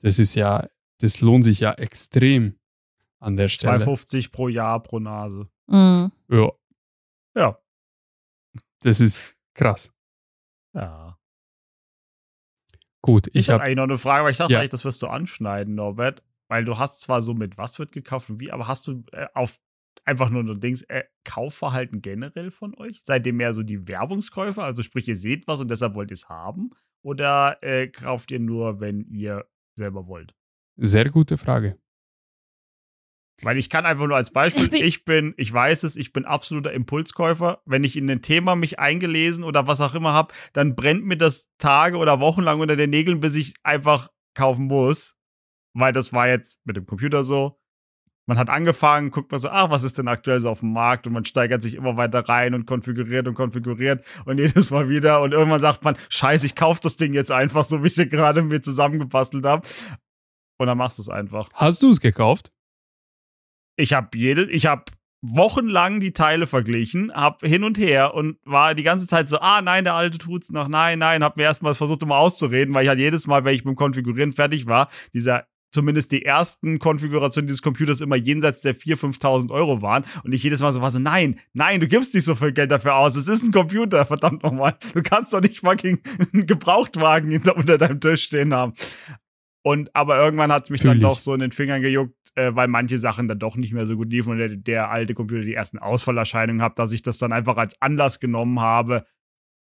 [0.00, 0.68] Das ist ja,
[1.00, 2.58] das lohnt sich ja extrem
[3.20, 3.84] an der Stelle.
[3.84, 5.48] 2,50 pro Jahr pro Nase.
[5.66, 6.12] Mhm.
[6.28, 6.50] Ja.
[7.36, 7.58] Ja.
[8.80, 9.92] Das ist krass.
[10.74, 11.18] Ja.
[13.02, 14.58] Gut, Ich, ich habe eigentlich noch eine Frage, weil ich dachte Ja.
[14.60, 16.22] eigentlich, das wirst du anschneiden, Norbert.
[16.48, 19.26] Weil du hast zwar so mit was wird gekauft und wie, aber hast du äh,
[19.34, 19.58] auf
[20.04, 23.00] einfach nur ein Dings, äh, Kaufverhalten generell von euch?
[23.02, 24.64] Seid ihr mehr so die Werbungskäufer?
[24.64, 26.70] Also sprich, ihr seht was und deshalb wollt ihr es haben?
[27.02, 29.46] Oder äh, kauft ihr nur, wenn ihr
[29.78, 30.34] selber wollt?
[30.80, 31.76] sehr gute Frage.
[33.42, 36.12] Weil ich kann einfach nur als Beispiel, Ich bin- ich bin, ich weiß es, ich
[36.12, 37.62] bin absoluter Impulskäufer.
[37.64, 41.16] Wenn ich in ein Thema mich eingelesen oder was auch immer habe, dann brennt mir
[41.16, 45.16] das Tage oder Wochen lang unter den Nägeln, bis ich einfach kaufen muss.
[45.72, 47.60] Weil das war jetzt mit dem Computer so.
[48.28, 51.06] Man hat angefangen, guckt man so, ach, was ist denn aktuell so auf dem Markt?
[51.06, 55.22] Und man steigert sich immer weiter rein und konfiguriert und konfiguriert und jedes Mal wieder.
[55.22, 58.06] Und irgendwann sagt man, scheiße, ich kaufe das Ding jetzt einfach, so wie ich sie
[58.06, 59.66] gerade mir zusammengebastelt habe.
[60.58, 61.48] Und dann machst du es einfach.
[61.54, 62.52] Hast du es gekauft?
[63.76, 64.84] Ich habe jede, ich habe
[65.22, 69.62] wochenlang die Teile verglichen, hab hin und her und war die ganze Zeit so, ah
[69.62, 72.88] nein, der alte tut's noch, nein, nein, hab mir erstmal versucht, immer auszureden, weil ich
[72.90, 77.46] halt jedes Mal, wenn ich mit dem Konfigurieren fertig war, dieser zumindest die ersten Konfigurationen
[77.46, 80.90] dieses Computers immer jenseits der 4.000, 5.000 Euro waren und ich jedes Mal so war
[80.90, 84.04] so, nein, nein, du gibst nicht so viel Geld dafür aus, es ist ein Computer,
[84.04, 86.00] verdammt nochmal, du kannst doch nicht fucking
[86.32, 88.74] einen Gebrauchtwagen unter deinem Tisch stehen haben.
[89.62, 92.54] Und aber irgendwann hat es mich Fühl dann doch so in den Fingern gejuckt, äh,
[92.54, 95.42] weil manche Sachen dann doch nicht mehr so gut liefen und der, der alte Computer
[95.42, 99.04] die ersten Ausfallerscheinungen hat, dass ich das dann einfach als Anlass genommen habe,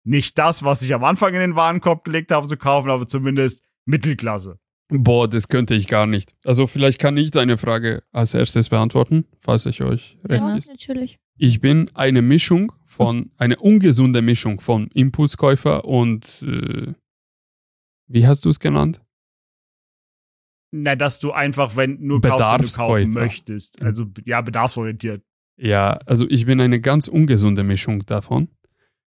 [0.05, 3.65] nicht das, was ich am Anfang in den Warenkorb gelegt habe, zu kaufen, aber zumindest
[3.85, 4.59] Mittelklasse.
[4.95, 6.35] Boah, das könnte ich gar nicht.
[6.45, 10.69] Also vielleicht kann ich deine Frage als erstes beantworten, falls ich euch recht Ja, ist.
[10.69, 11.19] natürlich.
[11.39, 16.93] Ich bin eine Mischung von, eine ungesunde Mischung von Impulskäufer und, äh,
[18.07, 19.01] wie hast du es genannt?
[20.75, 22.87] Na, dass du einfach, wenn nur kaufst, wenn du Bedarfskäufer.
[23.05, 23.83] kaufen möchtest.
[23.83, 25.23] Also ja, bedarfsorientiert.
[25.59, 28.49] Ja, also ich bin eine ganz ungesunde Mischung davon.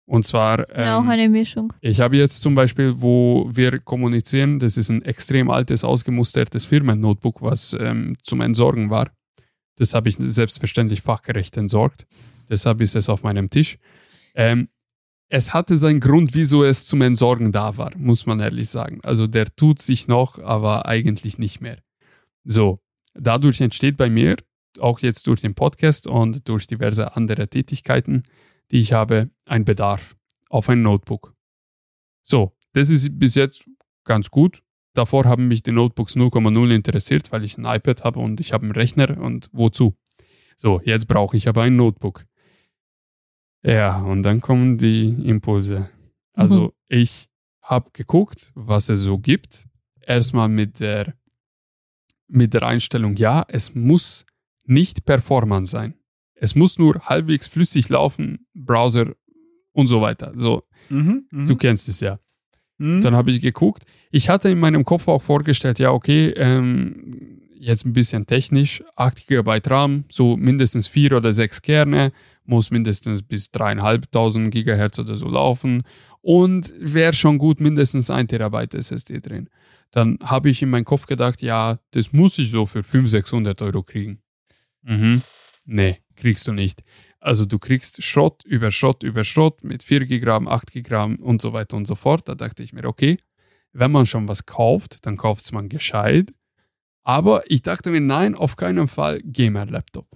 [0.05, 1.71] Und zwar, auch ähm, eine Mischung.
[1.79, 7.41] ich habe jetzt zum Beispiel, wo wir kommunizieren, das ist ein extrem altes, ausgemustertes Firmen-Notebook,
[7.41, 9.09] was ähm, zum Entsorgen war.
[9.77, 12.05] Das habe ich selbstverständlich fachgerecht entsorgt.
[12.49, 13.77] Deshalb ist es auf meinem Tisch.
[14.35, 14.67] Ähm,
[15.29, 18.99] es hatte seinen Grund, wieso es zum Entsorgen da war, muss man ehrlich sagen.
[19.03, 21.77] Also der tut sich noch, aber eigentlich nicht mehr.
[22.43, 22.79] So,
[23.15, 24.35] dadurch entsteht bei mir,
[24.79, 28.23] auch jetzt durch den Podcast und durch diverse andere Tätigkeiten,
[28.73, 30.17] die ich habe, ein Bedarf
[30.49, 31.35] auf ein Notebook.
[32.23, 33.65] So, das ist bis jetzt
[34.03, 34.63] ganz gut.
[34.93, 38.63] Davor haben mich die Notebooks 0,0 interessiert, weil ich ein iPad habe und ich habe
[38.63, 39.95] einen Rechner und wozu?
[40.57, 42.25] So, jetzt brauche ich aber ein Notebook.
[43.63, 45.89] Ja, und dann kommen die Impulse.
[46.33, 47.29] Also ich
[47.61, 49.67] habe geguckt, was es so gibt.
[50.01, 51.15] Erstmal mit der,
[52.27, 54.25] mit der Einstellung, ja, es muss
[54.65, 55.93] nicht performant sein.
[56.43, 59.13] Es muss nur halbwegs flüssig laufen, Browser
[59.71, 60.33] und so weiter.
[60.35, 62.19] So, Mhm, mhm, du kennst es ja.
[62.79, 62.99] mhm.
[62.99, 63.83] Dann habe ich geguckt.
[64.11, 69.25] Ich hatte in meinem Kopf auch vorgestellt, ja, okay, ähm, jetzt ein bisschen technisch, 8
[69.25, 72.11] GB RAM, so mindestens 4 oder 6 Kerne,
[72.43, 75.83] muss mindestens bis 3.500 GHz oder so laufen
[76.19, 79.49] und wäre schon gut, mindestens 1 Terabyte SSD drin.
[79.91, 83.61] Dann habe ich in meinem Kopf gedacht, ja, das muss ich so für 500, 600
[83.61, 84.19] Euro kriegen.
[84.81, 85.21] Mhm.
[85.65, 86.81] Nee, kriegst du nicht.
[87.19, 91.53] Also du kriegst Schrott über Schrott über Schrott mit 4 Gramm, 8 Gramm und so
[91.53, 92.27] weiter und so fort.
[92.27, 93.17] Da dachte ich mir, okay,
[93.73, 96.31] wenn man schon was kauft, dann kauft es man gescheit.
[97.03, 100.07] Aber ich dachte mir, nein, auf keinen Fall Gamer-Laptop.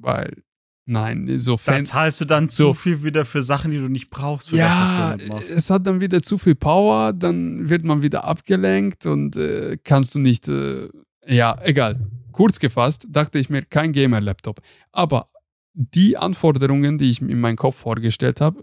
[0.00, 0.42] Weil,
[0.84, 1.88] nein, so da Fans.
[1.90, 2.72] zahlst du dann So.
[2.72, 4.50] zu viel wieder für Sachen, die du nicht brauchst.
[4.52, 9.36] Ja, das, es hat dann wieder zu viel Power, dann wird man wieder abgelenkt und
[9.36, 10.88] äh, kannst du nicht, äh,
[11.26, 11.98] ja, egal.
[12.32, 14.58] Kurz gefasst, dachte ich mir, kein Gamer-Laptop.
[14.92, 15.28] Aber
[15.74, 18.62] die Anforderungen, die ich in meinem Kopf vorgestellt habe,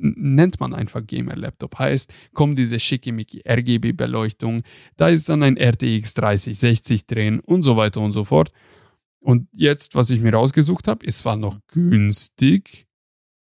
[0.00, 1.78] nennt man einfach Gamer-Laptop.
[1.78, 4.62] Heißt, kommt diese schickimicki RGB-Beleuchtung,
[4.96, 8.50] da ist dann ein RTX 3060 drin und so weiter und so fort.
[9.20, 12.86] Und jetzt, was ich mir rausgesucht habe, ist zwar noch günstig,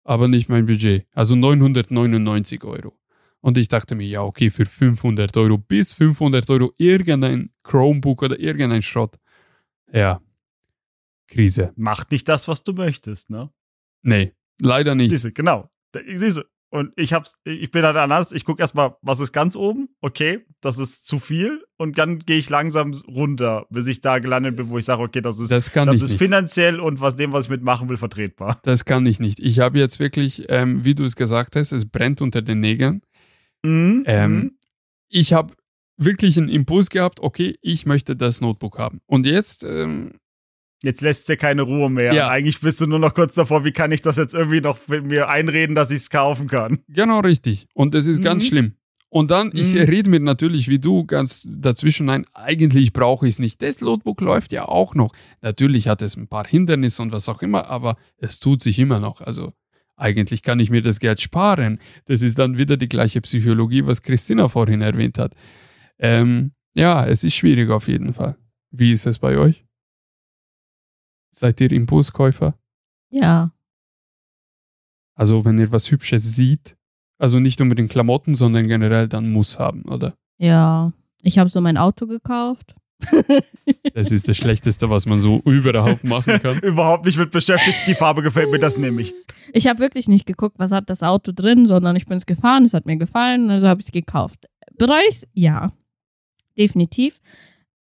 [0.03, 1.05] aber nicht mein Budget.
[1.13, 2.93] Also 999 Euro.
[3.39, 8.39] Und ich dachte mir, ja, okay, für 500 Euro bis 500 Euro irgendein Chromebook oder
[8.39, 9.15] irgendein Schrott.
[9.91, 10.21] Ja,
[11.31, 11.73] Krise.
[11.75, 13.51] Macht nicht das, was du möchtest, ne?
[14.03, 15.11] Nee, leider nicht.
[15.11, 15.69] Siehste, genau.
[16.15, 16.45] Siehste.
[16.73, 18.31] Und ich hab's, ich bin halt anders.
[18.31, 19.89] Ich gucke erstmal, was ist ganz oben?
[19.99, 21.65] Okay, das ist zu viel.
[21.77, 25.19] Und dann gehe ich langsam runter, bis ich da gelandet bin, wo ich sage, okay,
[25.19, 26.17] das ist, das, Das ist nicht.
[26.17, 28.57] finanziell und was dem, was ich mitmachen will, vertretbar.
[28.63, 29.39] Das kann ich nicht.
[29.41, 33.01] Ich habe jetzt wirklich, ähm, wie du es gesagt hast, es brennt unter den Nägeln.
[33.63, 34.03] Mhm.
[34.05, 34.57] Ähm, mhm.
[35.09, 35.53] Ich habe
[35.97, 39.01] wirklich einen Impuls gehabt, okay, ich möchte das Notebook haben.
[39.07, 40.13] Und jetzt ähm,
[40.83, 42.13] Jetzt lässt dir keine Ruhe mehr.
[42.13, 42.29] Ja.
[42.29, 45.05] Eigentlich bist du nur noch kurz davor, wie kann ich das jetzt irgendwie noch mit
[45.05, 46.79] mir einreden, dass ich es kaufen kann.
[46.89, 47.67] Genau richtig.
[47.73, 48.47] Und es ist ganz Mhm.
[48.47, 48.73] schlimm.
[49.09, 49.81] Und dann, ich Mhm.
[49.81, 53.61] rede mir natürlich wie du ganz dazwischen ein, eigentlich brauche ich es nicht.
[53.61, 55.11] Das Notebook läuft ja auch noch.
[55.41, 58.99] Natürlich hat es ein paar Hindernisse und was auch immer, aber es tut sich immer
[58.99, 59.19] noch.
[59.21, 59.51] Also
[59.97, 61.79] eigentlich kann ich mir das Geld sparen.
[62.05, 65.33] Das ist dann wieder die gleiche Psychologie, was Christina vorhin erwähnt hat.
[65.99, 68.35] Ähm, ja, es ist schwierig auf jeden Fall.
[68.71, 69.61] Wie ist es bei euch?
[71.31, 72.55] Seid ihr Impulskäufer?
[73.09, 73.51] Ja.
[75.15, 76.75] Also wenn ihr was Hübsches sieht,
[77.17, 80.15] also nicht unbedingt Klamotten, sondern generell dann muss haben, oder?
[80.37, 80.91] Ja.
[81.21, 82.75] Ich habe so mein Auto gekauft.
[83.93, 86.59] Das ist das Schlechteste, was man so überhaupt machen kann.
[86.63, 87.77] Überhaupt nicht mit beschäftigt.
[87.87, 89.13] Die Farbe gefällt mir, das nehme ich.
[89.53, 92.63] Ich habe wirklich nicht geguckt, was hat das Auto drin, sondern ich bin es gefahren,
[92.63, 94.47] es hat mir gefallen, also habe ich es gekauft.
[94.77, 95.71] Bereue ich Ja.
[96.57, 97.19] Definitiv.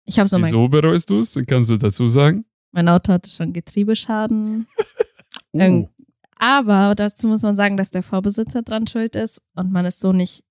[0.05, 1.39] Ich habe so mein, Wieso bereust du es?
[1.47, 2.45] Kannst du dazu sagen?
[2.73, 4.67] Mein Auto hatte schon Getriebeschaden.
[5.55, 5.89] Uh, Ähm,
[6.37, 10.13] Aber dazu muss man sagen, dass der Vorbesitzer dran schuld ist und man es so
[10.13, 10.45] nicht,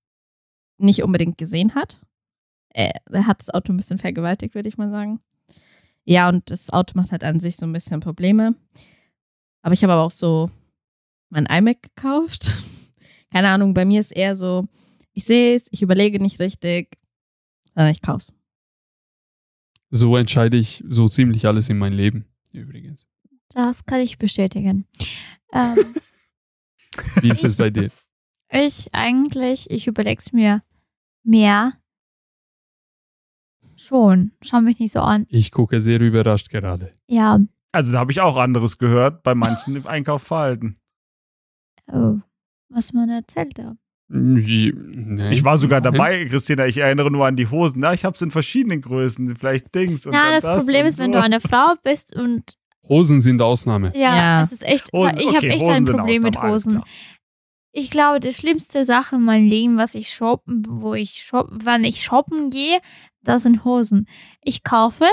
[0.77, 1.99] nicht unbedingt gesehen hat.
[2.69, 5.19] Äh, Er hat das Auto ein bisschen vergewaltigt, würde ich mal sagen.
[6.03, 8.55] Ja, und das Auto macht halt an sich so ein bisschen Probleme.
[9.61, 10.49] Aber ich habe aber auch so
[11.29, 12.53] mein iMac gekauft.
[13.31, 14.65] Keine Ahnung, bei mir ist eher so,
[15.13, 16.97] ich sehe es, ich überlege nicht richtig,
[17.75, 18.33] sondern ich kaufe es.
[19.91, 23.07] So entscheide ich so ziemlich alles in mein Leben, übrigens.
[23.49, 24.87] Das kann ich bestätigen.
[25.51, 25.75] Ähm,
[27.21, 27.91] Wie ist es bei dir?
[28.49, 30.63] ich eigentlich, ich überlege es mir
[31.23, 31.73] mehr.
[33.75, 34.31] Schon.
[34.41, 35.25] Schau mich nicht so an.
[35.29, 36.91] Ich gucke sehr überrascht gerade.
[37.07, 37.39] Ja,
[37.73, 40.75] Also da habe ich auch anderes gehört bei manchen im Einkaufverhalten.
[41.91, 42.19] oh,
[42.69, 43.77] was man erzählt hat.
[44.13, 45.31] Wie- nee.
[45.33, 45.93] Ich war sogar Nein.
[45.93, 46.65] dabei, Christina.
[46.65, 47.79] Ich erinnere nur an die Hosen.
[47.79, 49.35] Na, ich habe es in verschiedenen Größen.
[49.37, 50.05] Vielleicht Dings.
[50.05, 52.55] Und Na, dann das, Problem und ist, wenn du eine Frau bist und
[52.89, 53.91] Hosen sind Ausnahme.
[53.95, 54.41] ja, Ja.
[54.41, 56.83] es ist echt, Hosen, ich habe okay, echt Hosen ein Problem mit Hosen.
[57.71, 61.85] Ich glaube, die schlimmste Sache in meinem Leben, was ich shoppen, wo ich shoppen, wann
[61.85, 62.79] ich shoppen gehe,
[63.23, 64.07] das sind Hosen.
[64.41, 65.05] Ich kaufe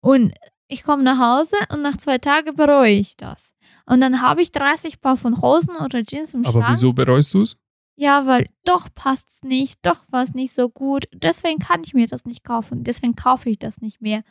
[0.00, 0.32] und
[0.68, 3.52] ich komme nach Hause und nach zwei Tagen bereue ich das.
[3.86, 6.66] Und dann habe ich 30 Paar von Hosen oder Jeans im Aber Schrank.
[6.70, 7.56] wieso bereust du es?
[7.96, 11.04] Ja, weil doch passt's nicht, doch war es nicht so gut.
[11.14, 12.82] Deswegen kann ich mir das nicht kaufen.
[12.84, 14.22] Deswegen kaufe ich das nicht mehr.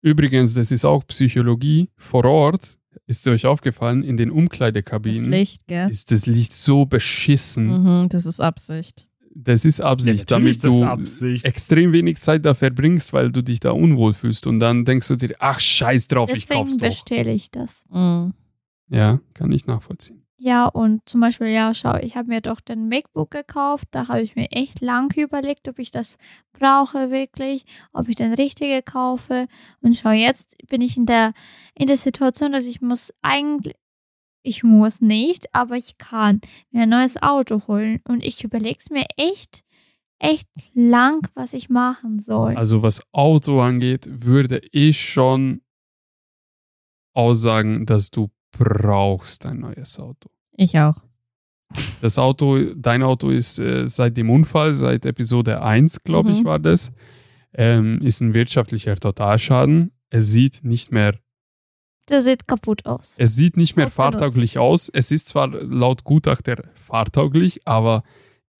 [0.00, 1.90] Übrigens, das ist auch Psychologie.
[1.96, 5.88] Vor Ort ist euch aufgefallen, in den Das Umkleidekabinen Licht, gell?
[5.90, 7.66] ist das Licht so beschissen.
[8.02, 9.08] Mhm, das ist Absicht.
[9.36, 11.44] Das ist Absicht, Ja, damit du das Absicht.
[11.44, 14.46] extrem wenig Zeit da verbringst, weil du dich da unwohl fühlst.
[14.46, 16.86] Und dann denkst du dir, ach scheiß drauf, ich Deswegen kauf's doch.
[16.86, 17.84] bestelle ich das.
[17.90, 18.34] Mhm.
[18.90, 20.22] Ja, kann ich nachvollziehen.
[20.36, 23.86] Ja, und zum Beispiel, ja, schau, ich habe mir doch den MacBook gekauft.
[23.92, 26.16] Da habe ich mir echt lang überlegt, ob ich das
[26.52, 29.46] brauche wirklich, ob ich den richtige kaufe.
[29.80, 31.34] Und schau, jetzt bin ich in der,
[31.74, 33.76] in der Situation, dass ich muss eigentlich,
[34.42, 36.40] ich muss nicht, aber ich kann
[36.70, 38.00] mir ein neues Auto holen.
[38.06, 39.62] Und ich überlege es mir echt,
[40.18, 42.56] echt lang, was ich machen soll.
[42.56, 45.62] Also was Auto angeht, würde ich schon
[47.14, 50.30] aussagen, dass du brauchst ein neues Auto.
[50.56, 50.96] Ich auch.
[52.00, 56.44] Das Auto, dein Auto ist äh, seit dem Unfall, seit Episode 1, glaube ich, Mhm.
[56.44, 56.92] war das,
[57.54, 59.90] ähm, ist ein wirtschaftlicher Totalschaden.
[60.10, 61.18] Es sieht nicht mehr,
[62.08, 63.16] Der sieht kaputt aus.
[63.18, 64.88] es sieht nicht mehr fahrtauglich aus.
[64.92, 68.02] Es ist zwar laut Gutachter fahrtauglich, aber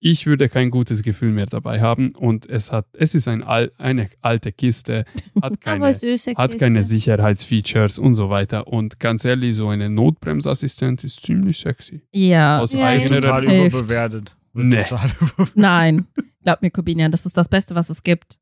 [0.07, 2.11] ich würde kein gutes Gefühl mehr dabei haben.
[2.15, 5.03] Und es hat, es ist ein Al eine alte Kiste,
[5.41, 6.35] hat keine, hat Kiste.
[6.59, 8.67] keine Sicherheitsfeatures und so weiter.
[8.67, 12.03] Und ganz ehrlich, so eine Notbremsassistent ist ziemlich sexy.
[12.11, 12.59] Ja.
[12.59, 14.35] Aus Ja, eigener Total überbewertet.
[14.53, 14.83] Nee.
[14.83, 15.11] Total.
[15.55, 16.05] Nein.
[16.43, 18.37] Glaub mir, Corbinian, das ist das Beste, was es gibt.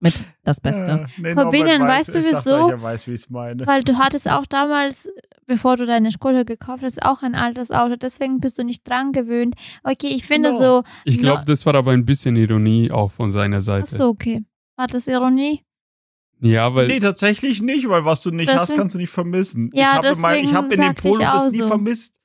[0.00, 1.06] Mit das Beste.
[1.16, 2.74] Äh, nee, Corbinian, weißt du, ich dachte, wieso?
[2.74, 3.66] Ich weiß, wie ich es meine.
[3.66, 5.08] Weil du hattest auch damals,
[5.46, 7.96] bevor du deine Skoda gekauft hast, auch ein altes Auto.
[7.96, 9.54] Deswegen bist du nicht dran gewöhnt.
[9.82, 10.60] Okay, ich finde Genau.
[10.60, 10.82] so.
[11.04, 13.94] Ich glaube, Na- das war aber ein bisschen Ironie auch von seiner Ach Seite.
[13.94, 14.44] so, okay.
[14.76, 15.62] War das Ironie?
[16.40, 19.70] Ja, weil Nee, tatsächlich nicht, weil was du nicht hast, Deswegen- kannst du nicht vermissen.
[19.72, 21.68] Ja, ich habe mal, ich deswegen habe in dem Polo das nie so.
[21.68, 22.20] vermisst.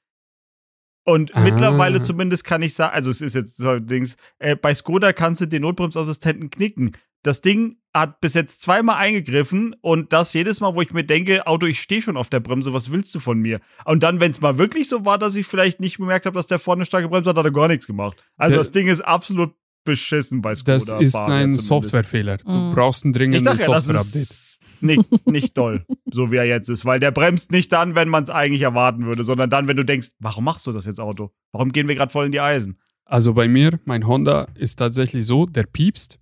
[1.05, 1.39] Und Ah.
[1.39, 5.41] mittlerweile zumindest kann ich sagen, also es ist jetzt so Dings, äh, bei Skoda kannst
[5.41, 6.91] du den Notbremsassistenten knicken.
[7.23, 11.47] Das Ding hat bis jetzt zweimal eingegriffen und das jedes Mal, wo ich mir denke,
[11.47, 13.59] Auto, ich stehe schon auf der Bremse, was willst du von mir?
[13.83, 16.47] Und dann, wenn es mal wirklich so war, dass ich vielleicht nicht bemerkt habe, dass
[16.47, 18.15] der vorne stark gebremst hat, hat er gar nichts gemacht.
[18.37, 19.53] Also Der- das Ding ist absolut
[19.85, 20.73] beschissen bei Skoda.
[20.73, 21.53] das ist Fahrer ein.
[21.55, 22.37] Softwarefehler.
[22.37, 22.73] Du Mhm.
[22.73, 24.21] brauchst ein Ich dringendes sag ja, das Software-Update.
[24.21, 28.07] ist nicht, nicht doll, so wie er jetzt ist, weil der bremst nicht dann, wenn
[28.07, 30.99] man es eigentlich erwarten würde, sondern dann, wenn du denkst, warum machst du das jetzt
[31.01, 31.31] Auto?
[31.51, 32.79] Warum gehen wir gerade voll in die Eisen?
[33.05, 36.19] Also bei mir, mein Honda ist tatsächlich so, der piepst.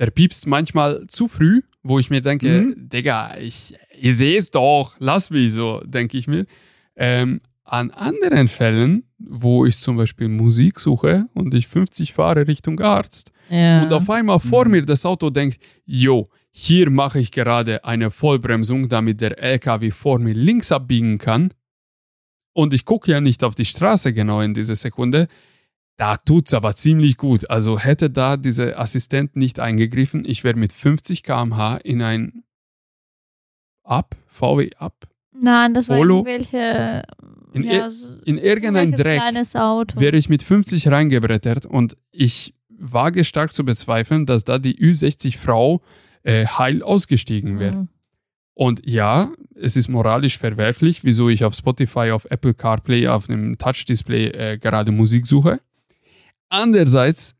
[0.00, 2.88] Der piepst manchmal zu früh wo ich mir denke, Mhm.
[2.90, 6.44] Digga, ich, ich sehe es doch, lass mich so, denke ich mir.
[6.94, 12.78] Ähm, an anderen Fällen, wo ich zum Beispiel Musik suche und ich 50 fahre Richtung
[12.80, 13.82] Arzt Ja.
[13.82, 14.70] und auf einmal vor Mhm.
[14.72, 20.18] mir das Auto denkt, jo, hier mache ich gerade eine Vollbremsung, damit der LKW vor
[20.18, 21.54] mir links abbiegen kann.
[22.52, 25.28] Und ich gucke ja nicht auf die Straße genau in dieser Sekunde.
[26.00, 27.50] Da tut's aber ziemlich gut.
[27.50, 32.42] Also hätte da dieser Assistent nicht eingegriffen, ich wäre mit 50 km/h in ein
[33.84, 36.24] Up, VW Up, Nein, das war Polo?
[36.24, 37.02] irgendwelche.
[37.52, 39.20] In ja, ir- so- in irgendein Dreck
[39.96, 45.82] wäre ich mit 50 reingebrettert und ich wage stark zu bezweifeln, dass da die Ü60-Frau
[46.22, 47.74] äh, heil ausgestiegen wäre.
[47.76, 47.88] Mhm.
[48.54, 53.58] Und ja, es ist moralisch verwerflich, wieso ich auf Spotify, auf Apple CarPlay, auf einem
[53.58, 55.60] Touch-Display äh, gerade Musik suche.
[56.50, 57.34] Andererseits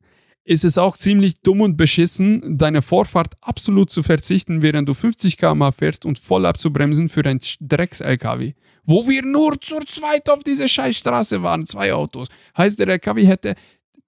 [0.45, 5.37] ist es auch ziemlich dumm und beschissen, deine Vorfahrt absolut zu verzichten, während du 50
[5.37, 8.55] km fährst und voll abzubremsen für ein Drecks-LKW.
[8.82, 12.28] Wo wir nur zu zweit auf dieser Scheißstraße waren, zwei Autos.
[12.57, 13.55] Heißt, der LKW hätte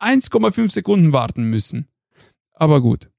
[0.01, 1.87] 1,5 Sekunden warten müssen.
[2.55, 3.11] Aber gut.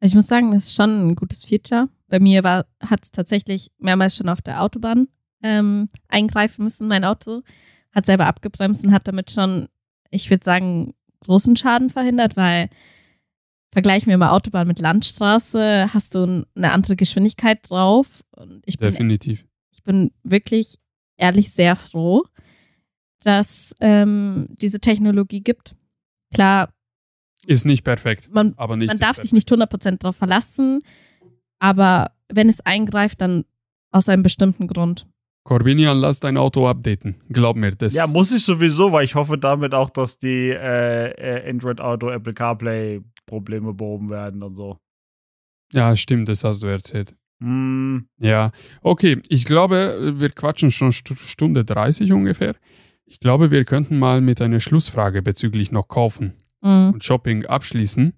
[0.00, 1.88] Also ich muss sagen, das ist schon ein gutes Feature.
[2.08, 5.08] Bei mir hat es tatsächlich mehrmals schon auf der Autobahn
[5.42, 6.88] ähm, eingreifen müssen.
[6.88, 7.42] Mein Auto
[7.92, 9.68] hat selber abgebremst und hat damit schon,
[10.10, 12.68] ich würde sagen, großen Schaden verhindert, weil
[13.72, 18.24] vergleichen wir mal Autobahn mit Landstraße, hast du eine andere Geschwindigkeit drauf.
[18.32, 19.46] Und ich bin, Definitiv.
[19.72, 20.76] ich bin wirklich
[21.16, 22.24] ehrlich sehr froh,
[23.22, 25.76] dass ähm, diese Technologie gibt.
[26.32, 26.72] Klar,
[27.46, 30.80] Ist nicht perfekt, man aber nicht man darf sich nicht 100% darauf verlassen,
[31.58, 33.44] aber wenn es eingreift, dann
[33.92, 35.06] aus einem bestimmten Grund.
[35.44, 37.16] Corbinian, lass dein Auto updaten.
[37.30, 37.94] Glaub mir, das.
[37.94, 42.10] Ja, muss ich sowieso, weil ich hoffe damit auch, dass die äh, äh, Android Auto,
[42.10, 44.76] Apple CarPlay Probleme behoben werden und so.
[45.72, 47.14] ja, stimmt, das hast du erzählt.
[47.42, 48.50] Hm, Ja,
[48.82, 49.20] okay.
[49.28, 52.54] Ich glaube, wir quatschen schon Stu- Stunde 30 ungefähr.
[53.06, 56.90] Ich glaube, wir könnten mal mit einer Schlussfrage bezüglich noch kaufen Mhm.
[56.94, 58.12] und Shopping abschließen.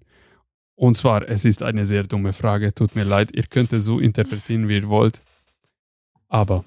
[0.75, 3.99] Und zwar, es ist eine sehr dumme Frage, tut mir leid, ihr könnt es so
[3.99, 5.21] interpretieren, wie ihr wollt.
[6.27, 6.65] Aber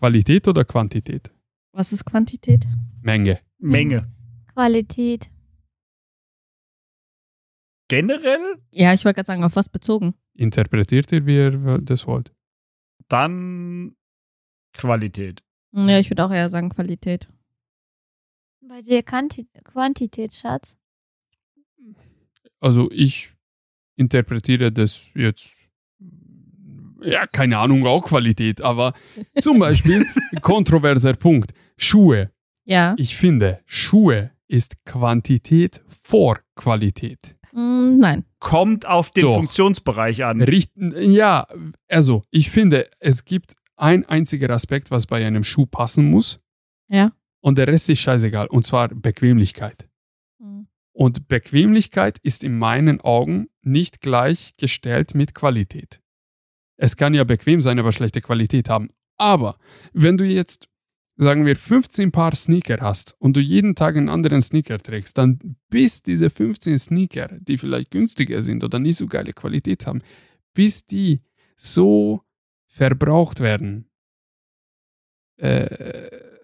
[0.00, 1.30] Qualität oder Quantität?
[1.72, 2.66] Was ist Quantität?
[3.02, 3.40] Menge.
[3.58, 4.12] Menge.
[4.52, 5.30] Qualität.
[7.88, 10.14] Generell Ja, ich wollte gerade sagen, auf was bezogen?
[10.34, 12.32] Interpretiert ihr, wie ihr das wollt?
[13.08, 13.94] dann
[14.72, 15.42] Qualität.
[15.72, 17.28] Ja, ich würde auch eher sagen Qualität.
[18.60, 20.76] Bei dir Quanti Quantität, Schatz.
[22.58, 23.32] Also ich
[23.94, 25.52] interpretiere das jetzt,
[27.06, 28.92] ja, keine Ahnung, auch Qualität, aber
[29.38, 30.04] zum Beispiel,
[30.42, 32.30] kontroverser Punkt, Schuhe.
[32.64, 32.94] Ja.
[32.98, 37.36] Ich finde, Schuhe ist Quantität vor Qualität.
[37.52, 38.24] Mm, nein.
[38.38, 39.36] Kommt auf den Doch.
[39.36, 40.42] Funktionsbereich an.
[40.42, 41.46] Richten, ja,
[41.88, 46.40] also ich finde, es gibt ein einziger Aspekt, was bei einem Schuh passen muss.
[46.88, 47.12] Ja.
[47.40, 49.88] Und der Rest ist scheißegal, und zwar Bequemlichkeit.
[50.38, 50.66] Mhm.
[50.92, 56.00] Und Bequemlichkeit ist in meinen Augen nicht gleichgestellt mit Qualität.
[56.76, 58.88] Es kann ja bequem sein, aber schlechte Qualität haben.
[59.18, 59.58] Aber
[59.92, 60.68] wenn du jetzt,
[61.16, 65.56] sagen wir, 15 Paar Sneaker hast und du jeden Tag einen anderen Sneaker trägst, dann
[65.70, 70.02] bis diese 15 Sneaker, die vielleicht günstiger sind oder nicht so geile Qualität haben,
[70.54, 71.22] bis die
[71.56, 72.22] so
[72.66, 73.88] verbraucht werden.
[75.38, 76.35] Äh,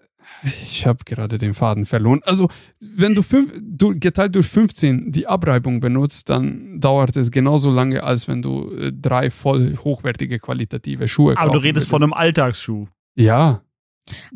[0.63, 2.21] ich habe gerade den Faden verloren.
[2.25, 2.49] Also,
[2.95, 8.03] wenn du, fünf, du geteilt durch 15 die Abreibung benutzt, dann dauert es genauso lange,
[8.03, 12.13] als wenn du äh, drei voll hochwertige qualitative Schuhe Aber du redest von würdest.
[12.13, 12.87] einem Alltagsschuh.
[13.15, 13.61] Ja,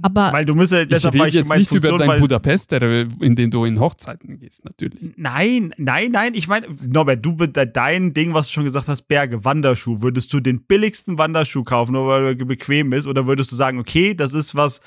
[0.01, 2.07] Aber Weil du musst ja, ich deshalb rede ich jetzt gemeint, nicht über Funktion, dein
[2.07, 5.11] weil- Budapester, äh, in den du in Hochzeiten gehst, natürlich.
[5.17, 6.33] Nein, nein, nein.
[6.35, 10.01] Ich meine, Norbert, du dein Ding, was du schon gesagt hast, Berge, Wanderschuh.
[10.01, 13.07] Würdest du den billigsten Wanderschuh kaufen, nur weil er bequem ist?
[13.07, 14.79] Oder würdest du sagen, okay, das ist was,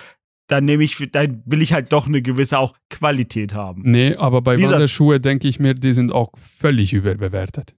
[0.51, 3.83] dann nehme ich, dann will ich halt doch eine gewisse auch Qualität haben.
[3.85, 7.75] Nee, aber bei gesagt- Wanderschuhe denke ich mir, die sind auch völlig überbewertet.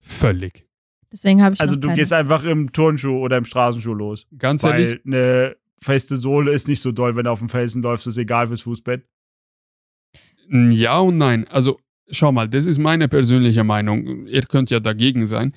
[0.00, 0.64] Völlig.
[1.12, 1.98] deswegen habe ich Also noch du keine.
[1.98, 4.26] gehst einfach im Turnschuh oder im Straßenschuh los.
[4.38, 7.82] Ganz ehrlich, Weil eine feste Sohle ist nicht so doll, wenn du auf dem Felsen
[7.82, 9.06] läufst, ist egal fürs Fußbett.
[10.48, 11.46] Ja und nein.
[11.48, 11.80] Also,
[12.10, 14.26] schau mal, das ist meine persönliche Meinung.
[14.26, 15.52] Ihr könnt ja dagegen sein.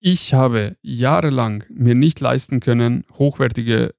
[0.00, 3.94] Ich habe jahrelang mir nicht leisten können, hochwertige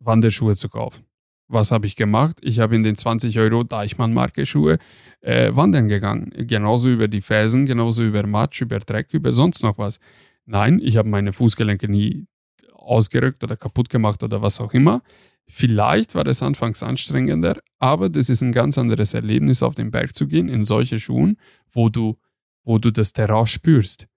[0.00, 1.04] Wanderschuhe zu kaufen.
[1.48, 2.38] Was habe ich gemacht?
[2.42, 4.78] Ich habe in den 20 Euro Deichmann-Marke-Schuhe
[5.20, 6.32] äh, wandern gegangen.
[6.36, 10.00] Genauso über die Felsen, genauso über Matsch, über Dreck, über sonst noch was.
[10.44, 12.26] Nein, ich habe meine Fußgelenke nie
[12.72, 15.02] ausgerückt oder kaputt gemacht oder was auch immer.
[15.48, 20.14] Vielleicht war es anfangs anstrengender, aber das ist ein ganz anderes Erlebnis, auf den Berg
[20.14, 21.36] zu gehen, in solche Schuhen,
[21.70, 22.16] wo du,
[22.64, 24.08] wo du das Terrain spürst.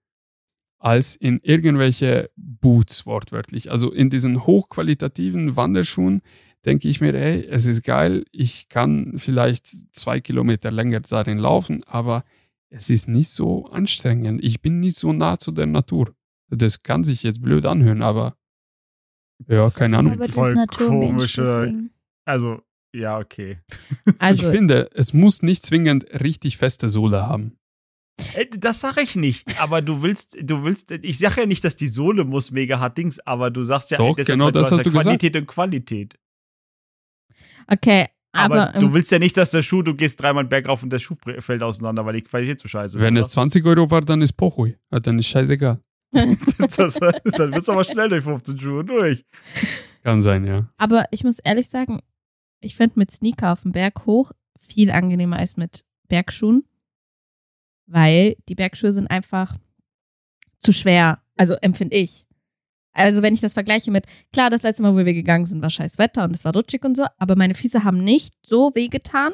[0.80, 3.70] Als in irgendwelche Boots wortwörtlich.
[3.70, 6.22] Also in diesen hochqualitativen Wanderschuhen
[6.64, 11.82] denke ich mir, ey, es ist geil, ich kann vielleicht zwei Kilometer länger darin laufen,
[11.86, 12.24] aber
[12.70, 14.42] es ist nicht so anstrengend.
[14.42, 16.14] Ich bin nicht so nah zu der Natur.
[16.48, 18.36] Das kann sich jetzt blöd anhören, aber
[19.48, 20.12] ja, keine Ahnung.
[20.14, 21.90] Aber das voll komische- deswegen.
[22.24, 22.60] Also,
[22.94, 23.58] ja, okay.
[24.18, 27.56] Also, ich finde, es muss nicht zwingend richtig feste Sohle haben.
[28.34, 31.76] Äh, Das sage ich nicht, aber du willst, du willst, ich sage ja nicht, dass
[31.76, 34.70] die Sohle muss mega hart Dings, aber du sagst ja, Doch, deshalb, genau du das
[34.70, 35.06] ja hast du gesagt.
[35.06, 36.18] Quantität und Qualität.
[37.66, 40.82] okay, Aber, aber, du ähm, willst ja nicht, dass der Schuh, du gehst dreimal bergauf
[40.82, 43.02] und der Schuh fällt auseinander, weil die Qualität so scheiße ist.
[43.02, 43.20] Wenn oder?
[43.20, 44.76] es 20 Euro war, dann ist Pochui.
[44.92, 45.80] Ja, dann ist scheißegal.
[46.12, 49.24] das, dann bist du aber schnell durch 15 Schuhe durch.
[50.02, 50.66] Kann sein, ja.
[50.78, 52.00] aber ich muss ehrlich sagen,
[52.60, 56.64] ich finde mit Sneaker auf dem Berg hoch viel angenehmer als mit Bergschuhen,
[57.90, 59.56] weil die Bergschuhe sind einfach
[60.58, 61.20] zu schwer.
[61.36, 62.26] Also empfinde ich.
[62.92, 65.70] Also wenn ich das vergleiche mit, klar, das letzte Mal, wo wir gegangen sind, war
[65.70, 69.32] scheiß Wetter und es war rutschig und so, aber meine Füße haben nicht so wehgetan,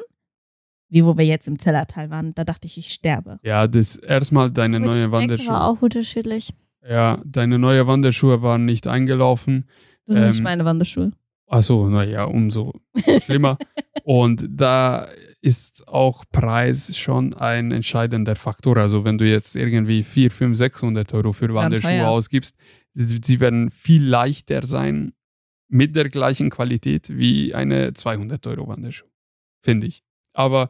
[0.89, 2.33] wie wo wir jetzt im Zellertal waren.
[2.35, 3.39] Da dachte ich, ich sterbe.
[3.43, 5.53] Ja, das erstmal deine neue Strecke Wanderschuhe.
[5.53, 6.53] war auch unterschiedlich.
[6.87, 9.67] Ja, deine neue Wanderschuhe waren nicht eingelaufen.
[10.05, 11.11] Das sind nicht Ähm, meine Wanderschuhe.
[11.47, 12.73] Achso, naja, umso
[13.23, 13.57] schlimmer.
[14.03, 15.07] Und da
[15.41, 18.77] ist auch Preis schon ein entscheidender Faktor.
[18.77, 22.55] Also wenn du jetzt irgendwie 4, 5, 600 Euro für Wanderschuhe ausgibst,
[22.93, 25.13] sie werden viel leichter sein
[25.69, 29.07] mit der gleichen Qualität wie eine 200 Euro Wanderschuh,
[29.61, 30.03] finde ich.
[30.33, 30.69] Aber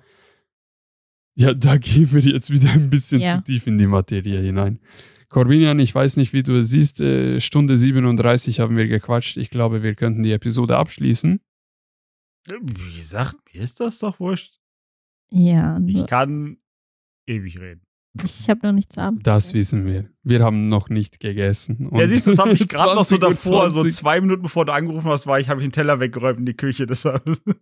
[1.35, 3.35] ja, da gehen wir jetzt wieder ein bisschen Ja.
[3.37, 4.79] zu tief in die Materie hinein.
[5.29, 7.01] Corvinian, ich weiß nicht, wie du es siehst.
[7.01, 9.37] Äh, Stunde 37 haben wir gequatscht.
[9.37, 11.39] Ich glaube, wir könnten die Episode abschließen.
[12.61, 14.57] Wie gesagt, mir ist das doch wurscht.
[15.29, 16.57] Ja, Ich kann
[17.27, 17.81] ewig reden.
[18.23, 19.27] ich habe noch nichts zu Abend.
[19.27, 20.09] Das wissen wir.
[20.23, 21.89] Wir haben noch nicht gegessen.
[21.91, 23.95] Ja, Und siehst du, das habe ich gerade noch so 20 Uhr davor, so 20.
[23.95, 26.53] zwei Minuten bevor du angerufen hast, war ich, habe ich den Teller weggeräumt in die
[26.55, 26.85] Küche.
[26.87, 27.23] Deshalb.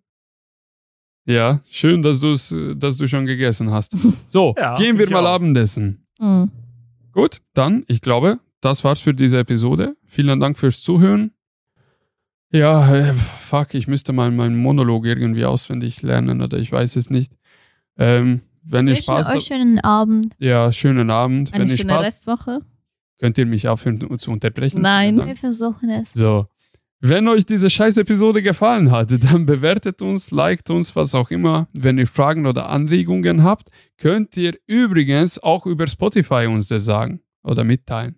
[1.28, 3.98] Ja, schön, dass, du's, äh, dass du schon gegessen hast.
[4.28, 5.32] So, Ja, gehen wir mal auch.
[5.32, 6.06] Abendessen.
[6.20, 6.52] Mhm.
[7.16, 9.96] Gut, dann, ich glaube, das war's für diese Episode.
[10.06, 11.32] Vielen Dank fürs Zuhören.
[12.52, 17.10] Ja, äh, fuck, ich müsste mal meinen Monolog irgendwie auswendig lernen oder ich weiß es
[17.10, 17.32] nicht.
[17.98, 20.36] Ähm, wenn ihr Spaß euch habt, schönen Abend.
[20.40, 21.54] ja, schönen Abend.
[21.54, 22.60] Eine wenn ihr schöne Spaß, Restwoche.
[23.18, 24.82] könnt ihr mich aufhören zu unterbrechen.
[24.82, 25.26] Nein.
[25.26, 26.12] Wir versuchen es.
[26.14, 26.48] So.
[27.08, 31.68] Wenn euch diese scheiß Episode gefallen hat, dann bewertet uns, liked uns, was auch immer.
[31.74, 37.20] Wenn ihr Fragen oder Anregungen habt, könnt ihr übrigens auch über Spotify uns das sagen
[37.44, 38.16] oder mitteilen.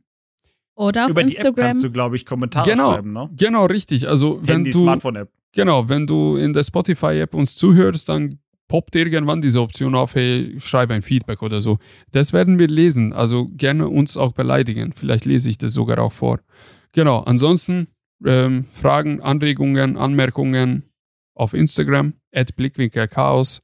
[0.76, 1.66] Oder auf Über die App Instagram.
[1.66, 2.94] kannst du, glaube ich, Kommentare Genau.
[2.94, 3.30] schreiben, ne?
[3.36, 4.08] Genau, richtig.
[4.08, 5.30] Also wenn Handy, du Smartphone-App.
[5.52, 8.40] genau, wenn du in der Spotify-App uns zuhörst, dann
[8.70, 11.78] poppt irgendwann diese Option auf, hey, schreib ein Feedback oder so.
[12.12, 13.12] Das werden wir lesen.
[13.12, 14.94] Also gerne uns auch beleidigen.
[14.94, 16.40] Vielleicht lese ich das sogar auch vor.
[16.94, 17.20] Genau.
[17.22, 17.88] Ansonsten
[18.26, 20.84] ähm, Fragen, Anregungen, Anmerkungen
[21.34, 23.62] auf Instagram at Blickwinkelchaos.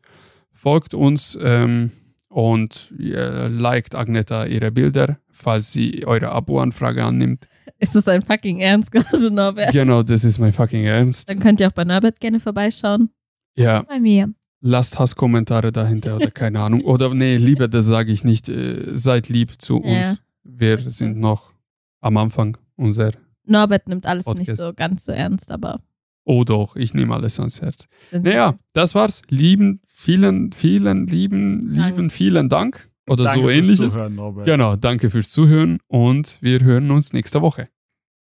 [0.51, 1.91] Folgt uns ähm,
[2.30, 7.47] und äh, liked Agneta ihre Bilder, falls sie eure Abo-Anfrage annimmt.
[7.80, 9.73] Ist das ein fucking Ernst gerade, Norbert?
[9.73, 11.30] Genau, das ist mein fucking Ernst.
[11.30, 13.09] Dann könnt ihr auch bei Norbert gerne vorbeischauen.
[13.55, 14.34] Ja, Bei mir.
[14.61, 16.81] lasst Hasskommentare dahinter oder keine Ahnung.
[16.81, 18.47] Oder nee, Liebe, das sage ich nicht.
[18.47, 19.91] Äh, seid lieb zu uns.
[19.91, 20.15] Ja.
[20.43, 21.51] Wir sind noch
[21.99, 23.11] am Anfang unser.
[23.45, 24.49] Norbert nimmt alles Podcast.
[24.49, 25.82] nicht so ganz so ernst, aber.
[26.26, 27.88] Oh doch, ich nehme alles ans Herz.
[28.10, 29.22] sind Naja, das war's.
[29.30, 31.88] Lieben, vielen, vielen, lieben, Dank.
[31.90, 32.90] lieben, vielen Dank.
[33.07, 33.94] Oder Danke so fürs ähnliches.
[33.94, 34.45] Zuhören, Norbert.
[34.45, 37.68] Genau, danke fürs Zuhören und wir hören uns nächste Woche.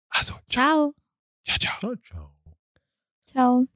[0.08, 0.94] Also, Ciao.
[1.44, 1.78] ciao, ciao.
[1.80, 2.30] Ciao, ciao.
[3.26, 3.66] Ciao.